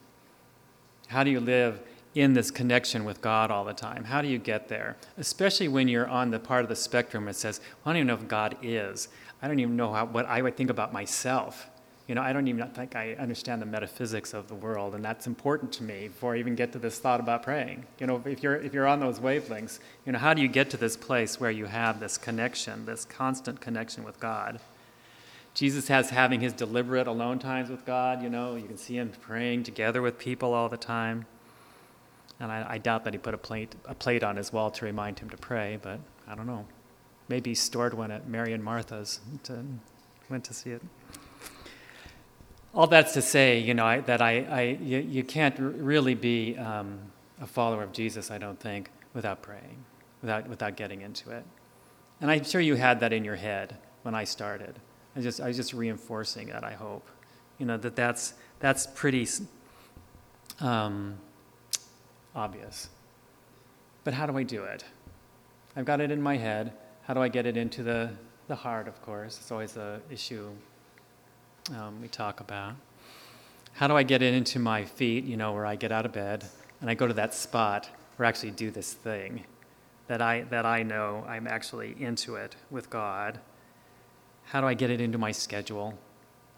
How 1.08 1.24
do 1.24 1.30
you 1.30 1.40
live 1.40 1.80
in 2.14 2.32
this 2.32 2.50
connection 2.50 3.04
with 3.04 3.20
God 3.20 3.50
all 3.50 3.64
the 3.64 3.72
time? 3.72 4.04
How 4.04 4.22
do 4.22 4.28
you 4.28 4.38
get 4.38 4.68
there? 4.68 4.96
Especially 5.18 5.68
when 5.68 5.88
you're 5.88 6.08
on 6.08 6.30
the 6.30 6.38
part 6.38 6.62
of 6.62 6.68
the 6.68 6.76
spectrum 6.76 7.24
that 7.26 7.36
says, 7.36 7.60
well, 7.60 7.90
I 7.90 7.92
don't 7.92 7.96
even 7.98 8.06
know 8.08 8.14
if 8.14 8.28
God 8.28 8.56
is. 8.62 9.08
I 9.42 9.48
don't 9.48 9.58
even 9.58 9.76
know 9.76 9.92
how, 9.92 10.06
what 10.06 10.26
I 10.26 10.40
would 10.42 10.56
think 10.56 10.70
about 10.70 10.92
myself. 10.92 11.66
You 12.06 12.14
know, 12.14 12.20
I 12.20 12.34
don't 12.34 12.46
even 12.48 12.68
think 12.70 12.96
I 12.96 13.14
understand 13.14 13.62
the 13.62 13.66
metaphysics 13.66 14.34
of 14.34 14.46
the 14.48 14.54
world, 14.54 14.94
and 14.94 15.02
that's 15.02 15.26
important 15.26 15.72
to 15.72 15.82
me 15.82 16.08
before 16.08 16.34
I 16.34 16.38
even 16.38 16.54
get 16.54 16.70
to 16.72 16.78
this 16.78 16.98
thought 16.98 17.18
about 17.18 17.42
praying. 17.42 17.86
You 17.98 18.06
know, 18.06 18.22
if 18.26 18.42
you're, 18.42 18.56
if 18.56 18.74
you're 18.74 18.86
on 18.86 19.00
those 19.00 19.20
wavelengths, 19.20 19.78
you 20.04 20.12
know, 20.12 20.18
how 20.18 20.34
do 20.34 20.42
you 20.42 20.48
get 20.48 20.68
to 20.70 20.76
this 20.76 20.98
place 20.98 21.40
where 21.40 21.50
you 21.50 21.64
have 21.64 22.00
this 22.00 22.18
connection, 22.18 22.84
this 22.84 23.06
constant 23.06 23.60
connection 23.60 24.04
with 24.04 24.20
God? 24.20 24.60
Jesus 25.54 25.88
has 25.88 26.10
having 26.10 26.40
his 26.40 26.52
deliberate 26.52 27.06
alone 27.06 27.38
times 27.38 27.70
with 27.70 27.86
God, 27.86 28.22
you 28.22 28.28
know, 28.28 28.56
you 28.56 28.66
can 28.66 28.76
see 28.76 28.96
him 28.96 29.12
praying 29.20 29.62
together 29.62 30.02
with 30.02 30.18
people 30.18 30.52
all 30.52 30.68
the 30.68 30.76
time. 30.76 31.26
And 32.40 32.50
I, 32.50 32.66
I 32.68 32.78
doubt 32.78 33.04
that 33.04 33.14
he 33.14 33.18
put 33.18 33.34
a 33.34 33.38
plate, 33.38 33.74
a 33.84 33.94
plate 33.94 34.24
on 34.24 34.36
his 34.36 34.52
wall 34.52 34.70
to 34.72 34.84
remind 34.84 35.20
him 35.20 35.30
to 35.30 35.36
pray, 35.36 35.78
but 35.80 36.00
I 36.26 36.34
don't 36.34 36.46
know. 36.46 36.66
Maybe 37.28 37.50
he 37.50 37.54
stored 37.54 37.94
one 37.94 38.10
at 38.10 38.28
Mary 38.28 38.52
and 38.52 38.62
Martha's, 38.62 39.20
to, 39.44 39.64
went 40.28 40.44
to 40.44 40.54
see 40.54 40.70
it 40.70 40.82
all 42.74 42.86
that's 42.86 43.12
to 43.12 43.22
say, 43.22 43.58
you 43.58 43.72
know, 43.72 43.86
I, 43.86 44.00
that 44.00 44.20
I, 44.20 44.40
I 44.50 44.62
you, 44.82 44.98
you, 44.98 45.22
can't 45.22 45.54
really 45.58 46.14
be 46.14 46.56
um, 46.56 46.98
a 47.40 47.46
follower 47.46 47.82
of 47.82 47.92
Jesus, 47.92 48.30
I 48.30 48.38
don't 48.38 48.58
think, 48.58 48.90
without 49.14 49.42
praying, 49.42 49.84
without, 50.20 50.48
without 50.48 50.76
getting 50.76 51.02
into 51.02 51.30
it. 51.30 51.44
And 52.20 52.30
I'm 52.30 52.44
sure 52.44 52.60
you 52.60 52.74
had 52.74 53.00
that 53.00 53.12
in 53.12 53.24
your 53.24 53.36
head 53.36 53.76
when 54.02 54.14
I 54.14 54.24
started. 54.24 54.80
I 55.16 55.20
just, 55.20 55.40
I 55.40 55.48
was 55.48 55.56
just 55.56 55.72
reinforcing 55.72 56.48
it, 56.48 56.62
I 56.64 56.72
hope. 56.72 57.06
You 57.58 57.66
know, 57.66 57.76
that 57.76 57.94
that's, 57.94 58.34
that's 58.58 58.86
pretty 58.86 59.28
um, 60.60 61.16
obvious. 62.34 62.88
But 64.02 64.14
how 64.14 64.26
do 64.26 64.36
I 64.36 64.42
do 64.42 64.64
it? 64.64 64.84
I've 65.76 65.84
got 65.84 66.00
it 66.00 66.10
in 66.10 66.20
my 66.20 66.36
head. 66.36 66.72
How 67.02 67.14
do 67.14 67.20
I 67.20 67.28
get 67.28 67.46
it 67.46 67.56
into 67.56 67.82
the, 67.82 68.10
the 68.48 68.54
heart, 68.54 68.88
of 68.88 69.00
course? 69.02 69.38
It's 69.38 69.50
always 69.50 69.76
an 69.76 70.00
issue 70.10 70.50
um, 71.70 72.00
we 72.00 72.08
talk 72.08 72.40
about. 72.40 72.74
How 73.72 73.88
do 73.88 73.96
I 73.96 74.02
get 74.02 74.22
it 74.22 74.34
into 74.34 74.58
my 74.58 74.84
feet, 74.84 75.24
you 75.24 75.36
know, 75.36 75.52
where 75.52 75.66
I 75.66 75.76
get 75.76 75.90
out 75.90 76.06
of 76.06 76.12
bed 76.12 76.44
and 76.80 76.88
I 76.88 76.94
go 76.94 77.06
to 77.06 77.14
that 77.14 77.34
spot 77.34 77.88
where 78.16 78.26
I 78.26 78.28
actually 78.28 78.52
do 78.52 78.70
this 78.70 78.92
thing 78.92 79.44
that 80.06 80.22
I, 80.22 80.42
that 80.42 80.66
I 80.66 80.82
know 80.82 81.24
I'm 81.26 81.46
actually 81.46 81.96
into 81.98 82.36
it 82.36 82.54
with 82.70 82.90
God? 82.90 83.40
How 84.46 84.60
do 84.60 84.66
I 84.66 84.74
get 84.74 84.90
it 84.90 85.00
into 85.00 85.18
my 85.18 85.32
schedule? 85.32 85.98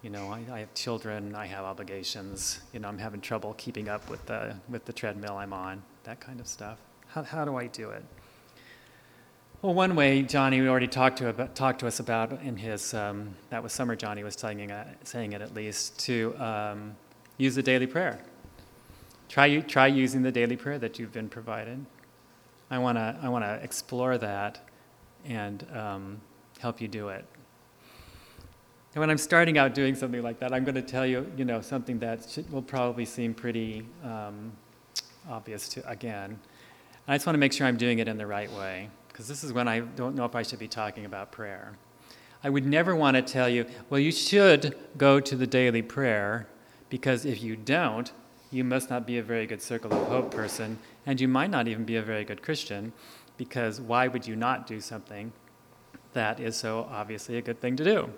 You 0.01 0.11
know, 0.11 0.27
I, 0.29 0.43
I 0.51 0.59
have 0.59 0.73
children, 0.73 1.33
I 1.33 1.47
have 1.47 1.65
obligations, 1.65 2.59
you 2.71 2.79
know, 2.79 2.87
I'm 2.87 2.99
having 2.99 3.19
trouble 3.19 3.55
keeping 3.57 3.89
up 3.89 4.07
with 4.09 4.25
the, 4.27 4.55
with 4.69 4.85
the 4.85 4.93
treadmill 4.93 5.37
I'm 5.37 5.53
on, 5.53 5.81
that 6.03 6.19
kind 6.19 6.39
of 6.39 6.47
stuff. 6.47 6.77
How, 7.07 7.23
how 7.23 7.45
do 7.45 7.55
I 7.55 7.67
do 7.67 7.89
it? 7.89 8.03
Well, 9.63 9.73
one 9.73 9.95
way 9.95 10.21
Johnny 10.21 10.61
we 10.61 10.69
already 10.69 10.87
talked 10.87 11.17
to, 11.17 11.29
about, 11.29 11.55
talked 11.55 11.79
to 11.79 11.87
us 11.87 11.99
about 11.99 12.31
in 12.43 12.57
his, 12.57 12.93
um, 12.93 13.35
that 13.49 13.63
was 13.63 13.73
Summer 13.73 13.95
Johnny 13.95 14.23
was 14.23 14.35
saying, 14.35 14.71
uh, 14.71 14.93
saying 15.03 15.33
it 15.33 15.41
at 15.41 15.55
least, 15.55 15.99
to 16.01 16.35
um, 16.37 16.95
use 17.37 17.55
the 17.55 17.63
daily 17.63 17.87
prayer. 17.87 18.21
Try, 19.29 19.59
try 19.61 19.87
using 19.87 20.21
the 20.21 20.31
daily 20.31 20.55
prayer 20.55 20.77
that 20.77 20.99
you've 20.99 21.11
been 21.11 21.27
provided. 21.27 21.83
I 22.69 22.77
want 22.77 22.97
to 22.97 23.17
I 23.21 23.29
wanna 23.29 23.59
explore 23.63 24.17
that 24.17 24.59
and 25.25 25.65
um, 25.73 26.21
help 26.59 26.81
you 26.81 26.87
do 26.87 27.09
it. 27.09 27.25
And 28.93 29.01
when 29.01 29.09
I'm 29.09 29.17
starting 29.17 29.57
out 29.57 29.73
doing 29.73 29.95
something 29.95 30.23
like 30.23 30.39
that, 30.39 30.53
I'm 30.53 30.63
going 30.63 30.75
to 30.75 30.81
tell 30.81 31.05
you, 31.05 31.31
you 31.37 31.45
know, 31.45 31.61
something 31.61 31.99
that 31.99 32.27
should, 32.29 32.51
will 32.51 32.61
probably 32.61 33.05
seem 33.05 33.33
pretty 33.33 33.85
um, 34.03 34.51
obvious 35.29 35.69
to, 35.69 35.89
again. 35.89 36.39
I 37.07 37.15
just 37.15 37.25
want 37.25 37.35
to 37.35 37.39
make 37.39 37.53
sure 37.53 37.67
I'm 37.67 37.77
doing 37.77 37.99
it 37.99 38.07
in 38.07 38.17
the 38.17 38.27
right 38.27 38.51
way 38.51 38.89
because 39.07 39.27
this 39.27 39.43
is 39.43 39.51
when 39.53 39.67
I 39.67 39.79
don't 39.79 40.15
know 40.15 40.25
if 40.25 40.35
I 40.35 40.43
should 40.43 40.59
be 40.59 40.67
talking 40.67 41.05
about 41.05 41.31
prayer. 41.31 41.73
I 42.43 42.49
would 42.49 42.67
never 42.67 42.95
want 42.95 43.15
to 43.15 43.21
tell 43.21 43.49
you, 43.49 43.65
well, 43.89 43.99
you 43.99 44.11
should 44.11 44.77
go 44.95 45.19
to 45.19 45.35
the 45.35 45.47
daily 45.47 45.81
prayer, 45.81 46.47
because 46.89 47.25
if 47.25 47.41
you 47.41 47.55
don't, 47.55 48.11
you 48.51 48.63
must 48.63 48.89
not 48.89 49.07
be 49.07 49.17
a 49.17 49.23
very 49.23 49.47
good 49.47 49.61
Circle 49.61 49.91
of 49.91 50.07
Hope 50.07 50.31
person, 50.31 50.77
and 51.05 51.19
you 51.19 51.27
might 51.27 51.49
not 51.49 51.67
even 51.67 51.83
be 51.83 51.95
a 51.95 52.01
very 52.01 52.23
good 52.23 52.41
Christian, 52.41 52.93
because 53.37 53.81
why 53.81 54.07
would 54.07 54.27
you 54.27 54.35
not 54.35 54.67
do 54.67 54.79
something 54.79 55.33
that 56.13 56.39
is 56.39 56.55
so 56.55 56.87
obviously 56.91 57.37
a 57.37 57.41
good 57.41 57.59
thing 57.59 57.75
to 57.75 57.83
do? 57.83 58.09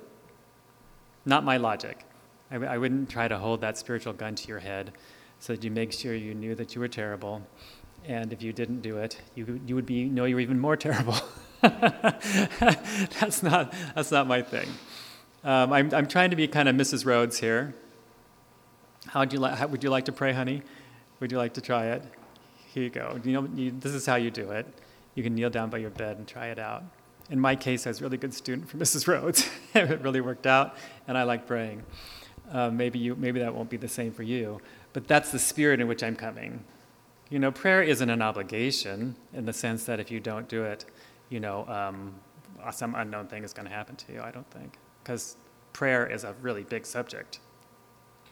Not 1.25 1.43
my 1.43 1.57
logic. 1.57 2.05
I 2.51 2.77
wouldn't 2.79 3.09
try 3.09 3.27
to 3.27 3.37
hold 3.37 3.61
that 3.61 3.77
spiritual 3.77 4.13
gun 4.13 4.33
to 4.33 4.47
your 4.47 4.59
head 4.59 4.93
so 5.39 5.53
that 5.53 5.63
you 5.63 5.69
make 5.69 5.93
sure 5.93 6.15
you 6.15 6.33
knew 6.33 6.55
that 6.55 6.73
you 6.73 6.81
were 6.81 6.87
terrible 6.87 7.43
and 8.05 8.31
if 8.33 8.41
you 8.41 8.53
didn't 8.53 8.81
do 8.81 8.97
it, 8.97 9.21
you, 9.35 9.59
you 9.65 9.75
would 9.75 9.85
be, 9.85 10.05
know 10.05 10.25
you're 10.25 10.39
even 10.39 10.59
more 10.59 10.75
terrible. 10.87 11.15
that's, 11.61 13.43
not, 13.43 13.73
that's 13.95 14.11
not 14.11 14.27
my 14.27 14.41
thing. 14.41 14.67
Um, 15.43 15.71
I'm, 15.71 15.93
I'm 15.93 16.07
trying 16.07 16.29
to 16.31 16.35
be 16.35 16.47
kind 16.47 16.67
of 16.67 16.75
Mrs. 16.75 17.05
Rhodes 17.05 17.39
here. 17.39 17.75
How 19.07 19.21
would 19.21 19.33
you, 19.33 19.39
li- 19.39 19.51
how, 19.51 19.67
would 19.67 19.83
you 19.83 19.89
like 19.89 20.05
to 20.05 20.11
pray, 20.11 20.33
honey? 20.33 20.63
Would 21.19 21.31
you 21.31 21.37
like 21.37 21.53
to 21.53 21.61
try 21.61 21.87
it? 21.87 22.03
Here 22.73 22.83
you 22.83 22.89
go. 22.89 23.19
You 23.23 23.33
know, 23.33 23.49
you, 23.55 23.71
this 23.71 23.93
is 23.93 24.05
how 24.05 24.15
you 24.15 24.31
do 24.31 24.51
it. 24.51 24.65
You 25.15 25.23
can 25.23 25.35
kneel 25.35 25.49
down 25.49 25.69
by 25.69 25.79
your 25.79 25.89
bed 25.89 26.17
and 26.17 26.27
try 26.27 26.47
it 26.47 26.59
out. 26.59 26.83
In 27.29 27.39
my 27.39 27.55
case, 27.55 27.85
I 27.85 27.91
was 27.91 28.01
a 28.01 28.03
really 28.03 28.17
good 28.17 28.33
student 28.33 28.69
for 28.69 28.77
Mrs. 28.83 29.07
Rhodes. 29.07 29.49
it 29.73 30.01
really 30.01 30.21
worked 30.21 30.47
out, 30.47 30.75
and 31.07 31.17
I 31.17 31.23
like 31.23 31.45
praying. 31.47 31.83
Uh, 32.51 32.71
maybe, 32.71 32.97
you, 32.97 33.15
maybe 33.15 33.39
that 33.39 33.53
won't 33.53 33.69
be 33.69 33.77
the 33.77 33.87
same 33.87 34.11
for 34.11 34.23
you, 34.23 34.59
but 34.93 35.07
that's 35.07 35.31
the 35.31 35.39
spirit 35.39 35.79
in 35.79 35.87
which 35.87 36.03
I'm 36.03 36.15
coming. 36.15 36.63
You 37.29 37.37
know, 37.37 37.51
prayer 37.51 37.83
isn't 37.83 38.09
an 38.09 38.23
obligation 38.23 39.15
in 39.33 39.45
the 39.45 39.53
sense 39.53 39.85
that 39.85 39.99
if 39.99 40.09
you 40.09 40.19
don't 40.19 40.47
do 40.49 40.63
it, 40.63 40.85
you 41.29 41.39
know, 41.39 41.67
um, 41.67 42.15
some 42.71 42.95
unknown 42.95 43.27
thing 43.27 43.43
is 43.43 43.53
going 43.53 43.67
to 43.67 43.73
happen 43.73 43.95
to 43.95 44.13
you, 44.13 44.21
I 44.21 44.31
don't 44.31 44.49
think. 44.49 44.73
Because 45.03 45.37
prayer 45.73 46.07
is 46.07 46.23
a 46.23 46.33
really 46.41 46.63
big 46.63 46.85
subject. 46.87 47.39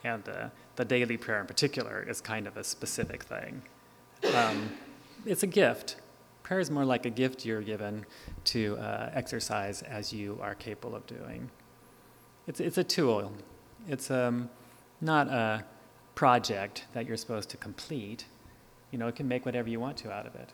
And 0.02 0.28
uh, 0.28 0.48
the 0.76 0.84
daily 0.84 1.16
prayer 1.16 1.40
in 1.40 1.46
particular 1.46 2.04
is 2.08 2.20
kind 2.20 2.46
of 2.46 2.56
a 2.56 2.64
specific 2.64 3.22
thing. 3.22 3.62
Um, 4.34 4.70
it's 5.24 5.42
a 5.42 5.46
gift. 5.46 5.96
Prayer 6.48 6.60
is 6.60 6.70
more 6.70 6.84
like 6.84 7.06
a 7.06 7.10
gift 7.10 7.44
you're 7.44 7.62
given 7.62 8.04
to 8.44 8.76
uh, 8.78 9.10
exercise 9.12 9.82
as 9.82 10.12
you 10.12 10.38
are 10.42 10.54
capable 10.56 10.96
of 10.96 11.06
doing. 11.06 11.50
It's, 12.46 12.58
it's 12.58 12.78
a 12.78 12.84
tool. 12.84 13.32
It's 13.86 14.10
um, 14.10 14.50
not 15.00 15.28
a 15.28 15.64
project 16.14 16.86
that 16.94 17.06
you're 17.06 17.16
supposed 17.16 17.50
to 17.50 17.56
complete 17.58 18.24
you 18.90 18.98
know, 18.98 19.08
it 19.08 19.16
can 19.16 19.28
make 19.28 19.44
whatever 19.44 19.68
you 19.68 19.80
want 19.80 19.96
to 19.98 20.12
out 20.12 20.26
of 20.26 20.34
it. 20.34 20.50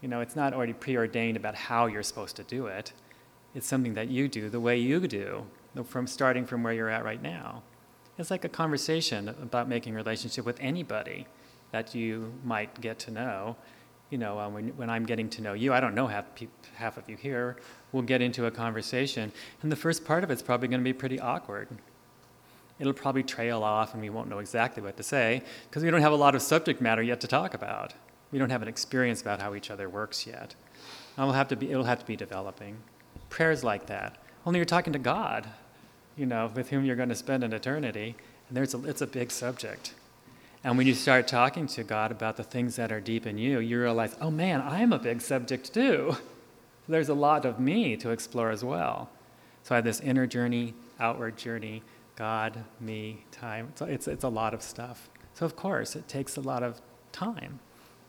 You 0.00 0.08
know, 0.08 0.20
it's 0.20 0.36
not 0.36 0.54
already 0.54 0.72
preordained 0.72 1.36
about 1.36 1.54
how 1.54 1.86
you're 1.86 2.02
supposed 2.02 2.36
to 2.36 2.44
do 2.44 2.66
it. 2.66 2.92
It's 3.54 3.66
something 3.66 3.94
that 3.94 4.08
you 4.08 4.28
do 4.28 4.48
the 4.48 4.60
way 4.60 4.78
you 4.78 5.06
do, 5.06 5.44
from 5.84 6.06
starting 6.06 6.46
from 6.46 6.62
where 6.62 6.72
you're 6.72 6.88
at 6.88 7.04
right 7.04 7.22
now. 7.22 7.62
It's 8.18 8.30
like 8.30 8.44
a 8.44 8.48
conversation 8.48 9.28
about 9.28 9.68
making 9.68 9.94
a 9.94 9.96
relationship 9.96 10.44
with 10.44 10.58
anybody 10.60 11.26
that 11.70 11.94
you 11.94 12.32
might 12.44 12.80
get 12.80 12.98
to 13.00 13.10
know. 13.10 13.56
You 14.12 14.18
know, 14.18 14.38
uh, 14.38 14.48
when, 14.50 14.68
when 14.76 14.90
I'm 14.90 15.06
getting 15.06 15.30
to 15.30 15.42
know 15.42 15.54
you, 15.54 15.72
I 15.72 15.80
don't 15.80 15.94
know 15.94 16.06
half, 16.06 16.26
half 16.74 16.98
of 16.98 17.08
you 17.08 17.16
here, 17.16 17.56
we'll 17.92 18.02
get 18.02 18.20
into 18.20 18.44
a 18.44 18.50
conversation. 18.50 19.32
And 19.62 19.72
the 19.72 19.76
first 19.76 20.04
part 20.04 20.22
of 20.22 20.30
it's 20.30 20.42
probably 20.42 20.68
going 20.68 20.80
to 20.80 20.84
be 20.84 20.92
pretty 20.92 21.18
awkward. 21.18 21.68
It'll 22.78 22.92
probably 22.92 23.22
trail 23.22 23.62
off 23.62 23.94
and 23.94 24.02
we 24.02 24.10
won't 24.10 24.28
know 24.28 24.38
exactly 24.38 24.82
what 24.82 24.98
to 24.98 25.02
say 25.02 25.42
because 25.68 25.82
we 25.82 25.90
don't 25.90 26.02
have 26.02 26.12
a 26.12 26.16
lot 26.16 26.34
of 26.34 26.42
subject 26.42 26.78
matter 26.78 27.02
yet 27.02 27.22
to 27.22 27.26
talk 27.26 27.54
about. 27.54 27.94
We 28.32 28.38
don't 28.38 28.50
have 28.50 28.60
an 28.60 28.68
experience 28.68 29.22
about 29.22 29.40
how 29.40 29.54
each 29.54 29.70
other 29.70 29.88
works 29.88 30.26
yet. 30.26 30.54
It'll 31.16 31.32
have 31.32 31.48
to 31.48 31.56
be, 31.56 31.70
it'll 31.70 31.84
have 31.84 32.00
to 32.00 32.06
be 32.06 32.16
developing. 32.16 32.76
Prayers 33.30 33.64
like 33.64 33.86
that. 33.86 34.18
Only 34.44 34.58
you're 34.58 34.66
talking 34.66 34.92
to 34.92 34.98
God, 34.98 35.46
you 36.18 36.26
know, 36.26 36.50
with 36.54 36.68
whom 36.68 36.84
you're 36.84 36.96
going 36.96 37.08
to 37.08 37.14
spend 37.14 37.44
an 37.44 37.54
eternity. 37.54 38.14
And 38.48 38.56
there's 38.56 38.74
a, 38.74 38.84
it's 38.84 39.00
a 39.00 39.06
big 39.06 39.30
subject. 39.30 39.94
And 40.64 40.78
when 40.78 40.86
you 40.86 40.94
start 40.94 41.26
talking 41.26 41.66
to 41.68 41.82
God 41.82 42.12
about 42.12 42.36
the 42.36 42.44
things 42.44 42.76
that 42.76 42.92
are 42.92 43.00
deep 43.00 43.26
in 43.26 43.36
you, 43.36 43.58
you 43.58 43.80
realize, 43.80 44.14
oh 44.20 44.30
man, 44.30 44.62
I'm 44.62 44.92
a 44.92 44.98
big 44.98 45.20
subject 45.20 45.74
too. 45.74 46.16
There's 46.88 47.08
a 47.08 47.14
lot 47.14 47.44
of 47.44 47.58
me 47.58 47.96
to 47.96 48.10
explore 48.10 48.50
as 48.50 48.62
well. 48.62 49.10
So 49.64 49.74
I 49.74 49.76
have 49.76 49.84
this 49.84 50.00
inner 50.00 50.26
journey, 50.26 50.74
outward 51.00 51.36
journey, 51.36 51.82
God, 52.16 52.64
me, 52.80 53.24
time. 53.32 53.68
It's, 53.70 53.82
it's, 53.82 54.08
it's 54.08 54.24
a 54.24 54.28
lot 54.28 54.54
of 54.54 54.62
stuff. 54.62 55.08
So, 55.34 55.46
of 55.46 55.56
course, 55.56 55.96
it 55.96 56.08
takes 56.08 56.36
a 56.36 56.40
lot 56.40 56.62
of 56.62 56.80
time 57.10 57.58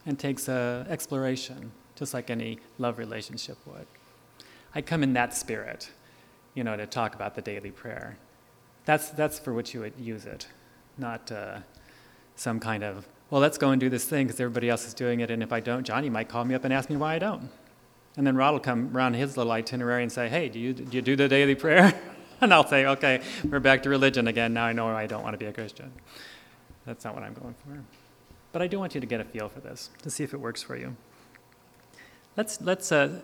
and 0.06 0.20
takes 0.20 0.50
uh, 0.50 0.86
exploration, 0.90 1.72
just 1.96 2.14
like 2.14 2.30
any 2.30 2.60
love 2.78 2.98
relationship 2.98 3.58
would. 3.66 3.88
I 4.76 4.82
come 4.82 5.04
in 5.04 5.14
that 5.14 5.36
spirit, 5.36 5.92
you 6.54 6.64
know, 6.64 6.76
to 6.76 6.86
talk 6.86 7.16
about 7.16 7.36
the 7.36 7.42
daily 7.42 7.72
prayer. 7.72 8.18
That's, 8.86 9.10
that's 9.10 9.40
for 9.40 9.54
which 9.54 9.74
you 9.74 9.80
would 9.80 9.98
use 9.98 10.26
it, 10.26 10.48
not 10.98 11.32
uh, 11.32 11.60
some 12.36 12.60
kind 12.60 12.84
of, 12.84 13.08
well, 13.30 13.42
let's 13.42 13.58
go 13.58 13.70
and 13.70 13.80
do 13.80 13.90
this 13.90 14.06
thing 14.06 14.28
because 14.28 14.40
everybody 14.40 14.70
else 14.70 14.88
is 14.88 14.94
doing 14.94 15.20
it, 15.20 15.32
and 15.32 15.42
if 15.42 15.52
I 15.52 15.60
don't, 15.60 15.84
Johnny 15.84 16.10
might 16.10 16.30
call 16.30 16.46
me 16.46 16.56
up 16.56 16.64
and 16.64 16.74
ask 16.74 16.90
me 16.90 16.96
why 16.96 17.16
I 17.16 17.20
don't. 17.20 17.50
And 18.16 18.28
then 18.28 18.36
Rod 18.36 18.52
will 18.52 18.60
come 18.60 18.96
around 18.96 19.16
his 19.16 19.38
little 19.38 19.52
itinerary 19.52 20.04
and 20.04 20.12
say, 20.12 20.30
hey, 20.30 20.50
do 20.50 20.60
you, 20.60 20.74
do 20.74 20.96
you 20.96 21.02
do 21.02 21.16
the 21.16 21.28
daily 21.28 21.56
prayer? 21.56 22.00
and 22.42 22.54
I'll 22.54 22.68
say, 22.68 22.86
okay, 22.86 23.22
we're 23.50 23.60
back 23.60 23.84
to 23.84 23.90
religion 23.90 24.28
again. 24.28 24.54
Now 24.54 24.66
I 24.66 24.74
know 24.74 24.88
I 24.88 25.08
don't 25.08 25.24
want 25.24 25.34
to 25.34 25.38
be 25.38 25.46
a 25.46 25.54
Christian. 25.54 25.92
That's 26.86 27.04
not 27.06 27.16
what 27.16 27.24
I'm 27.24 27.34
going 27.34 27.56
for. 27.66 27.80
But 28.52 28.62
I 28.62 28.68
do 28.68 28.78
want 28.78 28.94
you 28.94 29.02
to 29.02 29.08
get 29.08 29.20
a 29.20 29.24
feel 29.24 29.50
for 29.50 29.62
this 29.62 29.90
to 30.04 30.12
see 30.12 30.24
if 30.24 30.34
it 30.34 30.40
works 30.40 30.62
for 30.62 30.76
you. 30.76 30.96
Let's, 32.38 32.62
let's, 32.62 32.92
uh, 32.92 33.22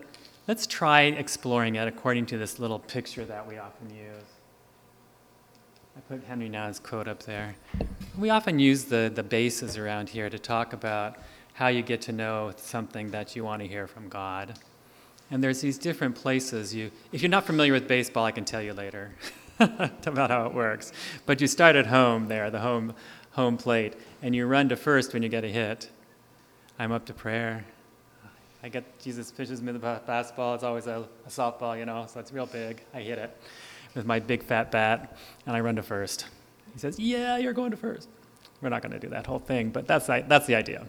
let's 0.48 0.66
try 0.66 1.02
exploring 1.02 1.76
it 1.76 1.88
according 1.88 2.26
to 2.28 2.38
this 2.38 2.58
little 2.58 2.80
picture 2.80 3.26
that 3.26 3.48
we 3.48 3.58
often 3.58 3.90
use. 3.90 4.39
I 6.00 6.02
put 6.14 6.24
Henry 6.24 6.48
Nouwen's 6.48 6.80
quote 6.80 7.10
up 7.10 7.24
there. 7.24 7.58
We 8.18 8.30
often 8.30 8.58
use 8.58 8.86
the, 8.86 9.12
the 9.14 9.22
bases 9.22 9.76
around 9.76 10.08
here 10.08 10.30
to 10.30 10.40
talk 10.40 10.72
about 10.72 11.18
how 11.52 11.68
you 11.68 11.82
get 11.82 12.02
to 12.04 12.14
know 12.14 12.54
something 12.56 13.12
that 13.12 13.36
you 13.36 13.44
want 13.44 13.62
to 13.64 13.68
hear 13.68 13.86
from 13.86 14.08
God. 14.08 14.58
And 15.30 15.44
there's 15.44 15.60
these 15.60 15.78
different 15.78 16.16
places. 16.16 16.74
You, 16.74 16.90
if 17.12 17.22
you're 17.22 17.30
not 17.30 17.46
familiar 17.46 17.74
with 17.74 17.86
baseball, 17.90 18.24
I 18.24 18.32
can 18.32 18.46
tell 18.46 18.62
you 18.62 18.72
later 18.72 19.12
about 19.60 20.30
how 20.30 20.46
it 20.46 20.54
works. 20.54 20.94
But 21.26 21.42
you 21.42 21.48
start 21.48 21.76
at 21.76 21.88
home 21.88 22.30
there, 22.30 22.50
the 22.50 22.60
home, 22.60 22.94
home 23.32 23.58
plate, 23.58 23.96
and 24.22 24.34
you 24.34 24.46
run 24.46 24.70
to 24.70 24.78
first 24.78 25.14
when 25.14 25.22
you 25.22 25.28
get 25.28 25.44
a 25.44 25.50
hit. 25.50 25.90
I'm 26.80 26.94
up 26.94 27.04
to 27.08 27.14
prayer. 27.14 27.66
I 28.64 28.70
get 28.70 28.86
Jesus 29.02 29.34
pitches 29.34 29.62
me 29.62 29.74
the 29.74 29.80
fastball. 29.80 30.56
It's 30.56 30.64
always 30.64 30.88
a, 30.88 31.06
a 31.26 31.30
softball, 31.30 31.78
you 31.78 31.86
know, 31.86 32.06
so 32.08 32.22
it's 32.22 32.32
real 32.32 32.46
big. 32.46 32.84
I 32.94 33.02
hit 33.02 33.18
it 33.18 33.38
with 33.96 34.06
my 34.06 34.20
big 34.20 34.44
fat 34.44 34.72
bat, 34.72 35.18
and 35.46 35.56
I 35.56 35.60
run 35.60 35.76
to 35.76 35.84
first. 35.84 36.26
He 36.74 36.80
says, 36.80 37.00
"Yeah, 37.00 37.38
you're 37.38 37.54
going 37.54 37.72
to 37.72 37.78
first. 37.78 38.10
We're 38.62 38.70
not 38.70 38.82
going 38.82 38.92
to 38.92 39.00
do 39.00 39.10
that 39.10 39.26
whole 39.26 39.40
thing, 39.40 39.70
but 39.70 39.88
that's 39.88 40.08
that's 40.08 40.46
the 40.46 40.56
idea. 40.56 40.88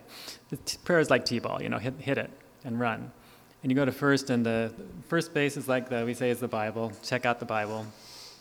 The 0.50 0.56
t- 0.56 0.78
prayer 0.84 1.00
is 1.00 1.10
like 1.10 1.24
t-ball, 1.24 1.62
you 1.62 1.68
know, 1.68 1.78
hit 1.78 1.94
hit 2.00 2.18
it 2.18 2.30
and 2.64 2.78
run 2.78 3.12
and 3.62 3.70
you 3.70 3.76
go 3.76 3.84
to 3.84 3.92
first, 3.92 4.30
and 4.30 4.44
the 4.44 4.72
first 5.08 5.34
base 5.34 5.56
is 5.56 5.68
like 5.68 5.88
the, 5.88 6.04
we 6.04 6.14
say 6.14 6.30
is 6.30 6.40
the 6.40 6.48
Bible. 6.48 6.92
Check 7.02 7.26
out 7.26 7.40
the 7.40 7.46
Bible. 7.46 7.86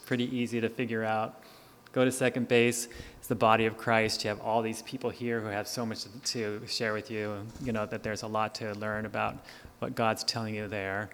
Pretty 0.06 0.36
easy 0.36 0.62
to 0.62 0.69
figure 0.69 1.04
out. 1.04 1.43
Go 1.91 2.06
to 2.06 2.12
second 2.12 2.48
base, 2.48 2.88
it's 3.17 3.28
the 3.28 3.36
body 3.36 3.65
of 3.65 3.76
Christ. 3.76 4.24
You 4.24 4.30
have 4.30 4.39
all 4.41 4.62
these 4.62 4.84
people 4.84 5.10
here 5.10 5.41
who 5.41 5.48
have 5.48 5.67
so 5.67 5.86
much 5.86 6.06
to 6.26 6.62
share 6.67 6.93
with 6.93 7.10
you. 7.10 7.45
You 7.63 7.72
know 7.72 7.86
that 7.88 8.04
there's 8.04 8.22
a 8.22 8.28
lot 8.28 8.54
to 8.56 8.74
learn 8.76 9.06
about 9.06 9.38
what 9.80 9.95
God's 9.95 10.24
telling 10.24 10.54
you 10.54 10.67
there. 10.67 11.10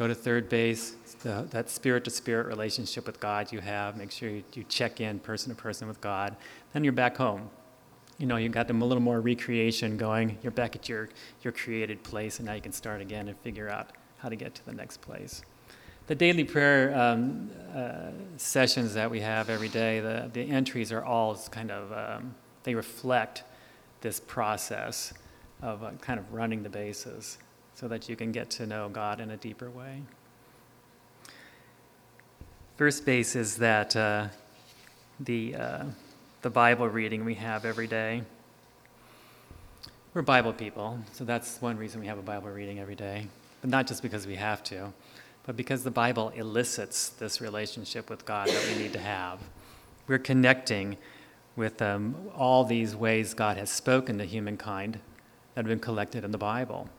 Go 0.00 0.08
to 0.08 0.14
third 0.16 0.48
base, 0.48 0.96
the, 1.22 1.46
that 1.50 1.70
spirit 1.70 2.02
to 2.04 2.10
spirit 2.10 2.48
relationship 2.48 3.06
with 3.06 3.20
God 3.20 3.52
you 3.52 3.60
have. 3.60 3.96
Make 3.96 4.10
sure 4.10 4.28
you, 4.28 4.42
you 4.54 4.64
check 4.68 5.00
in 5.00 5.20
person 5.20 5.54
to 5.54 5.62
person 5.62 5.86
with 5.86 6.00
God. 6.00 6.34
Then 6.72 6.82
you're 6.82 6.92
back 6.92 7.16
home 7.16 7.50
you 8.20 8.26
know, 8.26 8.36
you 8.36 8.50
got 8.50 8.68
them 8.68 8.82
a 8.82 8.84
little 8.84 9.02
more 9.02 9.18
recreation 9.22 9.96
going. 9.96 10.36
You're 10.42 10.52
back 10.52 10.76
at 10.76 10.90
your, 10.90 11.08
your 11.40 11.54
created 11.54 12.02
place, 12.02 12.38
and 12.38 12.46
now 12.46 12.52
you 12.52 12.60
can 12.60 12.70
start 12.70 13.00
again 13.00 13.28
and 13.28 13.38
figure 13.38 13.70
out 13.70 13.92
how 14.18 14.28
to 14.28 14.36
get 14.36 14.54
to 14.56 14.66
the 14.66 14.74
next 14.74 15.00
place. 15.00 15.40
The 16.06 16.14
daily 16.14 16.44
prayer 16.44 16.94
um, 16.94 17.50
uh, 17.74 18.10
sessions 18.36 18.92
that 18.92 19.10
we 19.10 19.20
have 19.20 19.48
every 19.48 19.70
day, 19.70 20.00
the, 20.00 20.28
the 20.30 20.42
entries 20.42 20.92
are 20.92 21.02
all 21.02 21.34
kind 21.50 21.70
of, 21.70 21.92
um, 21.92 22.34
they 22.64 22.74
reflect 22.74 23.42
this 24.02 24.20
process 24.20 25.14
of 25.62 25.82
uh, 25.82 25.92
kind 26.02 26.20
of 26.20 26.30
running 26.30 26.62
the 26.62 26.68
bases 26.68 27.38
so 27.80 27.88
that 27.88 28.10
you 28.10 28.16
can 28.16 28.30
get 28.30 28.50
to 28.50 28.66
know 28.66 28.90
God 28.90 29.20
in 29.20 29.30
a 29.30 29.38
deeper 29.38 29.70
way. 29.70 30.02
First 32.76 33.06
base 33.06 33.34
is 33.34 33.56
that 33.56 33.96
uh, 33.96 34.28
the 35.18 35.54
uh, 35.54 35.84
the 36.42 36.50
Bible 36.50 36.88
reading 36.88 37.24
we 37.24 37.34
have 37.36 37.64
every 37.64 37.86
day. 37.86 38.22
We're 40.12 40.20
Bible 40.20 40.52
people, 40.52 40.98
so 41.12 41.24
that's 41.24 41.62
one 41.62 41.78
reason 41.78 42.02
we 42.02 42.06
have 42.06 42.18
a 42.18 42.22
Bible 42.22 42.50
reading 42.50 42.80
every 42.80 42.96
day. 42.96 43.28
But 43.62 43.70
not 43.70 43.86
just 43.86 44.02
because 44.02 44.26
we 44.26 44.34
have 44.34 44.62
to, 44.64 44.92
but 45.46 45.56
because 45.56 45.82
the 45.82 45.90
Bible 45.90 46.30
elicits 46.30 47.08
this 47.08 47.40
relationship 47.40 48.10
with 48.10 48.26
God 48.26 48.48
that 48.48 48.66
we 48.68 48.82
need 48.82 48.92
to 48.92 49.00
have. 49.00 49.38
We're 50.06 50.18
connecting 50.18 50.98
with 51.56 51.80
um, 51.80 52.14
all 52.36 52.64
these 52.64 52.94
ways 52.94 53.32
God 53.32 53.56
has 53.56 53.70
spoken 53.70 54.18
to 54.18 54.24
humankind 54.24 55.00
that 55.54 55.62
have 55.62 55.66
been 55.66 55.78
collected 55.78 56.24
in 56.24 56.30
the 56.30 56.38
Bible. 56.38 56.90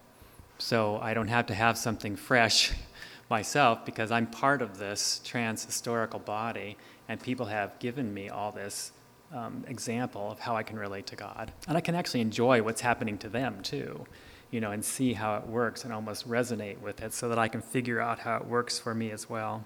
So 0.62 1.00
I 1.02 1.16
don't 1.16 1.28
have 1.28 1.48
to 1.48 1.56
have 1.56 1.76
something 1.76 2.16
fresh 2.16 2.72
myself 3.30 3.84
because 3.84 4.12
I'm 4.12 4.28
part 4.28 4.62
of 4.62 4.78
this 4.78 5.20
trans 5.24 5.66
historical 5.66 6.20
body, 6.20 6.78
and 7.10 7.20
people 7.20 7.48
have 7.48 7.78
given 7.80 8.14
me 8.14 8.30
all 8.30 8.52
this 8.52 8.92
um, 9.34 9.66
example 9.68 10.32
of 10.32 10.40
how 10.40 10.56
I 10.56 10.62
can 10.62 10.78
relate 10.78 11.08
to 11.08 11.16
God. 11.16 11.52
And 11.68 11.78
I 11.78 11.82
can 11.82 11.96
actually 11.96 12.22
enjoy 12.22 12.62
what's 12.62 12.82
happening 12.82 13.18
to 13.20 13.30
them 13.30 13.64
too, 13.64 14.06
you 14.52 14.62
know, 14.62 14.70
and 14.70 14.86
see 14.86 15.14
how 15.14 15.36
it 15.38 15.48
works 15.48 15.84
and 15.84 15.92
almost 15.92 16.30
resonate 16.30 16.80
with 16.80 17.02
it 17.02 17.12
so 17.12 17.28
that 17.28 17.40
I 17.40 17.48
can 17.48 17.64
figure 17.64 18.00
out 18.00 18.20
how 18.20 18.38
it 18.38 18.46
works 18.46 18.78
for 18.78 18.94
me 18.94 19.10
as 19.10 19.28
well. 19.28 19.66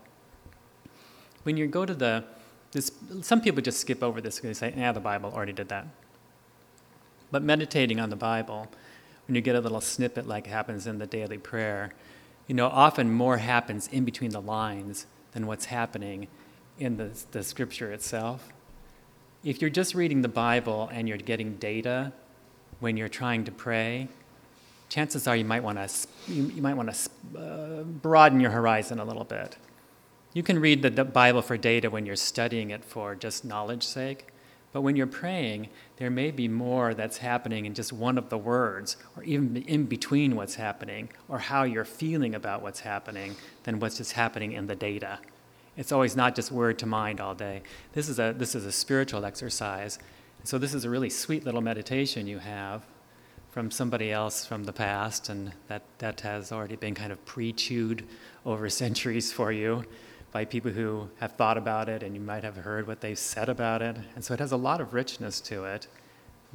When 1.44 1.58
you 1.58 1.68
go 1.68 1.86
to 1.86 1.94
the, 1.94 2.24
this, 2.72 2.90
some 3.22 3.42
people 3.42 3.62
just 3.62 3.82
skip 3.82 4.02
over 4.02 4.22
this 4.22 4.38
because 4.38 4.60
they 4.60 4.70
say, 4.70 4.76
yeah, 4.78 4.94
the 4.94 5.02
Bible 5.02 5.34
already 5.36 5.54
did 5.54 5.68
that. 5.70 5.88
But 7.32 7.44
meditating 7.44 8.00
on 8.00 8.10
the 8.10 8.16
Bible, 8.16 8.70
when 9.28 9.36
you 9.36 9.42
get 9.42 9.56
a 9.56 9.62
little 9.62 9.82
snippet 9.82 10.28
like 10.28 10.48
happens 10.48 10.88
in 10.88 11.00
the 11.00 11.08
daily 11.08 11.38
prayer, 11.38 11.92
you 12.48 12.56
know, 12.56 12.68
often 12.68 13.12
more 13.12 13.38
happens 13.38 13.88
in 13.88 14.06
between 14.06 14.32
the 14.32 14.42
lines 14.42 15.08
than 15.32 15.48
what's 15.48 15.66
happening 15.66 16.28
in 16.78 16.98
the, 16.98 17.10
the 17.32 17.44
scripture 17.44 17.92
itself 17.92 18.52
if 19.46 19.62
you're 19.62 19.70
just 19.70 19.94
reading 19.94 20.24
the 20.24 20.28
Bible 20.28 20.90
and 20.92 21.08
you're 21.08 21.20
getting 21.20 21.56
data 21.58 22.12
when 22.80 22.98
you're 22.98 23.08
trying 23.08 23.46
to 23.46 23.52
pray, 23.52 24.08
chances 24.90 25.28
are 25.28 25.36
you 25.36 25.46
might 25.46 25.64
want 25.64 25.78
to 25.78 26.08
you, 26.28 26.62
might 26.62 26.74
want 26.74 26.92
to 26.92 27.40
uh, 27.40 27.84
broaden 27.84 28.40
your 28.40 28.50
horizon 28.50 29.00
a 29.00 29.06
little 29.06 29.24
bit. 29.24 29.56
You 30.34 30.42
can 30.42 30.60
read 30.60 30.82
the 30.82 31.06
Bible 31.06 31.44
for 31.44 31.58
data 31.58 31.92
when 31.92 32.08
you're 32.08 32.16
studying 32.16 32.72
it 32.72 32.84
for 32.84 33.14
just 33.16 33.46
knowledge's 33.46 33.88
sake, 33.88 34.28
but 34.74 34.82
when 34.82 34.96
you're 34.96 35.08
praying, 35.08 35.70
there 35.98 36.10
may 36.10 36.32
be 36.32 36.48
more 36.48 36.94
that's 36.94 37.18
happening 37.18 37.66
in 37.66 37.74
just 37.74 37.94
one 37.94 38.18
of 38.18 38.30
the 38.30 38.38
words, 38.38 38.98
or 39.16 39.24
even 39.24 39.56
in 39.56 39.86
between 39.86 40.36
what's 40.36 40.56
happening, 40.56 41.10
or 41.30 41.40
how 41.40 41.64
you're 41.64 41.86
feeling 41.86 42.36
about 42.36 42.62
what's 42.62 42.82
happening, 42.82 43.36
than 43.64 43.80
what's 43.80 43.98
just 43.98 44.12
happening 44.12 44.52
in 44.52 44.68
the 44.68 44.76
data. 44.76 45.20
It's 45.78 45.92
always 45.92 46.16
not 46.16 46.36
just 46.36 46.52
word 46.52 46.80
to 46.80 46.86
mind 46.86 47.22
all 47.22 47.34
day. 47.34 47.62
This 47.94 48.10
is 48.10 48.20
a, 48.20 48.34
this 48.38 48.56
is 48.56 48.66
a 48.66 48.72
spiritual 48.72 49.26
exercise. 49.26 50.00
So, 50.44 50.58
this 50.58 50.74
is 50.74 50.86
a 50.86 50.90
really 50.90 51.10
sweet 51.10 51.46
little 51.46 51.62
meditation 51.62 52.28
you 52.28 52.40
have 52.40 52.86
from 53.52 53.72
somebody 53.72 54.12
else 54.12 54.46
from 54.46 54.66
the 54.66 54.74
past, 54.74 55.30
and 55.30 55.54
that, 55.68 55.84
that 56.00 56.22
has 56.22 56.52
already 56.52 56.76
been 56.76 56.94
kind 56.94 57.12
of 57.12 57.24
pre 57.26 57.54
chewed 57.54 58.06
over 58.46 58.70
centuries 58.84 59.32
for 59.32 59.52
you 59.52 59.86
by 60.36 60.44
people 60.44 60.70
who 60.70 61.08
have 61.22 61.32
thought 61.32 61.58
about 61.58 61.88
it, 61.88 62.04
and 62.04 62.14
you 62.14 62.20
might 62.20 62.44
have 62.44 62.58
heard 62.58 62.86
what 62.88 63.00
they've 63.00 63.18
said 63.18 63.48
about 63.48 63.82
it. 63.82 63.96
And 64.16 64.22
so, 64.22 64.34
it 64.34 64.42
has 64.42 64.52
a 64.52 64.58
lot 64.58 64.82
of 64.82 64.94
richness 64.94 65.40
to 65.40 65.64
it 65.64 65.88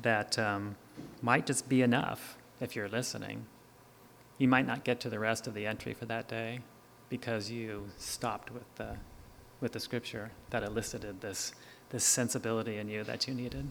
that 0.02 0.38
um, 0.38 0.76
might 1.22 1.46
just 1.46 1.66
be 1.66 1.80
enough 1.80 2.36
if 2.60 2.76
you're 2.76 2.90
listening. 2.90 3.46
You 4.36 4.48
might 4.48 4.66
not 4.66 4.84
get 4.84 5.00
to 5.00 5.08
the 5.08 5.18
rest 5.18 5.46
of 5.46 5.54
the 5.54 5.66
entry 5.66 5.94
for 5.94 6.04
that 6.04 6.28
day 6.28 6.60
because 7.08 7.50
you 7.50 7.88
stopped 7.96 8.50
with 8.50 8.66
the 8.74 8.98
with 9.62 9.72
the 9.72 9.80
scripture 9.80 10.30
that 10.50 10.62
elicited 10.62 11.22
this, 11.22 11.54
this 11.88 12.04
sensibility 12.04 12.76
in 12.76 12.86
you 12.86 13.02
that 13.04 13.26
you 13.26 13.32
needed. 13.32 13.66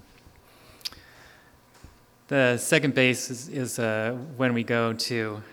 The 2.30 2.58
second 2.58 2.96
base 2.96 3.30
is, 3.30 3.48
is 3.50 3.78
uh, 3.78 4.18
when 4.38 4.56
we 4.56 4.64
go 4.64 4.92
to 4.92 5.44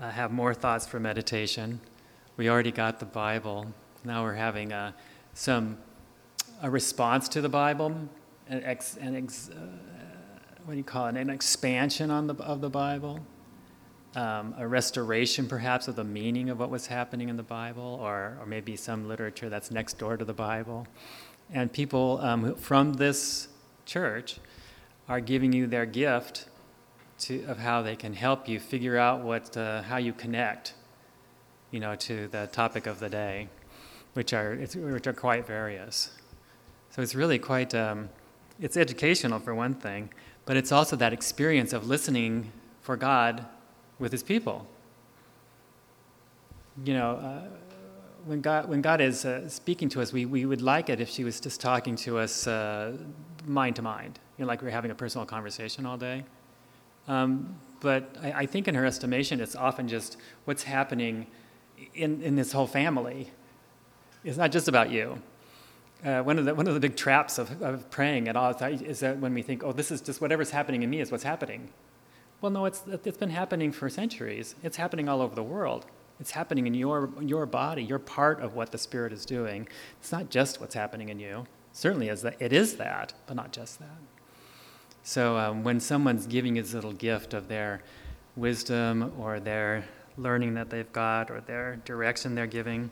uh, 0.00 0.10
have 0.10 0.30
more 0.30 0.54
thoughts 0.54 0.86
for 0.86 1.00
meditation. 1.00 1.80
We 2.36 2.48
already 2.48 2.70
got 2.70 3.00
the 3.00 3.06
Bible. 3.06 3.66
Now 4.04 4.22
we're 4.22 4.34
having 4.34 4.72
uh, 4.72 4.92
some 5.34 5.76
a 6.62 6.70
response 6.70 7.28
to 7.30 7.40
the 7.40 7.48
Bible, 7.48 7.94
an 8.48 8.62
ex, 8.64 8.96
an 8.96 9.16
ex, 9.16 9.50
uh, 9.50 9.54
what 10.64 10.72
do 10.72 10.78
you 10.78 10.84
call 10.84 11.06
it? 11.06 11.16
An 11.16 11.30
expansion 11.30 12.10
on 12.10 12.26
the, 12.26 12.34
of 12.36 12.60
the 12.60 12.70
Bible, 12.70 13.20
um, 14.14 14.54
a 14.58 14.66
restoration 14.66 15.46
perhaps 15.46 15.88
of 15.88 15.96
the 15.96 16.04
meaning 16.04 16.50
of 16.50 16.58
what 16.58 16.70
was 16.70 16.86
happening 16.86 17.28
in 17.28 17.36
the 17.36 17.42
Bible, 17.42 17.98
or, 18.00 18.36
or 18.40 18.46
maybe 18.46 18.76
some 18.76 19.08
literature 19.08 19.48
that's 19.48 19.70
next 19.70 19.98
door 19.98 20.16
to 20.16 20.24
the 20.24 20.34
Bible. 20.34 20.86
And 21.52 21.72
people 21.72 22.18
um, 22.22 22.54
from 22.54 22.94
this 22.94 23.48
church 23.84 24.38
are 25.08 25.20
giving 25.20 25.52
you 25.52 25.66
their 25.66 25.86
gift 25.86 26.46
to, 27.20 27.42
of 27.44 27.58
how 27.58 27.82
they 27.82 27.96
can 27.96 28.14
help 28.14 28.48
you 28.48 28.60
figure 28.60 28.96
out 28.96 29.20
what, 29.22 29.56
uh, 29.56 29.82
how 29.82 29.96
you 29.96 30.12
connect, 30.12 30.74
you 31.70 31.80
know, 31.80 31.94
to 31.96 32.28
the 32.28 32.48
topic 32.52 32.86
of 32.86 33.00
the 33.00 33.08
day, 33.08 33.48
which 34.14 34.32
are, 34.32 34.56
which 34.56 35.06
are 35.06 35.12
quite 35.12 35.46
various. 35.46 36.10
So 36.90 37.02
it's 37.02 37.14
really 37.14 37.38
quite, 37.38 37.74
um, 37.74 38.08
it's 38.60 38.76
educational 38.76 39.38
for 39.38 39.54
one 39.54 39.74
thing, 39.74 40.10
but 40.44 40.56
it's 40.56 40.72
also 40.72 40.96
that 40.96 41.12
experience 41.12 41.72
of 41.72 41.86
listening 41.86 42.50
for 42.82 42.96
God 42.96 43.46
with 43.98 44.12
His 44.12 44.22
people. 44.22 44.66
You 46.84 46.94
know, 46.94 47.12
uh, 47.16 47.48
when 48.24 48.40
God, 48.40 48.68
when 48.68 48.82
God 48.82 49.00
is 49.00 49.24
uh, 49.24 49.48
speaking 49.48 49.88
to 49.90 50.02
us, 50.02 50.12
we, 50.12 50.24
we 50.26 50.46
would 50.46 50.62
like 50.62 50.90
it 50.90 51.00
if 51.00 51.08
she 51.08 51.24
was 51.24 51.40
just 51.40 51.60
talking 51.60 51.96
to 51.96 52.18
us 52.18 52.46
uh, 52.46 52.96
mind 53.46 53.76
to 53.76 53.82
mind 53.82 54.18
you 54.40 54.46
know, 54.46 54.48
like 54.48 54.62
we're 54.62 54.70
having 54.70 54.90
a 54.90 54.94
personal 54.94 55.26
conversation 55.26 55.84
all 55.84 55.98
day. 55.98 56.24
Um, 57.08 57.56
but 57.80 58.16
I, 58.22 58.32
I, 58.32 58.46
think 58.46 58.68
in 58.68 58.74
her 58.74 58.86
estimation, 58.86 59.38
it's 59.38 59.54
often 59.54 59.86
just 59.86 60.16
what's 60.46 60.62
happening 60.62 61.26
in, 61.94 62.22
in 62.22 62.36
this 62.36 62.50
whole 62.50 62.66
family. 62.66 63.30
It's 64.24 64.36
not 64.36 64.52
just 64.52 64.68
about 64.68 64.90
you. 64.90 65.20
Uh, 66.04 66.22
one, 66.22 66.38
of 66.38 66.46
the, 66.46 66.54
one 66.54 66.66
of 66.66 66.74
the 66.74 66.80
big 66.80 66.96
traps 66.96 67.38
of, 67.38 67.60
of 67.62 67.90
praying 67.90 68.28
at 68.28 68.36
all 68.36 68.50
is 68.50 69.00
that 69.00 69.18
when 69.18 69.34
we 69.34 69.42
think, 69.42 69.62
oh, 69.62 69.72
this 69.72 69.90
is 69.90 70.00
just 70.00 70.20
whatever's 70.20 70.50
happening 70.50 70.82
in 70.82 70.88
me 70.88 71.00
is 71.00 71.10
what's 71.10 71.24
happening. 71.24 71.68
Well, 72.40 72.50
no, 72.50 72.64
it's, 72.64 72.82
it's 73.04 73.18
been 73.18 73.30
happening 73.30 73.70
for 73.70 73.90
centuries. 73.90 74.54
It's 74.62 74.78
happening 74.78 75.08
all 75.08 75.20
over 75.20 75.34
the 75.34 75.42
world. 75.42 75.84
It's 76.18 76.30
happening 76.30 76.66
in 76.66 76.74
your, 76.74 77.10
your 77.20 77.44
body. 77.44 77.82
You're 77.82 77.98
part 77.98 78.40
of 78.40 78.54
what 78.54 78.72
the 78.72 78.78
Spirit 78.78 79.12
is 79.12 79.26
doing. 79.26 79.68
It's 80.00 80.12
not 80.12 80.30
just 80.30 80.60
what's 80.60 80.74
happening 80.74 81.10
in 81.10 81.18
you. 81.18 81.46
Certainly, 81.72 82.08
is 82.08 82.22
that, 82.22 82.36
it 82.40 82.52
is 82.52 82.76
that, 82.76 83.12
but 83.26 83.36
not 83.36 83.52
just 83.52 83.78
that. 83.78 83.98
So 85.02 85.36
um, 85.36 85.64
when 85.64 85.80
someone's 85.80 86.26
giving 86.26 86.56
his 86.56 86.74
little 86.74 86.92
gift 86.92 87.34
of 87.34 87.48
their 87.48 87.82
wisdom 88.36 89.12
or 89.18 89.40
their 89.40 89.84
learning 90.16 90.54
that 90.54 90.70
they've 90.70 90.92
got 90.92 91.30
or 91.30 91.40
their 91.40 91.76
direction 91.84 92.34
they're 92.34 92.46
giving, 92.46 92.90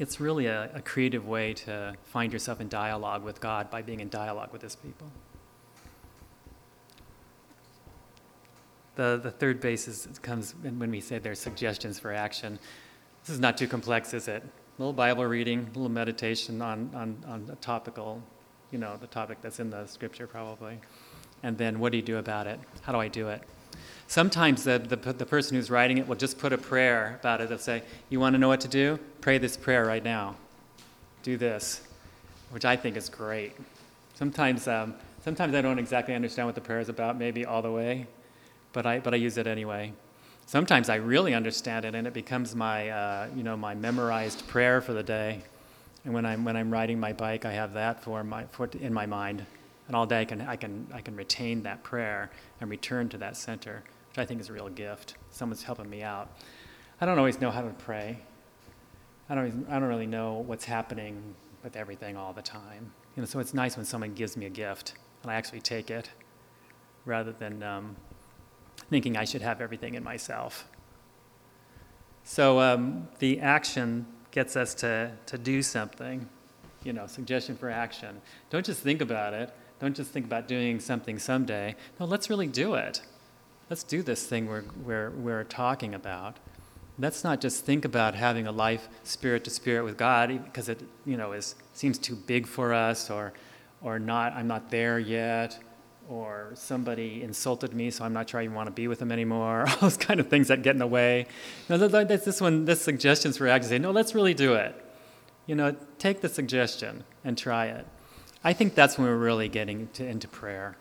it's 0.00 0.18
really 0.20 0.46
a, 0.46 0.70
a 0.74 0.80
creative 0.80 1.26
way 1.26 1.54
to 1.54 1.94
find 2.04 2.32
yourself 2.32 2.60
in 2.60 2.68
dialogue 2.68 3.22
with 3.22 3.40
God 3.40 3.70
by 3.70 3.82
being 3.82 4.00
in 4.00 4.08
dialogue 4.08 4.52
with 4.52 4.62
His 4.62 4.74
people. 4.76 5.10
The, 8.96 9.20
the 9.22 9.30
third 9.30 9.60
basis 9.60 10.08
comes 10.20 10.54
when 10.62 10.90
we 10.90 11.00
say 11.00 11.18
there's 11.18 11.38
suggestions 11.38 11.98
for 11.98 12.12
action. 12.12 12.58
This 13.22 13.34
is 13.34 13.40
not 13.40 13.56
too 13.56 13.68
complex, 13.68 14.12
is 14.14 14.28
it? 14.28 14.42
A 14.42 14.82
little 14.82 14.92
Bible 14.92 15.24
reading, 15.24 15.60
a 15.60 15.78
little 15.78 15.88
meditation 15.88 16.60
on, 16.60 16.90
on, 16.94 17.24
on 17.26 17.48
a 17.52 17.56
topical 17.56 18.22
you 18.70 18.78
know, 18.78 18.96
the 18.96 19.06
topic 19.06 19.38
that's 19.42 19.60
in 19.60 19.70
the 19.70 19.86
scripture 19.86 20.26
probably. 20.26 20.78
And 21.42 21.56
then 21.56 21.80
what 21.80 21.92
do 21.92 21.98
you 21.98 22.02
do 22.02 22.18
about 22.18 22.46
it? 22.46 22.60
How 22.82 22.92
do 22.92 22.98
I 22.98 23.08
do 23.08 23.28
it? 23.28 23.42
Sometimes 24.10 24.64
the, 24.64 24.76
the, 24.76 24.96
the 24.96 25.24
person 25.24 25.54
who's 25.54 25.70
writing 25.70 25.98
it 25.98 26.08
will 26.08 26.16
just 26.16 26.36
put 26.36 26.52
a 26.52 26.58
prayer 26.58 27.16
about 27.20 27.40
it. 27.40 27.48
They'll 27.48 27.58
say, 27.58 27.84
You 28.08 28.18
want 28.18 28.34
to 28.34 28.38
know 28.40 28.48
what 28.48 28.60
to 28.62 28.66
do? 28.66 28.98
Pray 29.20 29.38
this 29.38 29.56
prayer 29.56 29.86
right 29.86 30.02
now. 30.02 30.34
Do 31.22 31.36
this, 31.36 31.82
which 32.50 32.64
I 32.64 32.74
think 32.74 32.96
is 32.96 33.08
great. 33.08 33.52
Sometimes, 34.14 34.66
um, 34.66 34.96
sometimes 35.22 35.54
I 35.54 35.60
don't 35.60 35.78
exactly 35.78 36.16
understand 36.16 36.48
what 36.48 36.56
the 36.56 36.60
prayer 36.60 36.80
is 36.80 36.88
about, 36.88 37.18
maybe 37.18 37.44
all 37.46 37.62
the 37.62 37.70
way, 37.70 38.08
but 38.72 38.84
I, 38.84 38.98
but 38.98 39.14
I 39.14 39.16
use 39.16 39.38
it 39.38 39.46
anyway. 39.46 39.92
Sometimes 40.44 40.88
I 40.88 40.96
really 40.96 41.32
understand 41.32 41.84
it 41.84 41.94
and 41.94 42.04
it 42.04 42.12
becomes 42.12 42.56
my, 42.56 42.88
uh, 42.88 43.28
you 43.36 43.44
know, 43.44 43.56
my 43.56 43.76
memorized 43.76 44.44
prayer 44.48 44.80
for 44.80 44.92
the 44.92 45.04
day. 45.04 45.40
And 46.04 46.12
when 46.12 46.26
I'm, 46.26 46.44
when 46.44 46.56
I'm 46.56 46.72
riding 46.72 46.98
my 46.98 47.12
bike, 47.12 47.44
I 47.44 47.52
have 47.52 47.74
that 47.74 48.02
for 48.02 48.24
my, 48.24 48.42
for, 48.46 48.68
in 48.80 48.92
my 48.92 49.06
mind. 49.06 49.46
And 49.86 49.94
all 49.94 50.04
day 50.04 50.22
I 50.22 50.24
can, 50.24 50.40
I, 50.40 50.56
can, 50.56 50.88
I 50.92 51.00
can 51.00 51.14
retain 51.14 51.62
that 51.62 51.84
prayer 51.84 52.32
and 52.60 52.68
return 52.68 53.08
to 53.10 53.18
that 53.18 53.36
center, 53.36 53.84
which 54.10 54.18
I 54.18 54.24
think 54.24 54.40
is 54.40 54.48
a 54.48 54.52
real 54.52 54.68
gift. 54.68 55.14
Someone's 55.30 55.62
helping 55.62 55.88
me 55.88 56.02
out. 56.02 56.30
I 57.00 57.06
don't 57.06 57.18
always 57.18 57.40
know 57.40 57.50
how 57.50 57.62
to 57.62 57.70
pray. 57.70 58.18
I 59.28 59.34
don't, 59.34 59.66
I 59.70 59.78
don't 59.78 59.88
really 59.88 60.06
know 60.06 60.44
what's 60.46 60.64
happening 60.64 61.34
with 61.62 61.76
everything 61.76 62.16
all 62.16 62.32
the 62.32 62.42
time. 62.42 62.92
You 63.16 63.22
know, 63.22 63.26
so 63.26 63.38
it's 63.38 63.54
nice 63.54 63.76
when 63.76 63.86
someone 63.86 64.14
gives 64.14 64.36
me 64.36 64.46
a 64.46 64.50
gift 64.50 64.94
and 65.22 65.30
I 65.30 65.34
actually 65.34 65.60
take 65.60 65.90
it 65.90 66.10
rather 67.04 67.32
than 67.32 67.62
um, 67.62 67.96
thinking 68.88 69.16
I 69.16 69.24
should 69.24 69.42
have 69.42 69.60
everything 69.60 69.94
in 69.94 70.02
myself. 70.02 70.68
So 72.24 72.60
um, 72.60 73.08
the 73.18 73.40
action 73.40 74.06
gets 74.30 74.56
us 74.56 74.74
to, 74.74 75.12
to 75.26 75.38
do 75.38 75.62
something, 75.62 76.28
you 76.84 76.92
know, 76.92 77.06
suggestion 77.06 77.56
for 77.56 77.70
action. 77.70 78.20
Don't 78.50 78.64
just 78.64 78.80
think 78.80 79.00
about 79.00 79.32
it. 79.32 79.52
Don't 79.80 79.96
just 79.96 80.10
think 80.10 80.26
about 80.26 80.46
doing 80.46 80.78
something 80.78 81.18
someday. 81.18 81.74
No, 81.98 82.06
let's 82.06 82.28
really 82.28 82.46
do 82.46 82.74
it. 82.74 83.00
Let's 83.70 83.84
do 83.84 84.02
this 84.02 84.26
thing 84.26 84.48
we're, 84.48 84.64
we're, 84.84 85.10
we're 85.10 85.44
talking 85.44 85.94
about. 85.94 86.38
Let's 86.98 87.22
not 87.22 87.40
just 87.40 87.64
think 87.64 87.84
about 87.84 88.16
having 88.16 88.48
a 88.48 88.52
life 88.52 88.88
spirit 89.04 89.44
to 89.44 89.50
spirit 89.50 89.84
with 89.84 89.96
God 89.96 90.44
because 90.44 90.68
it, 90.68 90.82
you 91.06 91.16
know, 91.16 91.30
is, 91.30 91.54
seems 91.72 91.96
too 91.96 92.16
big 92.16 92.48
for 92.48 92.74
us 92.74 93.10
or, 93.10 93.32
or 93.80 94.00
not, 94.00 94.32
I'm 94.32 94.48
not 94.48 94.72
there 94.72 94.98
yet 94.98 95.56
or 96.08 96.50
somebody 96.54 97.22
insulted 97.22 97.72
me, 97.72 97.92
so 97.92 98.04
I'm 98.04 98.12
not 98.12 98.28
sure 98.28 98.40
I 98.40 98.42
even 98.42 98.56
want 98.56 98.66
to 98.66 98.72
be 98.72 98.88
with 98.88 98.98
them 98.98 99.12
anymore. 99.12 99.64
All 99.68 99.76
those 99.76 99.96
kind 99.96 100.18
of 100.18 100.26
things 100.26 100.48
that 100.48 100.62
get 100.62 100.72
in 100.72 100.80
the 100.80 100.86
way. 100.88 101.28
You 101.68 101.78
know, 101.78 101.86
this 101.86 102.40
one, 102.40 102.64
this 102.64 102.82
suggestions 102.82 103.36
for 103.36 103.46
action. 103.46 103.82
No, 103.82 103.92
let's 103.92 104.16
really 104.16 104.34
do 104.34 104.54
it. 104.54 104.74
You 105.46 105.54
know, 105.54 105.76
take 105.98 106.22
the 106.22 106.28
suggestion 106.28 107.04
and 107.24 107.38
try 107.38 107.66
it. 107.66 107.86
I 108.42 108.52
think 108.52 108.74
that's 108.74 108.98
when 108.98 109.06
we're 109.06 109.16
really 109.16 109.48
getting 109.48 109.88
to, 109.92 110.04
into 110.04 110.26
prayer. 110.26 110.76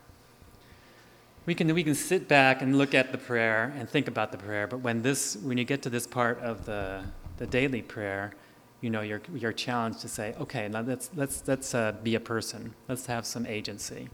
We 1.45 1.56
can, 1.56 1.73
we 1.73 1.84
can 1.84 1.95
sit 1.95 2.28
back 2.28 2.62
and 2.62 2.78
look 2.78 2.93
at 2.93 3.12
the 3.12 3.17
prayer 3.17 3.73
and 3.78 3.89
think 3.89 4.08
about 4.08 4.32
the 4.32 4.38
prayer, 4.38 4.67
but 4.67 4.82
when, 4.82 5.02
this, 5.02 5.36
when 5.38 5.58
you 5.58 5.63
get 5.63 5.82
to 5.84 5.89
this 5.89 6.06
part 6.06 6.39
of 6.39 6.65
the, 6.65 7.04
the 7.38 7.47
daily 7.47 7.82
prayer, 7.82 8.34
you 8.82 8.89
know, 8.89 9.02
you're, 9.02 9.21
you're 9.34 9.54
challenged 9.54 9.99
to 10.02 10.08
say, 10.08 10.36
okay, 10.39 10.67
now 10.67 10.82
let's, 10.82 11.10
let's, 11.15 11.43
let's 11.47 11.73
uh, 11.73 11.93
be 12.04 12.15
a 12.15 12.19
person. 12.19 12.73
Let's 12.88 13.06
have 13.08 13.25
some 13.25 13.45
agency. 13.45 14.10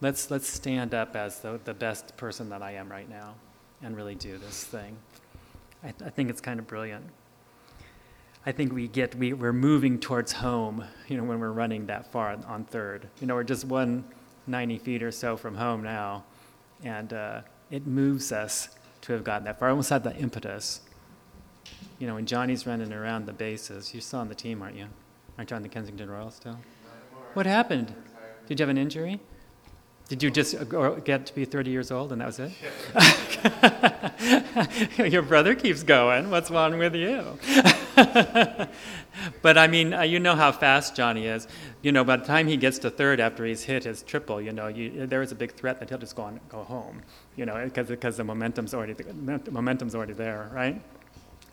Let's, 0.00 0.30
let's 0.30 0.48
stand 0.48 0.94
up 0.94 1.14
as 1.14 1.40
the, 1.40 1.60
the 1.64 1.74
best 1.74 2.16
person 2.16 2.48
that 2.50 2.62
I 2.62 2.72
am 2.72 2.90
right 2.90 3.08
now 3.08 3.34
and 3.82 3.96
really 3.96 4.14
do 4.14 4.38
this 4.38 4.64
thing. 4.64 4.96
I, 5.84 5.88
I 6.04 6.10
think 6.10 6.30
it's 6.30 6.40
kind 6.40 6.58
of 6.58 6.66
brilliant. 6.66 7.04
I 8.44 8.52
think 8.52 8.72
we 8.72 8.88
get, 8.88 9.14
we, 9.14 9.32
we're 9.32 9.52
moving 9.52 9.98
towards 9.98 10.32
home, 10.32 10.84
you 11.08 11.16
know, 11.16 11.24
when 11.24 11.40
we're 11.40 11.50
running 11.50 11.86
that 11.86 12.12
far 12.12 12.38
on 12.46 12.64
third. 12.64 13.08
You 13.20 13.26
know, 13.26 13.34
we're 13.34 13.44
just 13.44 13.64
190 13.64 14.78
feet 14.78 15.02
or 15.02 15.10
so 15.10 15.36
from 15.36 15.56
home 15.56 15.82
now, 15.82 16.24
and 16.82 17.12
uh, 17.12 17.40
it 17.70 17.86
moves 17.86 18.32
us 18.32 18.70
to 19.02 19.12
have 19.12 19.24
gotten 19.24 19.44
that 19.44 19.58
far. 19.58 19.68
I 19.68 19.70
almost 19.70 19.90
had 19.90 20.04
the 20.04 20.16
impetus. 20.16 20.80
You 21.98 22.06
know, 22.06 22.14
when 22.14 22.26
Johnny's 22.26 22.66
running 22.66 22.92
around 22.92 23.26
the 23.26 23.32
bases, 23.32 23.94
you're 23.94 24.00
still 24.00 24.20
on 24.20 24.28
the 24.28 24.34
team, 24.34 24.62
aren't 24.62 24.76
you? 24.76 24.86
Aren't 25.38 25.50
you 25.50 25.56
on 25.56 25.62
the 25.62 25.68
Kensington 25.68 26.10
Royal 26.10 26.30
still? 26.30 26.58
What 27.34 27.46
happened? 27.46 27.94
Did 28.46 28.60
you 28.60 28.64
have 28.64 28.70
an 28.70 28.78
injury? 28.78 29.20
Did 30.08 30.22
you 30.22 30.30
just 30.30 30.54
get 31.04 31.26
to 31.26 31.34
be 31.34 31.44
30 31.44 31.70
years 31.70 31.90
old 31.90 32.12
and 32.12 32.20
that 32.20 32.26
was 32.26 32.38
it? 32.38 32.52
Your 35.12 35.22
brother 35.22 35.54
keeps 35.54 35.82
going. 35.82 36.30
What's 36.30 36.50
wrong 36.50 36.78
with 36.78 36.94
you? 36.94 37.38
but 39.42 39.56
I 39.56 39.66
mean, 39.66 39.94
uh, 39.94 40.02
you 40.02 40.20
know 40.20 40.34
how 40.34 40.52
fast 40.52 40.94
Johnny 40.94 41.26
is. 41.26 41.48
You 41.80 41.92
know, 41.92 42.04
by 42.04 42.16
the 42.16 42.26
time 42.26 42.46
he 42.46 42.58
gets 42.58 42.78
to 42.80 42.90
third 42.90 43.20
after 43.20 43.44
he's 43.46 43.62
hit 43.62 43.84
his 43.84 44.02
triple, 44.02 44.40
you 44.40 44.52
know, 44.52 44.66
you, 44.68 45.06
there 45.06 45.22
is 45.22 45.32
a 45.32 45.34
big 45.34 45.52
threat 45.52 45.80
that 45.80 45.88
he'll 45.88 45.98
just 45.98 46.14
go 46.14 46.22
on, 46.24 46.40
go 46.50 46.62
home. 46.62 47.00
You 47.36 47.46
know, 47.46 47.64
because 47.64 47.88
because 47.88 48.18
the 48.18 48.24
momentum's 48.24 48.74
already 48.74 48.92
the 48.92 49.50
momentum's 49.50 49.94
already 49.94 50.12
there, 50.12 50.50
right? 50.52 50.80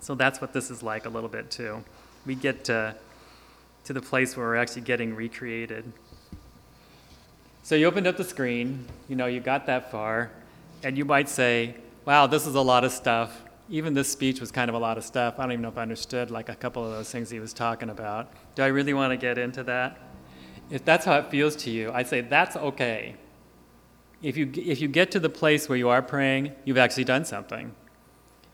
So 0.01 0.15
that's 0.15 0.41
what 0.41 0.51
this 0.51 0.69
is 0.69 0.84
like 0.84 1.06
a 1.06 1.10
little 1.10 1.29
bit 1.29 1.49
too. 1.49 1.84
We 2.25 2.36
get 2.36 2.65
to 2.65 2.95
to 3.86 3.93
the 3.93 4.01
place 4.01 4.36
where 4.36 4.47
we're 4.47 4.56
actually 4.58 4.82
getting 4.82 5.15
recreated. 5.15 5.91
So 7.63 7.75
you 7.75 7.86
opened 7.86 8.08
up 8.08 8.17
the 8.17 8.25
screen, 8.25 8.86
you 9.08 9.15
know, 9.15 9.27
you 9.27 9.39
got 9.39 9.65
that 9.67 9.91
far, 9.91 10.32
and 10.84 10.97
you 10.97 11.06
might 11.06 11.29
say, 11.29 11.75
wow, 12.03 12.27
this 12.27 12.45
is 12.45 12.56
a 12.56 12.62
lot 12.62 12.84
of 12.84 12.91
stuff. 12.91 13.42
Even 13.69 13.93
this 13.93 14.12
speech 14.12 14.39
was 14.39 14.52
kind 14.52 14.69
of 14.69 14.76
a 14.76 14.80
lot 14.80 14.97
of 14.97 15.04
stuff. 15.04 15.36
I 15.39 15.43
don't 15.43 15.54
even 15.54 15.62
know 15.62 15.69
if 15.69 15.78
I 15.78 15.82
understood 15.82 16.32
like 16.32 16.49
a 16.49 16.56
couple 16.56 16.86
of 16.86 16.91
those 16.91 17.10
things 17.10 17.30
he 17.30 17.39
was 17.39 17.54
talking 17.54 17.89
about. 17.89 18.32
Do 18.56 18.63
I 18.63 18.67
really 18.67 18.93
want 18.93 19.12
to 19.12 19.17
get 19.17 19.38
into 19.38 19.63
that? 19.63 19.99
If 20.69 20.84
that's 20.86 21.06
how 21.06 21.17
it 21.17 21.30
feels 21.30 21.56
to 21.58 21.69
you, 21.69 21.91
I'd 21.93 22.08
say 22.08 22.21
that's 22.21 22.56
okay. 22.56 23.15
If 24.21 24.38
you, 24.38 24.52
if 24.56 24.82
you 24.82 24.88
get 24.88 25.12
to 25.12 25.19
the 25.19 25.30
place 25.30 25.67
where 25.67 25.78
you 25.78 25.89
are 25.89 26.02
praying, 26.02 26.54
you've 26.65 26.78
actually 26.78 27.04
done 27.04 27.26
something. 27.26 27.73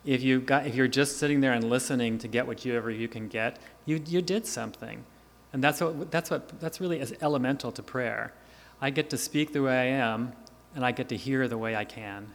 If, 0.05 0.23
you 0.23 0.39
got, 0.39 0.65
if 0.65 0.75
you're 0.75 0.87
just 0.87 1.17
sitting 1.17 1.41
there 1.41 1.53
and 1.53 1.69
listening 1.69 2.17
to 2.19 2.27
get 2.27 2.47
whatever 2.47 2.89
you 2.89 3.07
can 3.07 3.27
get, 3.27 3.59
you, 3.85 4.01
you 4.07 4.21
did 4.21 4.45
something. 4.47 5.05
And 5.53 5.63
that's, 5.63 5.81
what, 5.81 6.11
that's, 6.11 6.29
what, 6.29 6.59
that's 6.59 6.79
really 6.79 6.99
as 6.99 7.13
elemental 7.21 7.71
to 7.71 7.83
prayer. 7.83 8.33
I 8.81 8.89
get 8.89 9.09
to 9.09 9.17
speak 9.17 9.53
the 9.53 9.61
way 9.61 9.77
I 9.77 9.85
am, 9.85 10.33
and 10.73 10.85
I 10.85 10.91
get 10.91 11.09
to 11.09 11.17
hear 11.17 11.47
the 11.47 11.57
way 11.57 11.75
I 11.75 11.85
can. 11.85 12.33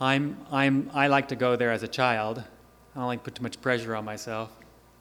I'm, 0.00 0.44
I'm, 0.50 0.90
I 0.92 1.06
like 1.06 1.28
to 1.28 1.36
go 1.36 1.56
there 1.56 1.70
as 1.70 1.82
a 1.82 1.88
child. 1.88 2.42
I 2.94 2.98
don't 2.98 3.06
like 3.06 3.20
to 3.20 3.24
put 3.24 3.34
too 3.36 3.42
much 3.42 3.60
pressure 3.60 3.94
on 3.94 4.04
myself. 4.04 4.50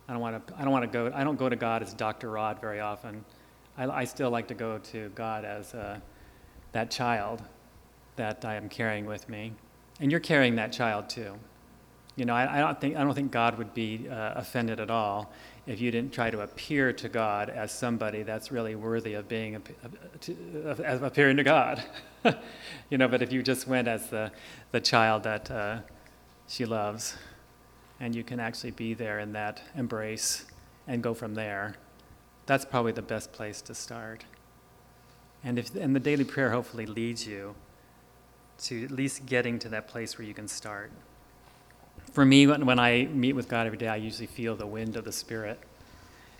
I 0.07 0.13
don't 0.13 0.21
want 0.21 0.47
to, 0.47 0.53
I 0.57 0.63
don't 0.63 0.71
want 0.71 0.83
to 0.83 0.91
go, 0.91 1.11
I 1.15 1.23
don't 1.23 1.37
go 1.37 1.49
to 1.49 1.55
God 1.55 1.81
as 1.81 1.93
Dr. 1.93 2.29
Rod 2.29 2.59
very 2.59 2.79
often. 2.79 3.23
I, 3.77 3.87
I 3.87 4.03
still 4.03 4.29
like 4.29 4.47
to 4.49 4.53
go 4.53 4.77
to 4.77 5.09
God 5.15 5.45
as 5.45 5.73
uh, 5.73 5.99
that 6.73 6.91
child 6.91 7.41
that 8.15 8.45
I 8.45 8.55
am 8.55 8.69
carrying 8.69 9.05
with 9.05 9.27
me. 9.29 9.53
And 9.99 10.11
you're 10.11 10.19
carrying 10.19 10.55
that 10.55 10.71
child 10.71 11.09
too. 11.09 11.35
You 12.15 12.25
know, 12.25 12.35
I, 12.35 12.57
I 12.57 12.59
don't, 12.59 12.79
think, 12.79 12.95
I 12.95 13.03
don't 13.03 13.15
think 13.15 13.31
God 13.31 13.57
would 13.57 13.73
be 13.73 14.07
uh, 14.09 14.33
offended 14.35 14.79
at 14.79 14.91
all 14.91 15.31
if 15.65 15.79
you 15.79 15.91
didn't 15.91 16.13
try 16.13 16.29
to 16.29 16.41
appear 16.41 16.91
to 16.91 17.07
God 17.07 17.49
as 17.49 17.71
somebody 17.71 18.23
that's 18.23 18.51
really 18.51 18.75
worthy 18.75 19.13
of 19.13 19.29
being 19.29 19.55
of 19.55 21.03
appearing 21.03 21.37
to 21.37 21.43
God. 21.43 21.83
you 22.89 22.97
know, 22.97 23.07
but 23.07 23.21
if 23.21 23.31
you 23.31 23.41
just 23.41 23.67
went 23.67 23.87
as 23.87 24.09
the, 24.09 24.31
the 24.71 24.81
child 24.81 25.23
that 25.23 25.49
uh, 25.49 25.77
she 26.47 26.65
loves, 26.65 27.15
and 27.99 28.13
you 28.13 28.23
can 28.23 28.39
actually 28.39 28.71
be 28.71 28.93
there 28.93 29.19
in 29.19 29.31
that 29.33 29.61
embrace 29.75 30.45
and 30.87 31.01
go 31.01 31.13
from 31.13 31.33
there, 31.35 31.75
that's 32.45 32.65
probably 32.65 32.91
the 32.91 33.01
best 33.01 33.31
place 33.31 33.61
to 33.61 33.73
start. 33.73 34.25
And, 35.43 35.57
if, 35.57 35.73
and 35.75 35.95
the 35.95 35.99
daily 35.99 36.25
prayer 36.25 36.51
hopefully 36.51 36.85
leads 36.85 37.25
you 37.25 37.55
to 38.63 38.83
at 38.83 38.91
least 38.91 39.25
getting 39.25 39.59
to 39.59 39.69
that 39.69 39.87
place 39.87 40.17
where 40.17 40.27
you 40.27 40.33
can 40.33 40.47
start. 40.47 40.91
For 42.13 42.23
me, 42.23 42.45
when, 42.45 42.65
when 42.67 42.79
I 42.79 43.05
meet 43.11 43.33
with 43.33 43.49
God 43.49 43.65
every 43.65 43.77
day, 43.77 43.87
I 43.87 43.95
usually 43.95 44.27
feel 44.27 44.55
the 44.55 44.67
wind 44.67 44.95
of 44.95 45.03
the 45.03 45.11
Spirit. 45.11 45.59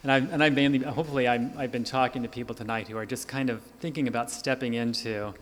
And 0.03 0.11
I, 0.11 0.17
and 0.17 0.43
I 0.43 0.49
mainly, 0.51 0.79
hopefully, 0.79 1.27
i 1.27 1.37
have 1.37 1.71
been 1.71 1.83
talking 1.83 2.21
to 2.23 2.29
people 2.29 2.53
tonight 2.53 2.87
who 2.87 2.97
are 2.97 3.05
just 3.07 3.27
kind 3.27 3.49
of 3.49 3.61
thinking 3.79 4.07
about 4.07 4.29
stepping 4.29 4.75
into 4.75 5.33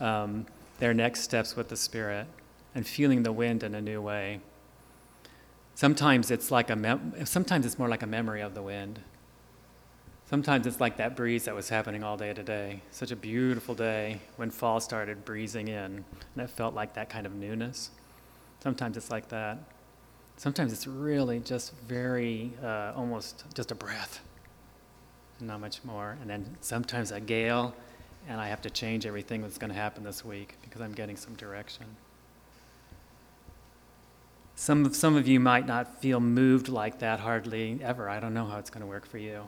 um, 0.00 0.46
their 0.80 0.92
next 0.92 1.20
steps 1.20 1.54
with 1.54 1.68
the 1.68 1.76
Spirit 1.76 2.26
and 2.74 2.86
feeling 2.86 3.22
the 3.22 3.30
wind 3.32 3.62
in 3.62 3.74
a 3.76 3.80
new 3.80 4.02
way. 4.02 4.40
Sometimes 5.76 6.32
it's 6.32 6.50
like 6.50 6.70
a 6.70 6.76
mem- 6.76 7.24
sometimes 7.24 7.64
it's 7.64 7.78
more 7.78 7.88
like 7.88 8.02
a 8.02 8.06
memory 8.06 8.40
of 8.40 8.54
the 8.54 8.62
wind. 8.62 8.98
Sometimes 10.28 10.66
it's 10.66 10.80
like 10.80 10.96
that 10.96 11.14
breeze 11.14 11.44
that 11.44 11.54
was 11.54 11.68
happening 11.68 12.02
all 12.02 12.16
day 12.16 12.34
today. 12.34 12.82
Such 12.90 13.12
a 13.12 13.16
beautiful 13.16 13.76
day 13.76 14.18
when 14.36 14.50
fall 14.50 14.80
started 14.80 15.24
breezing 15.24 15.68
in, 15.68 16.04
and 16.04 16.04
it 16.36 16.50
felt 16.50 16.74
like 16.74 16.94
that 16.94 17.08
kind 17.08 17.26
of 17.26 17.34
newness. 17.34 17.90
Sometimes 18.60 18.96
it's 18.96 19.10
like 19.10 19.28
that. 19.28 19.58
Sometimes 20.36 20.72
it's 20.72 20.86
really 20.86 21.40
just 21.40 21.72
very, 21.88 22.52
uh, 22.62 22.92
almost 22.94 23.44
just 23.54 23.70
a 23.70 23.74
breath, 23.74 24.20
not 25.40 25.60
much 25.60 25.82
more. 25.84 26.16
And 26.20 26.30
then 26.30 26.56
sometimes 26.60 27.10
a 27.10 27.20
gale, 27.20 27.74
and 28.28 28.40
I 28.40 28.48
have 28.48 28.60
to 28.62 28.70
change 28.70 29.06
everything 29.06 29.42
that's 29.42 29.58
going 29.58 29.70
to 29.70 29.76
happen 29.76 30.04
this 30.04 30.24
week 30.24 30.56
because 30.62 30.80
I'm 30.80 30.92
getting 30.92 31.16
some 31.16 31.34
direction. 31.34 31.86
Some, 34.54 34.92
some 34.92 35.16
of 35.16 35.28
you 35.28 35.38
might 35.38 35.66
not 35.66 36.00
feel 36.00 36.18
moved 36.18 36.68
like 36.68 36.98
that 36.98 37.20
hardly 37.20 37.78
ever. 37.82 38.08
I 38.08 38.18
don't 38.18 38.34
know 38.34 38.44
how 38.44 38.58
it's 38.58 38.70
going 38.70 38.80
to 38.80 38.88
work 38.88 39.06
for 39.06 39.18
you. 39.18 39.44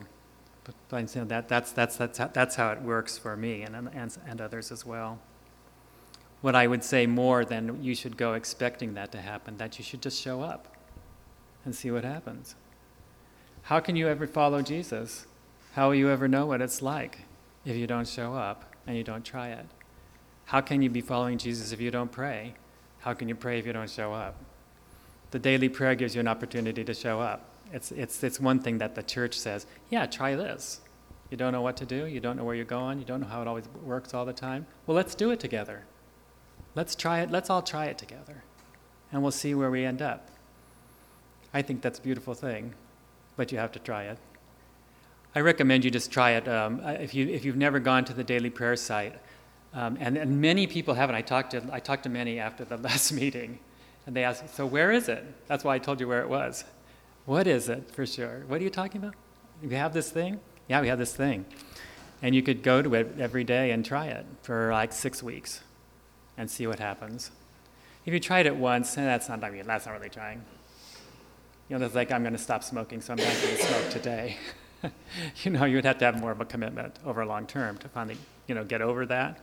But, 0.63 0.75
but 0.89 1.15
you 1.15 1.21
know, 1.21 1.27
that, 1.27 1.49
that's, 1.49 1.71
that's, 1.73 1.97
that's, 1.97 2.17
how, 2.17 2.27
that's 2.27 2.55
how 2.55 2.71
it 2.71 2.81
works 2.81 3.17
for 3.17 3.35
me 3.35 3.63
and, 3.63 3.75
and, 3.93 4.17
and 4.25 4.41
others 4.41 4.71
as 4.71 4.85
well. 4.85 5.19
What 6.41 6.55
I 6.55 6.67
would 6.67 6.83
say 6.83 7.05
more 7.05 7.45
than 7.45 7.83
you 7.83 7.95
should 7.95 8.17
go 8.17 8.33
expecting 8.33 8.95
that 8.95 9.11
to 9.11 9.21
happen, 9.21 9.57
that 9.57 9.77
you 9.77 9.85
should 9.85 10.01
just 10.01 10.21
show 10.21 10.41
up 10.41 10.75
and 11.63 11.75
see 11.75 11.91
what 11.91 12.03
happens. 12.03 12.55
How 13.63 13.79
can 13.79 13.95
you 13.95 14.07
ever 14.07 14.25
follow 14.25 14.61
Jesus? 14.61 15.27
How 15.73 15.89
will 15.89 15.95
you 15.95 16.09
ever 16.09 16.27
know 16.27 16.45
what 16.47 16.61
it's 16.61 16.81
like 16.81 17.19
if 17.63 17.75
you 17.75 17.87
don't 17.87 18.07
show 18.07 18.33
up 18.33 18.75
and 18.87 18.97
you 18.97 19.03
don't 19.03 19.23
try 19.23 19.49
it? 19.49 19.65
How 20.45 20.61
can 20.61 20.81
you 20.81 20.89
be 20.89 21.01
following 21.01 21.37
Jesus 21.37 21.71
if 21.71 21.79
you 21.79 21.91
don't 21.91 22.11
pray? 22.11 22.55
How 22.99 23.13
can 23.13 23.29
you 23.29 23.35
pray 23.35 23.59
if 23.59 23.65
you 23.65 23.73
don't 23.73 23.89
show 23.89 24.13
up? 24.13 24.35
The 25.29 25.39
daily 25.39 25.69
prayer 25.69 25.95
gives 25.95 26.15
you 26.15 26.19
an 26.19 26.27
opportunity 26.27 26.83
to 26.83 26.93
show 26.93 27.21
up. 27.21 27.45
It's, 27.71 27.91
it's, 27.91 28.21
it's 28.23 28.39
one 28.39 28.59
thing 28.59 28.79
that 28.79 28.95
the 28.95 29.03
church 29.03 29.39
says, 29.39 29.65
yeah, 29.89 30.05
try 30.05 30.35
this. 30.35 30.81
You 31.29 31.37
don't 31.37 31.53
know 31.53 31.61
what 31.61 31.77
to 31.77 31.85
do, 31.85 32.05
you 32.05 32.19
don't 32.19 32.35
know 32.35 32.43
where 32.43 32.55
you're 32.55 32.65
going, 32.65 32.99
you 32.99 33.05
don't 33.05 33.21
know 33.21 33.27
how 33.27 33.41
it 33.41 33.47
always 33.47 33.63
works 33.81 34.13
all 34.13 34.25
the 34.25 34.33
time. 34.33 34.65
Well, 34.85 34.97
let's 34.97 35.15
do 35.15 35.31
it 35.31 35.39
together. 35.39 35.85
Let's 36.75 36.95
try 36.95 37.19
it, 37.19 37.31
let's 37.31 37.49
all 37.49 37.61
try 37.61 37.85
it 37.85 37.97
together. 37.97 38.43
And 39.11 39.21
we'll 39.21 39.31
see 39.31 39.53
where 39.53 39.69
we 39.69 39.83
end 39.83 40.01
up. 40.01 40.29
I 41.53 41.61
think 41.61 41.81
that's 41.81 41.99
a 41.99 42.01
beautiful 42.01 42.33
thing, 42.33 42.73
but 43.35 43.51
you 43.51 43.57
have 43.57 43.73
to 43.73 43.79
try 43.79 44.03
it. 44.03 44.17
I 45.35 45.41
recommend 45.41 45.83
you 45.83 45.91
just 45.91 46.11
try 46.11 46.31
it. 46.31 46.47
Um, 46.47 46.79
if, 46.81 47.13
you, 47.13 47.27
if 47.27 47.43
you've 47.43 47.57
never 47.57 47.79
gone 47.79 48.05
to 48.05 48.13
the 48.13 48.23
daily 48.23 48.49
prayer 48.49 48.75
site, 48.75 49.15
um, 49.73 49.97
and, 49.99 50.17
and 50.17 50.41
many 50.41 50.67
people 50.67 50.93
haven't. 50.93 51.15
I 51.15 51.21
talked, 51.21 51.51
to, 51.51 51.63
I 51.71 51.79
talked 51.79 52.03
to 52.03 52.09
many 52.09 52.39
after 52.39 52.65
the 52.65 52.77
last 52.89 53.11
meeting, 53.11 53.59
and 54.05 54.15
they 54.15 54.23
asked, 54.23 54.53
So 54.55 54.65
where 54.65 54.91
is 54.91 55.09
it? 55.09 55.23
That's 55.47 55.63
why 55.63 55.75
I 55.75 55.79
told 55.79 55.99
you 55.99 56.07
where 56.07 56.21
it 56.21 56.29
was. 56.29 56.63
What 57.25 57.47
is 57.47 57.69
it 57.69 57.91
for 57.91 58.05
sure? 58.05 58.43
What 58.47 58.59
are 58.59 58.63
you 58.63 58.69
talking 58.69 59.01
about? 59.01 59.15
We 59.61 59.75
have 59.75 59.93
this 59.93 60.09
thing? 60.09 60.39
Yeah, 60.67 60.81
we 60.81 60.87
have 60.87 60.99
this 60.99 61.15
thing. 61.15 61.45
And 62.21 62.35
you 62.35 62.41
could 62.41 62.63
go 62.63 62.81
to 62.81 62.95
it 62.95 63.15
every 63.19 63.43
day 63.43 63.71
and 63.71 63.85
try 63.85 64.07
it 64.07 64.25
for 64.41 64.71
like 64.71 64.91
six 64.91 65.23
weeks 65.23 65.61
and 66.41 66.49
see 66.49 66.65
what 66.65 66.79
happens. 66.79 67.29
If 68.03 68.15
you 68.15 68.19
tried 68.19 68.47
it 68.47 68.55
once, 68.55 68.97
and 68.97 69.05
eh, 69.05 69.09
that's 69.09 69.29
not, 69.29 69.41
that's 69.41 69.85
not 69.85 69.91
really 69.93 70.09
trying. 70.09 70.43
You 71.69 71.77
know, 71.77 71.85
it's 71.85 71.93
like, 71.93 72.11
I'm 72.11 72.23
going 72.23 72.33
to 72.33 72.39
stop 72.39 72.63
smoking, 72.63 72.99
so 72.99 73.13
I'm 73.13 73.19
not 73.19 73.27
going 73.27 73.57
to 73.57 73.63
smoke 73.63 73.89
today. 73.91 74.37
you 75.43 75.51
know, 75.51 75.65
you 75.65 75.75
would 75.75 75.85
have 75.85 75.99
to 75.99 76.05
have 76.05 76.19
more 76.19 76.31
of 76.31 76.41
a 76.41 76.45
commitment 76.45 76.97
over 77.05 77.21
a 77.21 77.27
long 77.27 77.45
term 77.45 77.77
to 77.77 77.87
finally, 77.87 78.17
you 78.47 78.55
know, 78.55 78.63
get 78.63 78.81
over 78.81 79.05
that. 79.05 79.39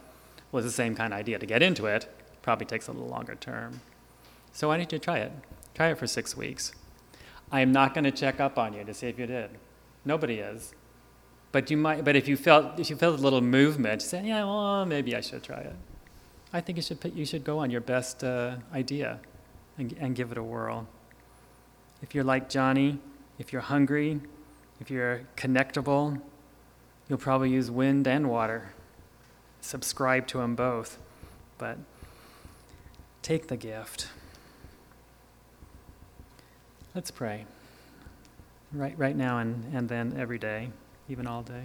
It's 0.53 0.65
the 0.65 0.73
same 0.73 0.97
kind 0.97 1.13
of 1.13 1.21
idea. 1.21 1.39
To 1.39 1.47
get 1.47 1.63
into 1.63 1.87
it 1.87 2.13
probably 2.43 2.67
takes 2.67 2.89
a 2.89 2.93
little 2.93 3.09
longer 3.09 3.37
term. 3.37 3.81
So 4.51 4.67
why 4.67 4.77
don't 4.77 4.91
you 4.91 4.99
try 4.99 5.19
it? 5.19 5.31
Try 5.75 5.91
it 5.91 5.99
for 5.99 6.09
six 6.09 6.37
weeks. 6.37 6.73
I 7.53 7.61
am 7.61 7.71
not 7.71 7.95
going 7.95 8.05
to 8.05 8.11
check 8.11 8.41
up 8.41 8.59
on 8.59 8.73
you 8.73 8.83
to 8.83 8.93
see 8.93 9.07
if 9.07 9.21
you 9.21 9.27
did. 9.27 9.51
Nobody 10.05 10.41
is. 10.41 10.75
But 11.53 11.71
you 11.71 11.77
might. 11.77 12.05
But 12.05 12.17
if 12.17 12.27
you 12.27 12.37
felt 12.37 12.81
if 12.81 12.91
you 12.91 12.97
felt 12.97 13.21
a 13.21 13.23
little 13.23 13.41
movement, 13.41 14.03
say, 14.03 14.27
yeah, 14.27 14.45
well, 14.45 14.85
maybe 14.85 15.15
I 15.15 15.21
should 15.21 15.45
try 15.45 15.59
it. 15.59 15.77
I 16.53 16.61
think 16.61 16.77
you 16.77 16.83
should 16.83 17.01
put, 17.01 17.13
you 17.15 17.25
should 17.25 17.45
go 17.45 17.59
on 17.59 17.71
your 17.71 17.81
best 17.81 18.25
uh, 18.25 18.57
idea, 18.73 19.21
and, 19.77 19.95
and 20.01 20.15
give 20.15 20.33
it 20.33 20.39
a 20.39 20.43
whirl. 20.43 20.87
If 22.03 22.15
you're 22.15 22.25
like 22.25 22.49
Johnny, 22.49 22.99
if 23.39 23.53
you're 23.53 23.63
hungry, 23.63 24.21
if 24.81 24.91
you're 24.91 25.23
connectable, 25.37 26.21
you'll 27.09 27.19
probably 27.19 27.51
use 27.51 27.71
wind 27.71 28.07
and 28.07 28.31
water. 28.31 28.73
Subscribe 29.61 30.27
to 30.29 30.39
them 30.39 30.55
both, 30.55 30.99
but 31.59 31.79
take 33.23 33.49
the 33.49 33.57
gift. 33.57 34.09
Let's 36.95 37.11
pray. 37.11 37.47
Right, 38.73 38.97
right 38.99 39.17
now 39.17 39.39
and, 39.39 39.75
and 39.75 39.89
then 39.89 40.15
every 40.19 40.39
day, 40.39 40.71
even 41.09 41.27
all 41.27 41.43
day. 41.43 41.65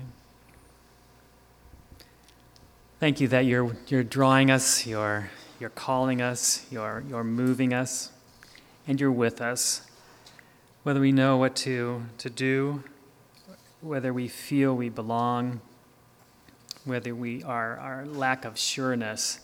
Thank 3.03 3.19
you 3.19 3.27
that 3.27 3.45
you're, 3.45 3.75
you're 3.87 4.01
drawing 4.01 4.49
us, 4.49 4.87
you're, 4.87 5.29
you're 5.59 5.69
calling 5.69 6.21
us, 6.21 6.65
you're, 6.71 7.03
you're 7.09 7.25
moving 7.25 7.73
us, 7.73 8.11
and 8.87 8.97
you're 8.97 9.11
with 9.11 9.41
us. 9.41 9.81
Whether 10.83 11.01
we 11.01 11.11
know 11.11 11.35
what 11.35 11.53
to, 11.57 12.03
to 12.19 12.29
do, 12.29 12.81
whether 13.81 14.13
we 14.13 14.29
feel 14.29 14.73
we 14.73 14.87
belong, 14.87 15.59
whether 16.85 17.13
we, 17.13 17.43
our, 17.43 17.77
our 17.77 18.05
lack 18.05 18.45
of 18.45 18.57
sureness 18.57 19.41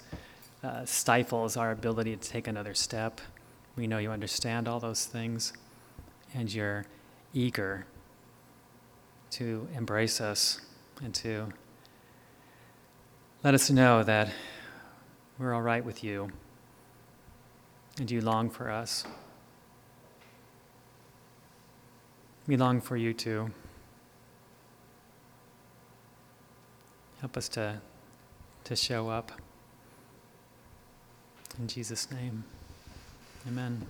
uh, 0.63 0.85
stifles 0.85 1.57
our 1.57 1.71
ability 1.71 2.15
to 2.15 2.29
take 2.29 2.47
another 2.47 2.73
step. 2.73 3.19
We 3.75 3.87
know 3.87 3.97
you 3.97 4.11
understand 4.11 4.69
all 4.69 4.79
those 4.79 5.05
things 5.05 5.51
and 6.33 6.49
you're 6.53 6.85
eager 7.33 7.87
to 9.31 9.67
embrace 9.75 10.21
us 10.21 10.61
and 11.03 11.13
to 11.15 11.51
let 13.41 13.54
us 13.54 13.69
know 13.69 14.04
that 14.04 14.30
we're 15.38 15.54
all 15.54 15.62
right 15.62 15.86
with 15.86 16.04
you 16.04 16.29
and 17.98 18.12
you 18.12 18.19
long 18.19 18.50
for 18.50 18.69
us. 18.69 19.06
We 22.48 22.58
long 22.58 22.81
for 22.81 22.98
you 22.98 23.13
too. 23.13 23.52
Help 27.21 27.37
us 27.37 27.48
to, 27.50 27.79
to 28.65 28.75
show 28.75 29.10
up. 29.10 29.31
In 31.58 31.67
Jesus' 31.67 32.12
name, 32.12 32.44
amen. 33.48 33.85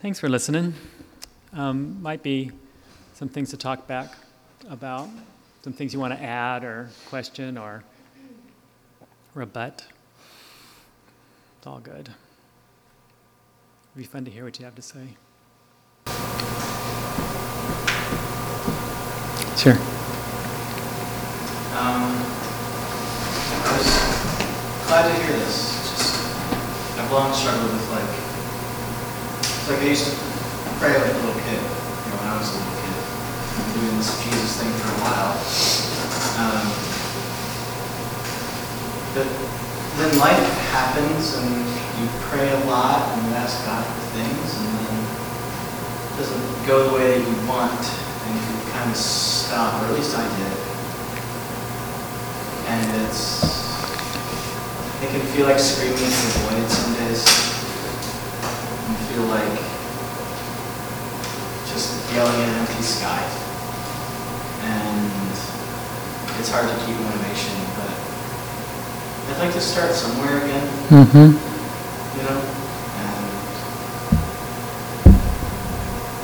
Thanks 0.00 0.18
for 0.18 0.28
listening. 0.28 0.74
Um, 1.52 2.02
might 2.02 2.22
be 2.22 2.50
some 3.14 3.28
things 3.28 3.50
to 3.50 3.56
talk 3.56 3.86
back 3.86 4.12
about, 4.68 5.08
some 5.66 5.72
things 5.72 5.92
you 5.92 5.98
want 5.98 6.16
to 6.16 6.22
add 6.22 6.62
or 6.62 6.88
question 7.08 7.58
or 7.58 7.82
rebut. 9.34 9.84
It's 11.58 11.66
all 11.66 11.80
good. 11.80 12.08
It'd 12.08 13.96
be 13.96 14.04
fun 14.04 14.24
to 14.26 14.30
hear 14.30 14.44
what 14.44 14.56
you 14.60 14.64
have 14.64 14.76
to 14.76 14.82
say. 14.82 15.16
Sure. 19.56 19.72
Um, 21.74 22.14
I 23.64 23.74
was 23.74 23.90
glad 24.86 25.08
to 25.08 25.14
hear 25.24 25.32
this. 25.32 25.82
Just, 25.82 26.14
I've 26.96 27.10
long 27.10 27.34
struggled 27.34 27.72
with 27.72 27.90
like, 27.90 28.06
like 29.68 29.84
I 29.84 29.88
used 29.88 30.04
to 30.04 30.16
pray 30.78 30.96
like 30.96 31.10
a 31.10 31.16
little 31.16 31.34
kid, 31.40 31.58
you 31.58 31.58
know, 31.58 32.18
when 32.22 32.28
I 32.28 32.38
was 32.38 32.54
a 32.54 32.75
doing 33.76 33.96
this 34.00 34.10
Jesus 34.24 34.56
thing 34.56 34.72
for 34.80 34.88
a 34.88 34.98
while. 35.04 35.32
Um, 36.40 36.64
but 39.12 39.28
then 40.00 40.10
life 40.18 40.44
happens 40.72 41.36
and 41.36 41.52
you 42.00 42.08
pray 42.32 42.48
a 42.48 42.60
lot 42.64 43.04
and 43.12 43.28
you 43.28 43.32
ask 43.36 43.60
God 43.64 43.84
for 43.84 44.04
things 44.16 44.48
and 44.56 44.66
then 44.80 44.96
it 45.04 46.14
doesn't 46.16 46.66
go 46.66 46.88
the 46.88 46.94
way 46.96 47.18
that 47.18 47.20
you 47.20 47.36
want 47.48 47.84
and 48.26 48.34
you 48.34 48.70
kind 48.72 48.90
of 48.90 48.96
stop, 48.96 49.82
or 49.82 49.86
at 49.86 49.94
least 49.94 50.16
I 50.16 50.24
did 50.36 50.66
and 52.66 53.06
it's 53.06 53.44
it 55.02 55.08
can 55.10 55.20
feel 55.32 55.46
like 55.46 55.58
screaming 55.58 55.94
into 55.94 56.08
the 56.08 56.38
void 56.42 56.68
some 56.70 56.94
days. 56.94 57.22
You 58.88 58.96
feel 59.12 59.26
like 59.30 59.60
just 61.70 61.94
yelling 62.12 62.34
at 62.42 62.48
an 62.48 62.54
empty 62.66 62.82
sky. 62.82 63.22
And 64.62 65.30
it's 66.46 66.54
hard 66.54 66.68
to 66.68 66.76
keep 66.86 66.94
motivation, 67.00 67.58
but 67.74 67.90
I'd 69.34 69.38
like 69.40 69.52
to 69.54 69.60
start 69.60 69.92
somewhere 69.92 70.44
again, 70.44 70.64
Mm-hmm. 70.86 71.34
you 72.16 72.22
know? 72.22 72.38
And 73.02 73.18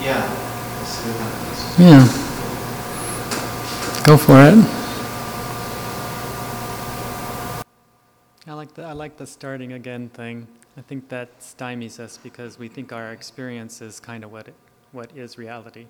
yeah, 0.04 0.22
let's 0.78 0.90
see 0.94 1.10
what 1.10 1.18
happens. 1.26 1.58
Yeah. 1.76 2.06
Go 4.04 4.16
for 4.16 4.38
it. 4.46 4.54
I 8.46 8.52
like 8.54 8.74
the 8.74 8.84
I 8.84 8.92
like 8.92 9.16
the 9.16 9.26
starting 9.26 9.72
again 9.72 10.08
thing. 10.08 10.46
I 10.76 10.82
think 10.82 11.08
that 11.08 11.40
stymies 11.40 11.98
us 11.98 12.16
because 12.16 12.60
we 12.60 12.68
think 12.68 12.92
our 12.92 13.10
experience 13.10 13.82
is 13.82 13.98
kind 13.98 14.22
of 14.22 14.30
what 14.30 14.46
it, 14.46 14.54
what 14.92 15.10
is 15.16 15.36
reality, 15.36 15.86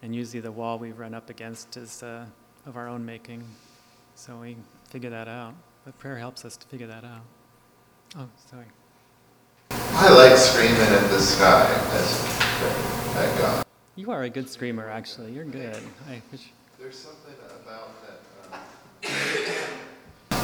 and 0.00 0.16
usually 0.16 0.40
the 0.40 0.50
wall 0.52 0.78
we 0.78 0.92
run 0.92 1.12
up 1.12 1.28
against 1.28 1.76
is 1.76 2.02
uh, 2.02 2.24
of 2.66 2.76
our 2.76 2.88
own 2.88 3.04
making. 3.04 3.44
So 4.14 4.36
we 4.36 4.56
figure 4.88 5.10
that 5.10 5.28
out. 5.28 5.54
But 5.84 5.98
prayer 5.98 6.18
helps 6.18 6.44
us 6.44 6.56
to 6.56 6.66
figure 6.66 6.86
that 6.86 7.04
out. 7.04 7.22
Oh, 8.16 8.28
sorry. 8.50 8.66
I 9.70 10.10
like 10.10 10.36
screaming 10.36 10.80
at 10.80 11.08
the 11.10 11.20
sky 11.20 11.66
as 11.92 12.38
at 13.16 13.38
God. 13.38 13.64
You 13.96 14.10
are 14.10 14.22
a 14.22 14.30
good 14.30 14.48
screamer, 14.48 14.88
actually. 14.88 15.32
You're 15.32 15.44
good. 15.44 15.82
I. 16.08 16.22
There's 16.78 16.98
something 16.98 17.34
about 17.62 17.90
that. 18.06 18.20
Um, 18.54 18.60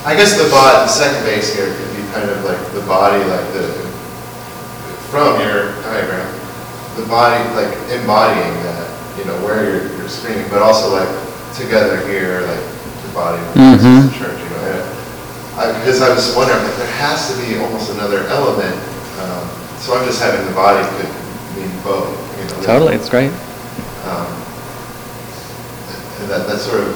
I 0.04 0.14
guess 0.16 0.36
the 0.36 0.50
body, 0.50 0.84
the 0.84 0.88
second 0.88 1.24
base 1.24 1.54
here 1.54 1.66
could 1.66 1.96
be 1.96 2.02
kind 2.12 2.28
of 2.28 2.44
like 2.44 2.60
the 2.72 2.80
body, 2.86 3.22
like 3.24 3.52
the 3.52 3.94
from 5.14 5.38
your 5.40 5.70
diagram, 5.82 6.26
the 6.96 7.06
body 7.06 7.38
like 7.54 7.70
embodying 7.94 8.52
that, 8.66 8.90
you 9.16 9.24
know, 9.24 9.36
where 9.46 9.62
you're, 9.62 9.96
you're 9.96 10.08
screaming, 10.08 10.48
but 10.50 10.60
also 10.60 10.90
like 10.90 11.08
together 11.56 11.98
here, 12.08 12.40
like 12.42 12.64
the 13.06 13.12
body 13.14 13.40
of 13.42 13.54
Mhm. 13.54 14.10
the 14.10 14.18
church, 14.18 14.38
you 14.42 14.50
know. 14.50 14.64
And 14.74 14.84
I, 15.60 15.78
because 15.78 16.02
I 16.02 16.08
was 16.12 16.34
wondering, 16.34 16.62
like, 16.62 16.76
there 16.76 16.94
has 16.98 17.30
to 17.30 17.34
be 17.40 17.58
almost 17.58 17.90
another 17.90 18.26
element. 18.28 18.74
Um, 19.22 19.44
so 19.80 19.94
I'm 19.96 20.04
just 20.06 20.20
having 20.20 20.44
the 20.46 20.52
body 20.52 20.82
could 20.98 21.10
mean 21.56 21.70
both, 21.84 22.08
you 22.38 22.44
know. 22.56 22.62
Totally, 22.66 22.94
it's 22.96 23.08
great. 23.08 23.30
Um, 24.10 24.26
and 26.20 26.30
that, 26.30 26.46
that 26.48 26.58
sort 26.58 26.80
of, 26.80 26.90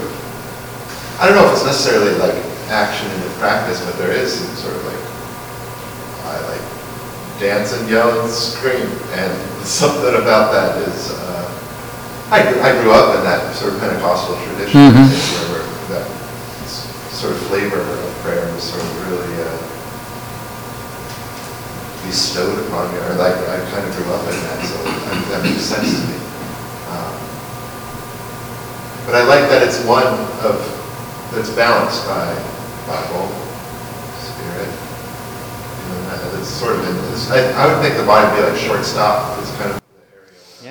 I 1.21 1.27
don't 1.27 1.37
know 1.37 1.47
if 1.47 1.53
it's 1.55 1.65
necessarily 1.67 2.15
like 2.19 2.35
action 2.71 3.11
in 3.11 3.21
the 3.23 3.31
practice, 3.39 3.81
but 3.85 3.97
there 3.99 4.11
is 4.13 4.33
some 4.35 4.55
sort 4.57 4.75
of 4.77 4.85
like, 4.87 5.03
I 6.35 6.41
like 6.51 6.61
dance 7.41 7.73
and 7.73 7.89
yell 7.89 8.21
and 8.21 8.31
scream, 8.31 8.89
and 9.15 9.33
something 9.65 10.15
about 10.15 10.51
that 10.53 10.77
is, 10.89 11.13
uh, 11.13 11.38
I, 12.31 12.43
grew- 12.45 12.61
I 12.61 12.71
grew 12.83 12.93
up 12.93 13.17
in 13.17 13.25
that 13.25 13.55
sort 13.57 13.73
of 13.75 13.81
Pentecostal 13.81 14.37
tradition, 14.45 14.93
Mhm. 14.93 15.09
where, 15.49 15.65
that 15.97 16.07
s- 16.69 16.85
sort 17.17 17.33
of 17.33 17.39
flavor 17.49 17.81
of 17.81 18.15
prayer 18.23 18.45
was 18.53 18.63
sort 18.65 18.83
of 18.83 18.91
really 19.09 19.33
uh, 19.41 19.57
bestowed 22.05 22.59
upon 22.69 22.93
me, 22.93 22.99
or 23.01 23.15
like 23.17 23.33
I 23.49 23.59
kind 23.73 23.85
of 23.89 23.97
grew 23.97 24.13
up 24.13 24.25
in 24.29 24.37
that, 24.45 24.61
so 24.65 24.77
I- 24.85 25.25
that 25.33 25.43
makes 25.43 25.63
sense 25.65 25.89
to 25.89 26.01
me. 26.09 26.17
Um, 26.93 27.15
But 29.07 29.15
I 29.17 29.23
like 29.25 29.49
that 29.49 29.63
it's 29.63 29.81
one 29.89 30.05
of, 30.45 30.61
that's 31.33 31.49
balanced 31.51 32.05
by 32.07 32.29
Bible, 32.87 33.29
Spirit. 34.21 34.69
You 34.69 35.89
know, 35.97 36.01
that- 36.13 36.39
It's 36.39 36.49
sort 36.53 36.77
of, 36.77 36.85
in 36.89 36.97
this- 37.11 37.31
I, 37.31 37.41
I 37.57 37.67
would 37.73 37.81
think 37.81 37.97
the 37.97 38.05
body 38.05 38.29
would 38.29 38.37
be 38.37 38.51
like 38.53 38.61
shortstop, 38.61 39.39
it's 39.41 39.51
kind 39.57 39.71
of. 39.73 39.78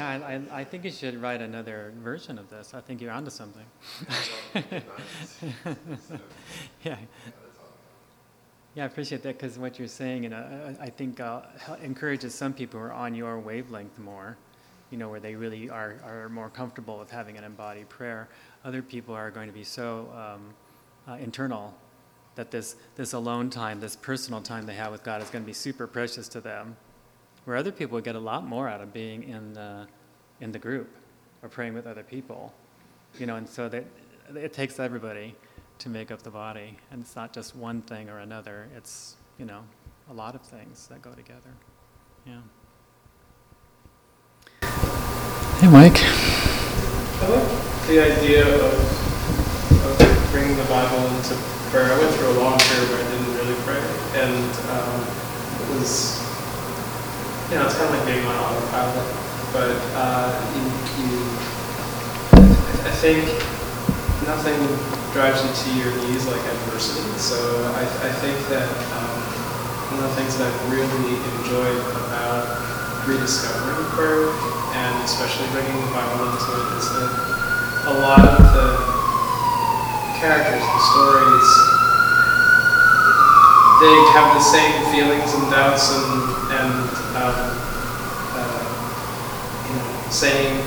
Yeah, 0.08 0.40
I, 0.54 0.60
I, 0.60 0.64
think 0.64 0.86
you 0.86 0.92
should 0.92 1.22
write 1.22 1.42
another 1.42 1.92
version 2.02 2.40
of 2.40 2.50
this. 2.50 2.74
I 2.74 2.80
think 2.80 3.02
you're 3.02 3.12
onto 3.12 3.30
something. 3.30 3.66
yeah. 6.84 6.98
Yeah, 8.74 8.84
I 8.84 8.86
appreciate 8.86 9.22
that 9.24 9.38
because 9.38 9.60
what 9.60 9.78
you're 9.78 9.88
saying, 9.90 10.24
you 10.24 10.30
know, 10.30 10.76
I, 10.80 10.86
I 10.86 10.90
think 10.90 11.20
uh, 11.20 11.42
encourages 11.82 12.34
some 12.34 12.54
people 12.54 12.80
who 12.80 12.86
are 12.86 12.94
on 12.94 13.16
your 13.16 13.38
wavelength 13.40 14.00
more, 14.00 14.38
you 14.92 14.98
know, 14.98 15.10
where 15.10 15.20
they 15.20 15.36
really 15.36 15.70
are, 15.70 15.96
are 16.06 16.30
more 16.30 16.50
comfortable 16.50 16.98
with 16.98 17.12
having 17.12 17.38
an 17.38 17.44
embodied 17.44 17.90
prayer. 17.90 18.30
Other 18.64 18.82
people 18.82 19.14
are 19.14 19.30
going 19.30 19.48
to 19.48 19.54
be 19.54 19.66
so 19.66 20.10
um, 20.16 20.54
uh, 21.12 21.18
internal 21.18 21.74
that 22.36 22.50
this, 22.52 22.78
this 22.96 23.12
alone 23.12 23.50
time, 23.50 23.82
this 23.82 23.98
personal 23.98 24.42
time 24.42 24.68
they 24.68 24.76
have 24.76 24.94
with 24.94 25.04
God 25.04 25.22
is 25.22 25.30
going 25.30 25.44
to 25.44 25.48
be 25.48 25.54
super 25.54 25.86
precious 25.86 26.30
to 26.30 26.40
them 26.40 26.78
where 27.48 27.56
other 27.56 27.72
people 27.72 28.02
get 28.02 28.14
a 28.14 28.20
lot 28.20 28.46
more 28.46 28.68
out 28.68 28.82
of 28.82 28.92
being 28.92 29.24
in 29.24 29.54
the, 29.54 29.88
in 30.42 30.52
the 30.52 30.60
group 30.60 30.90
or 31.42 31.50
praying 31.50 31.74
with 31.74 31.88
other 31.88 32.04
people. 32.04 32.54
You 33.20 33.26
know, 33.26 33.36
and 33.36 33.48
so 33.48 33.70
that 33.70 33.86
it 34.36 34.54
takes 34.54 34.80
everybody 34.80 35.36
to 35.80 35.90
make 35.90 36.12
up 36.12 36.22
the 36.22 36.30
body. 36.30 36.78
And 36.92 37.02
it's 37.02 37.16
not 37.16 37.34
just 37.34 37.56
one 37.56 37.82
thing 37.82 38.10
or 38.10 38.20
another, 38.20 38.68
it's, 38.76 39.16
you 39.38 39.46
know, 39.46 39.62
a 40.10 40.14
lot 40.14 40.36
of 40.36 40.42
things 40.42 40.88
that 40.88 41.02
go 41.02 41.12
together. 41.12 41.54
Yeah. 42.26 42.42
Hey, 45.60 45.68
Mike. 45.70 45.98
I 45.98 47.28
like 47.30 47.88
the 47.88 48.00
idea 48.00 48.46
of, 48.46 48.74
of 49.86 50.30
bringing 50.32 50.56
the 50.58 50.66
Bible 50.66 51.08
into 51.16 51.34
prayer. 51.72 51.92
I 51.92 51.98
went 51.98 52.14
through 52.16 52.30
a 52.30 52.38
long 52.40 52.60
period 52.60 52.90
where 52.90 53.02
I 53.02 53.10
didn't 53.10 53.34
really 53.38 53.58
pray, 53.66 53.82
and 54.22 54.54
um, 54.70 55.02
it 55.62 55.68
was, 55.80 56.22
you 57.50 57.56
know, 57.56 57.66
it's 57.66 57.76
kind 57.76 57.90
of 57.90 57.98
like 57.98 58.06
being 58.06 58.26
on 58.26 58.36
autopilot. 58.36 59.27
But 59.54 59.76
uh, 59.96 60.28
you, 60.54 60.64
you, 61.00 61.14
I 62.84 62.92
think 63.00 63.24
nothing 64.28 64.60
drives 65.16 65.40
you 65.40 65.52
to 65.56 65.70
your 65.80 65.92
knees 66.04 66.28
like 66.28 66.44
adversity. 66.44 67.08
So 67.18 67.40
I, 67.74 67.84
I 67.84 68.12
think 68.20 68.38
that 68.52 68.68
um, 69.00 69.18
one 69.96 70.04
of 70.04 70.12
the 70.12 70.16
things 70.20 70.38
that 70.38 70.52
I've 70.52 70.62
really 70.68 71.16
enjoyed 71.40 71.80
about 72.06 72.44
rediscovering 73.08 73.88
prayer 73.96 74.30
and 74.76 74.94
especially 75.08 75.48
bringing 75.56 75.80
the 75.80 75.92
Bible 75.96 76.28
into 76.28 76.52
it 76.52 76.68
is 76.76 76.88
that 76.92 77.12
a 77.88 77.96
lot 78.04 78.20
of 78.20 78.44
the 78.52 78.70
characters, 80.20 80.60
the 80.60 80.84
stories, 80.92 81.50
they 83.80 83.96
have 84.12 84.34
the 84.36 84.44
same 84.44 84.76
feelings 84.92 85.34
and 85.34 85.50
doubts 85.50 85.88
and, 85.94 86.52
and 86.52 86.74
um, 87.16 87.67
same 90.10 90.64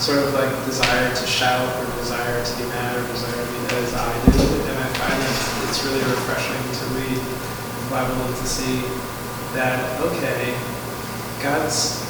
sort 0.00 0.18
of 0.18 0.32
like 0.34 0.50
desire 0.64 1.14
to 1.14 1.26
shout 1.26 1.68
or 1.76 1.86
desire 2.00 2.44
to 2.44 2.52
be 2.56 2.64
mad 2.68 2.96
or 2.96 3.06
desire 3.12 3.44
to 3.44 3.52
be 3.52 3.60
as 3.84 3.94
I 3.94 4.12
do. 4.32 4.44
And 4.66 4.76
I 4.76 4.88
find 4.98 5.14
that 5.14 5.68
it's 5.68 5.84
really 5.84 6.02
refreshing 6.02 6.58
to 6.58 6.84
read 6.98 7.20
the 7.20 7.86
Bible 7.90 8.16
and 8.16 8.36
to 8.36 8.46
see 8.46 8.82
that, 9.54 9.78
okay, 10.00 10.56
God's 11.42 12.02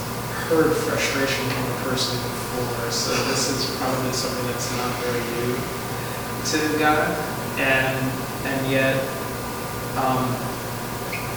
heard 0.48 0.72
frustration 0.72 1.46
from 1.46 1.66
a 1.70 1.78
person 1.86 2.16
before, 2.16 2.90
so 2.90 3.14
this 3.30 3.50
is 3.50 3.76
probably 3.76 4.12
something 4.12 4.46
that's 4.50 4.70
not 4.76 4.90
very 5.04 5.22
new 5.38 5.54
to 6.50 6.78
God, 6.78 7.06
and 7.58 7.98
and 8.46 8.72
yet 8.72 8.96
um, 10.00 10.26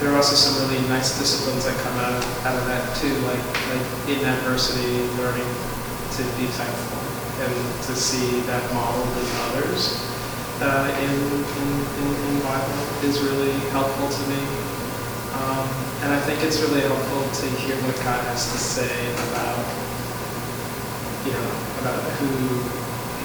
there 0.00 0.10
are 0.12 0.16
also 0.16 0.34
some 0.34 0.54
really 0.66 0.82
nice 0.88 1.18
disciplines 1.18 1.64
that 1.64 1.76
come 1.82 1.96
out 2.02 2.12
of, 2.12 2.24
out 2.46 2.56
of 2.58 2.64
that 2.66 2.82
too, 2.98 3.14
like 3.30 3.44
like 3.70 3.86
in 4.10 4.20
adversity, 4.26 5.06
learning 5.22 5.46
to 6.18 6.22
be 6.38 6.46
thankful 6.54 7.04
and 7.42 7.54
to 7.82 7.92
see 7.98 8.40
that 8.46 8.62
modeled 8.72 9.10
in 9.18 9.28
others, 9.50 9.98
uh, 10.62 10.86
in, 11.02 11.10
in, 11.10 11.68
in, 11.98 12.08
in 12.30 12.34
Bible 12.46 12.78
is 13.02 13.18
really 13.20 13.50
helpful 13.74 14.06
to 14.06 14.22
me. 14.30 14.38
Um, 15.34 15.66
and 16.06 16.14
I 16.14 16.20
think 16.22 16.42
it's 16.46 16.62
really 16.62 16.82
helpful 16.86 17.26
to 17.26 17.46
hear 17.58 17.74
what 17.82 17.96
God 18.06 18.22
has 18.30 18.46
to 18.52 18.58
say 18.58 18.94
about, 19.30 19.66
you 21.26 21.34
know, 21.34 21.50
about 21.82 21.98
who 22.22 22.30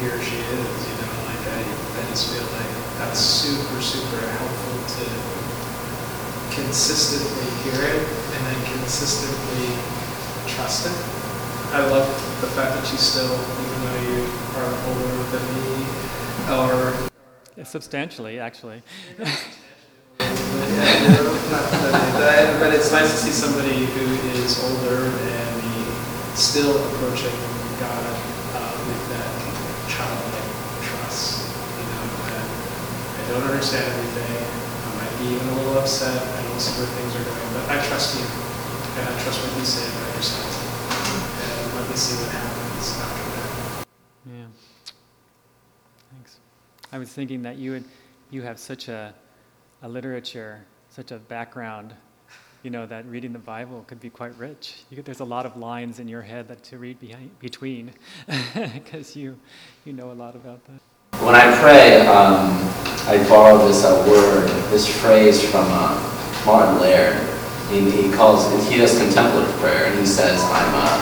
he 0.01 0.09
or 0.09 0.17
she 0.17 0.41
is, 0.41 0.77
you 0.89 0.95
know, 1.05 1.13
like 1.29 1.43
I, 1.53 1.61
I 1.61 2.01
just 2.09 2.33
feel 2.33 2.45
like 2.57 2.73
that's 2.97 3.19
super, 3.19 3.77
super 3.77 4.25
helpful 4.25 4.77
to 4.97 5.05
consistently 6.51 7.47
hear 7.63 7.81
it 7.83 8.01
and 8.03 8.41
then 8.45 8.59
consistently 8.77 9.69
trust 10.47 10.85
it. 10.87 10.97
I 11.73 11.85
love 11.85 12.07
the 12.41 12.47
fact 12.47 12.73
that 12.75 12.85
you 12.91 12.97
still, 12.97 13.29
even 13.29 13.79
though 13.85 14.01
you 14.09 14.25
are 14.57 14.73
older 14.89 15.13
than 15.29 15.45
me, 15.53 15.85
or 16.49 16.93
Substantially, 17.65 18.39
actually. 18.39 18.81
but, 19.17 19.27
yeah, 20.17 21.11
not 21.51 21.71
that- 22.17 22.59
but 22.59 22.73
it's 22.73 22.91
nice 22.91 23.11
to 23.11 23.17
see 23.17 23.31
somebody 23.31 23.85
who 23.85 24.05
is 24.39 24.57
older 24.63 25.05
and 25.05 25.61
still 26.35 26.71
approaching 26.87 27.35
God 27.79 28.05
uh, 28.55 28.73
with 28.87 29.03
that 29.11 29.29
childlike 29.91 30.49
trust. 30.81 31.45
You 31.77 31.85
know, 31.85 32.05
that 32.31 32.47
I 33.19 33.31
don't 33.31 33.43
understand 33.51 33.85
everything. 33.91 34.39
I 34.39 34.89
might 35.03 35.13
be 35.19 35.35
even 35.35 35.47
a 35.49 35.55
little 35.57 35.77
upset. 35.79 36.38
I 36.59 36.61
don't 36.61 36.73
see 36.73 36.81
where 36.81 36.91
things 36.91 37.15
are 37.15 37.23
going, 37.23 37.53
but 37.53 37.69
I 37.69 37.87
trust 37.87 38.19
you, 38.19 38.25
and 38.25 39.07
I 39.07 39.23
trust 39.23 39.47
what 39.47 39.59
you 39.59 39.63
say 39.63 39.87
about 39.95 40.13
yourself. 40.13 41.71
And 41.71 41.79
let 41.79 41.89
me 41.89 41.95
see 41.95 42.21
what 42.21 42.31
happens 42.33 42.99
after 42.99 43.29
that. 43.31 43.85
Yeah. 44.25 44.45
Thanks. 46.11 46.39
I 46.91 46.97
was 46.97 47.13
thinking 47.13 47.43
that 47.43 47.55
you 47.55 47.71
would, 47.71 47.85
you 48.29 48.41
have 48.41 48.59
such 48.59 48.89
a, 48.89 49.13
a 49.83 49.87
literature, 49.87 50.65
such 50.89 51.13
a 51.13 51.17
background, 51.17 51.93
you 52.63 52.71
know, 52.71 52.85
that 52.87 53.05
reading 53.05 53.31
the 53.31 53.39
Bible 53.39 53.85
could 53.87 54.01
be 54.01 54.09
quite 54.09 54.37
rich. 54.37 54.83
You 54.89 54.97
could, 54.97 55.05
there's 55.05 55.21
a 55.21 55.25
lot 55.25 55.45
of 55.45 55.55
lines 55.55 55.99
in 55.99 56.09
your 56.09 56.23
head 56.23 56.49
that 56.49 56.61
to 56.63 56.77
read 56.77 56.99
behind, 56.99 57.39
between, 57.39 57.93
because 58.73 59.15
you, 59.15 59.39
you 59.85 59.93
know 59.93 60.11
a 60.11 60.17
lot 60.19 60.35
about 60.35 60.59
that. 60.65 60.81
When 61.23 61.35
I 61.35 61.57
pray, 61.61 62.05
um, 62.05 62.51
I 63.07 63.25
borrow 63.29 63.65
this 63.65 63.85
uh, 63.85 64.05
word, 64.09 64.49
this 64.71 64.93
phrase 65.01 65.41
from 65.49 65.65
uh, 65.69 66.08
Martin 66.45 66.79
Laird. 66.79 67.27
He, 67.69 67.89
he 67.89 68.11
calls 68.11 68.49
he 68.69 68.77
does 68.77 68.97
contemplative 68.97 69.53
prayer, 69.57 69.85
and 69.85 69.99
he 69.99 70.05
says, 70.05 70.41
"I'm 70.43 70.71
uh, 70.73 70.99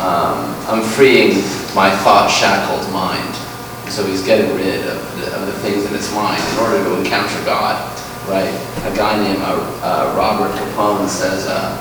um, 0.00 0.36
I'm 0.68 0.82
freeing 0.82 1.36
my 1.74 1.90
thought 2.02 2.30
shackled 2.30 2.90
mind." 2.92 3.34
So 3.90 4.04
he's 4.06 4.22
getting 4.22 4.54
rid 4.54 4.86
of 4.86 5.00
the, 5.18 5.36
of 5.36 5.46
the 5.46 5.52
things 5.60 5.84
in 5.84 5.92
his 5.92 6.12
mind 6.14 6.42
in 6.52 6.58
order 6.58 6.84
to 6.84 6.98
encounter 7.00 7.44
God. 7.44 7.76
Right? 8.28 8.52
A 8.84 8.96
guy 8.96 9.22
named 9.22 9.42
uh, 9.42 9.80
uh, 9.82 10.14
Robert 10.16 10.52
Capone 10.56 11.08
says, 11.08 11.46
uh, 11.48 11.76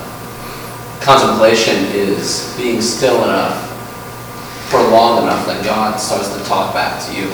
"Contemplation 1.01 1.76
is 1.95 2.53
being 2.58 2.82
still 2.82 3.24
enough 3.24 3.68
for 4.70 4.82
long 4.91 5.24
enough 5.24 5.45
that 5.47 5.64
God 5.64 5.97
starts 5.97 6.36
to 6.36 6.43
talk 6.43 6.74
back 6.74 7.01
to 7.08 7.16
you. 7.16 7.32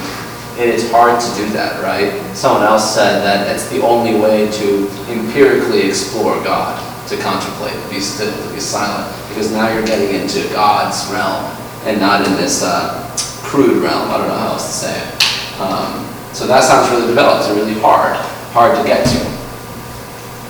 It 0.53 0.69
is 0.69 0.91
hard 0.91 1.19
to 1.19 1.35
do 1.35 1.49
that, 1.53 1.81
right? 1.81 2.13
Someone 2.35 2.61
else 2.61 2.93
said 2.93 3.23
that 3.23 3.49
it's 3.49 3.67
the 3.69 3.81
only 3.81 4.19
way 4.19 4.51
to 4.51 4.87
empirically 5.09 5.81
explore 5.81 6.35
God, 6.43 6.77
to 7.09 7.17
contemplate, 7.17 7.73
to 7.73 7.89
be 7.89 7.99
still, 7.99 8.31
to 8.31 8.53
be 8.53 8.59
silent, 8.59 9.09
because 9.29 9.51
now 9.51 9.73
you're 9.73 9.85
getting 9.85 10.13
into 10.13 10.47
God's 10.53 11.11
realm 11.11 11.43
and 11.85 11.99
not 11.99 12.27
in 12.27 12.33
this 12.33 12.61
uh, 12.61 13.01
crude 13.41 13.81
realm. 13.81 14.11
I 14.11 14.17
don't 14.19 14.27
know 14.27 14.37
how 14.37 14.53
else 14.53 14.67
to 14.67 14.85
say 14.85 14.93
it. 14.93 15.59
Um, 15.59 16.05
so 16.33 16.45
that 16.45 16.63
sounds 16.63 16.89
really 16.91 17.07
developed 17.07 17.49
and 17.49 17.57
really 17.57 17.79
hard, 17.81 18.15
hard 18.53 18.77
to 18.77 18.83
get 18.83 19.07
to. 19.07 19.19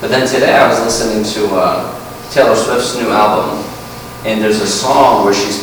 But 0.01 0.10
then 0.10 0.28
today 0.28 0.54
I 0.58 0.68
was 0.68 0.84
listening 0.84 1.24
to 1.24 1.56
uh, 1.56 2.30
Taylor 2.30 2.56
Swift's 2.56 2.97
new 2.97 3.10
album, 3.10 3.64
and 4.26 4.43
there's 4.43 4.60
a 4.60 4.68
song 4.68 5.24
where 5.24 5.34
she's 5.34 5.62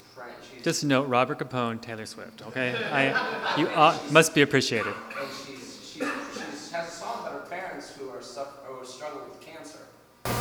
Just 0.62 0.84
note 0.84 1.08
Robert 1.08 1.38
Capone, 1.38 1.80
Taylor 1.80 2.04
Swift, 2.04 2.42
okay? 2.46 2.76
I, 2.92 3.56
you 3.58 3.66
uh, 3.68 3.98
must 4.10 4.34
be 4.34 4.42
appreciated. 4.42 4.92
And 4.92 5.28
she, 5.82 6.00
has 6.00 6.88
a 6.88 6.90
song 6.90 7.20
about 7.20 7.32
her 7.32 7.46
parents 7.48 7.96
who 7.96 8.10
are, 8.10 8.20
struggling 8.84 9.24
with 9.28 9.40
cancer. 9.40 9.78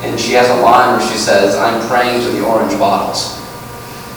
And 0.02 0.20
she 0.20 0.34
has 0.34 0.50
a 0.50 0.62
line 0.62 0.98
where 0.98 1.08
she 1.10 1.18
says, 1.18 1.56
I'm 1.56 1.86
praying 1.88 2.22
to 2.24 2.32
the 2.32 2.46
orange 2.46 2.78
bottles. 2.78 3.40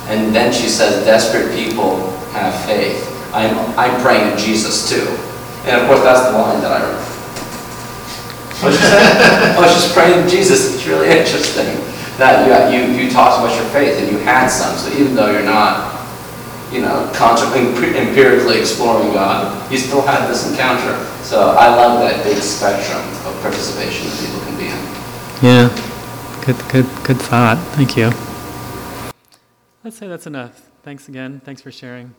And 0.09 0.35
then 0.35 0.53
she 0.53 0.69
says, 0.69 1.05
desperate 1.05 1.55
people 1.55 2.11
have 2.33 2.55
faith. 2.65 3.09
I'm, 3.33 3.57
I'm 3.79 4.01
praying 4.03 4.37
to 4.37 4.43
Jesus 4.43 4.91
too. 4.91 5.07
And 5.69 5.81
of 5.81 5.87
course, 5.87 6.03
that's 6.03 6.27
the 6.27 6.39
line 6.39 6.61
that 6.63 6.73
I 6.73 6.83
remember. 6.83 7.03
What 8.63 8.73
she 8.75 8.83
said? 8.83 9.57
oh, 9.59 9.67
she's 9.73 9.93
praying 9.93 10.25
to 10.25 10.29
Jesus. 10.29 10.75
It's 10.75 10.87
really 10.87 11.09
interesting 11.19 11.67
that 12.19 12.71
you, 12.71 12.77
you, 12.77 13.05
you 13.05 13.11
talked 13.11 13.39
about 13.39 13.55
your 13.55 13.69
faith 13.71 13.99
and 13.99 14.11
you 14.11 14.19
had 14.19 14.49
some. 14.49 14.77
So 14.77 14.93
even 14.99 15.15
though 15.15 15.31
you're 15.31 15.43
not 15.43 15.92
you 16.73 16.81
know, 16.81 17.11
consciously, 17.15 17.61
empirically 17.99 18.59
exploring 18.59 19.13
God, 19.13 19.71
you 19.71 19.79
still 19.79 20.03
had 20.03 20.29
this 20.29 20.51
encounter. 20.51 20.97
So 21.23 21.51
I 21.51 21.69
love 21.75 22.01
that 22.01 22.25
big 22.25 22.39
spectrum 22.39 23.03
of 23.27 23.41
participation 23.43 24.09
that 24.09 24.19
people 24.25 24.41
can 24.41 24.57
be 24.57 24.67
in. 24.67 24.81
Yeah, 25.43 25.69
good, 26.45 26.57
good, 26.71 27.05
good 27.05 27.21
thought. 27.21 27.59
Thank 27.77 27.97
you. 27.97 28.11
Let's 29.85 29.99
say 29.99 30.09
that's 30.09 30.27
enough. 30.27 30.71
Thanks 30.83 31.09
again. 31.09 31.41
Thanks 31.45 31.61
for 31.61 31.71
sharing. 31.71 32.15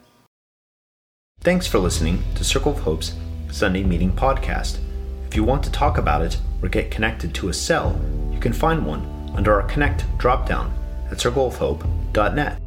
Thanks 1.42 1.68
for 1.68 1.80
listening 1.80 2.24
to 2.36 2.44
Circle 2.44 2.74
of 2.74 2.80
Hope's 2.80 3.14
Sunday 3.52 3.84
Meeting 3.84 4.12
Podcast. 4.12 4.80
If 5.28 5.36
you 5.36 5.44
want 5.44 5.64
to 5.64 5.72
talk 5.72 5.98
about 5.98 6.22
it 6.22 6.38
or 6.62 6.70
get 6.70 6.92
connected 6.92 7.34
to 7.36 7.50
a 7.50 7.54
cell, 7.54 8.00
you 8.32 8.40
can 8.40 8.54
find 8.54 8.86
one 8.86 9.32
under 9.36 9.60
our 9.60 9.68
Connect 9.68 10.06
dropdown 10.18 10.72
at 11.12 11.18
circleofhope.net. 11.18 12.63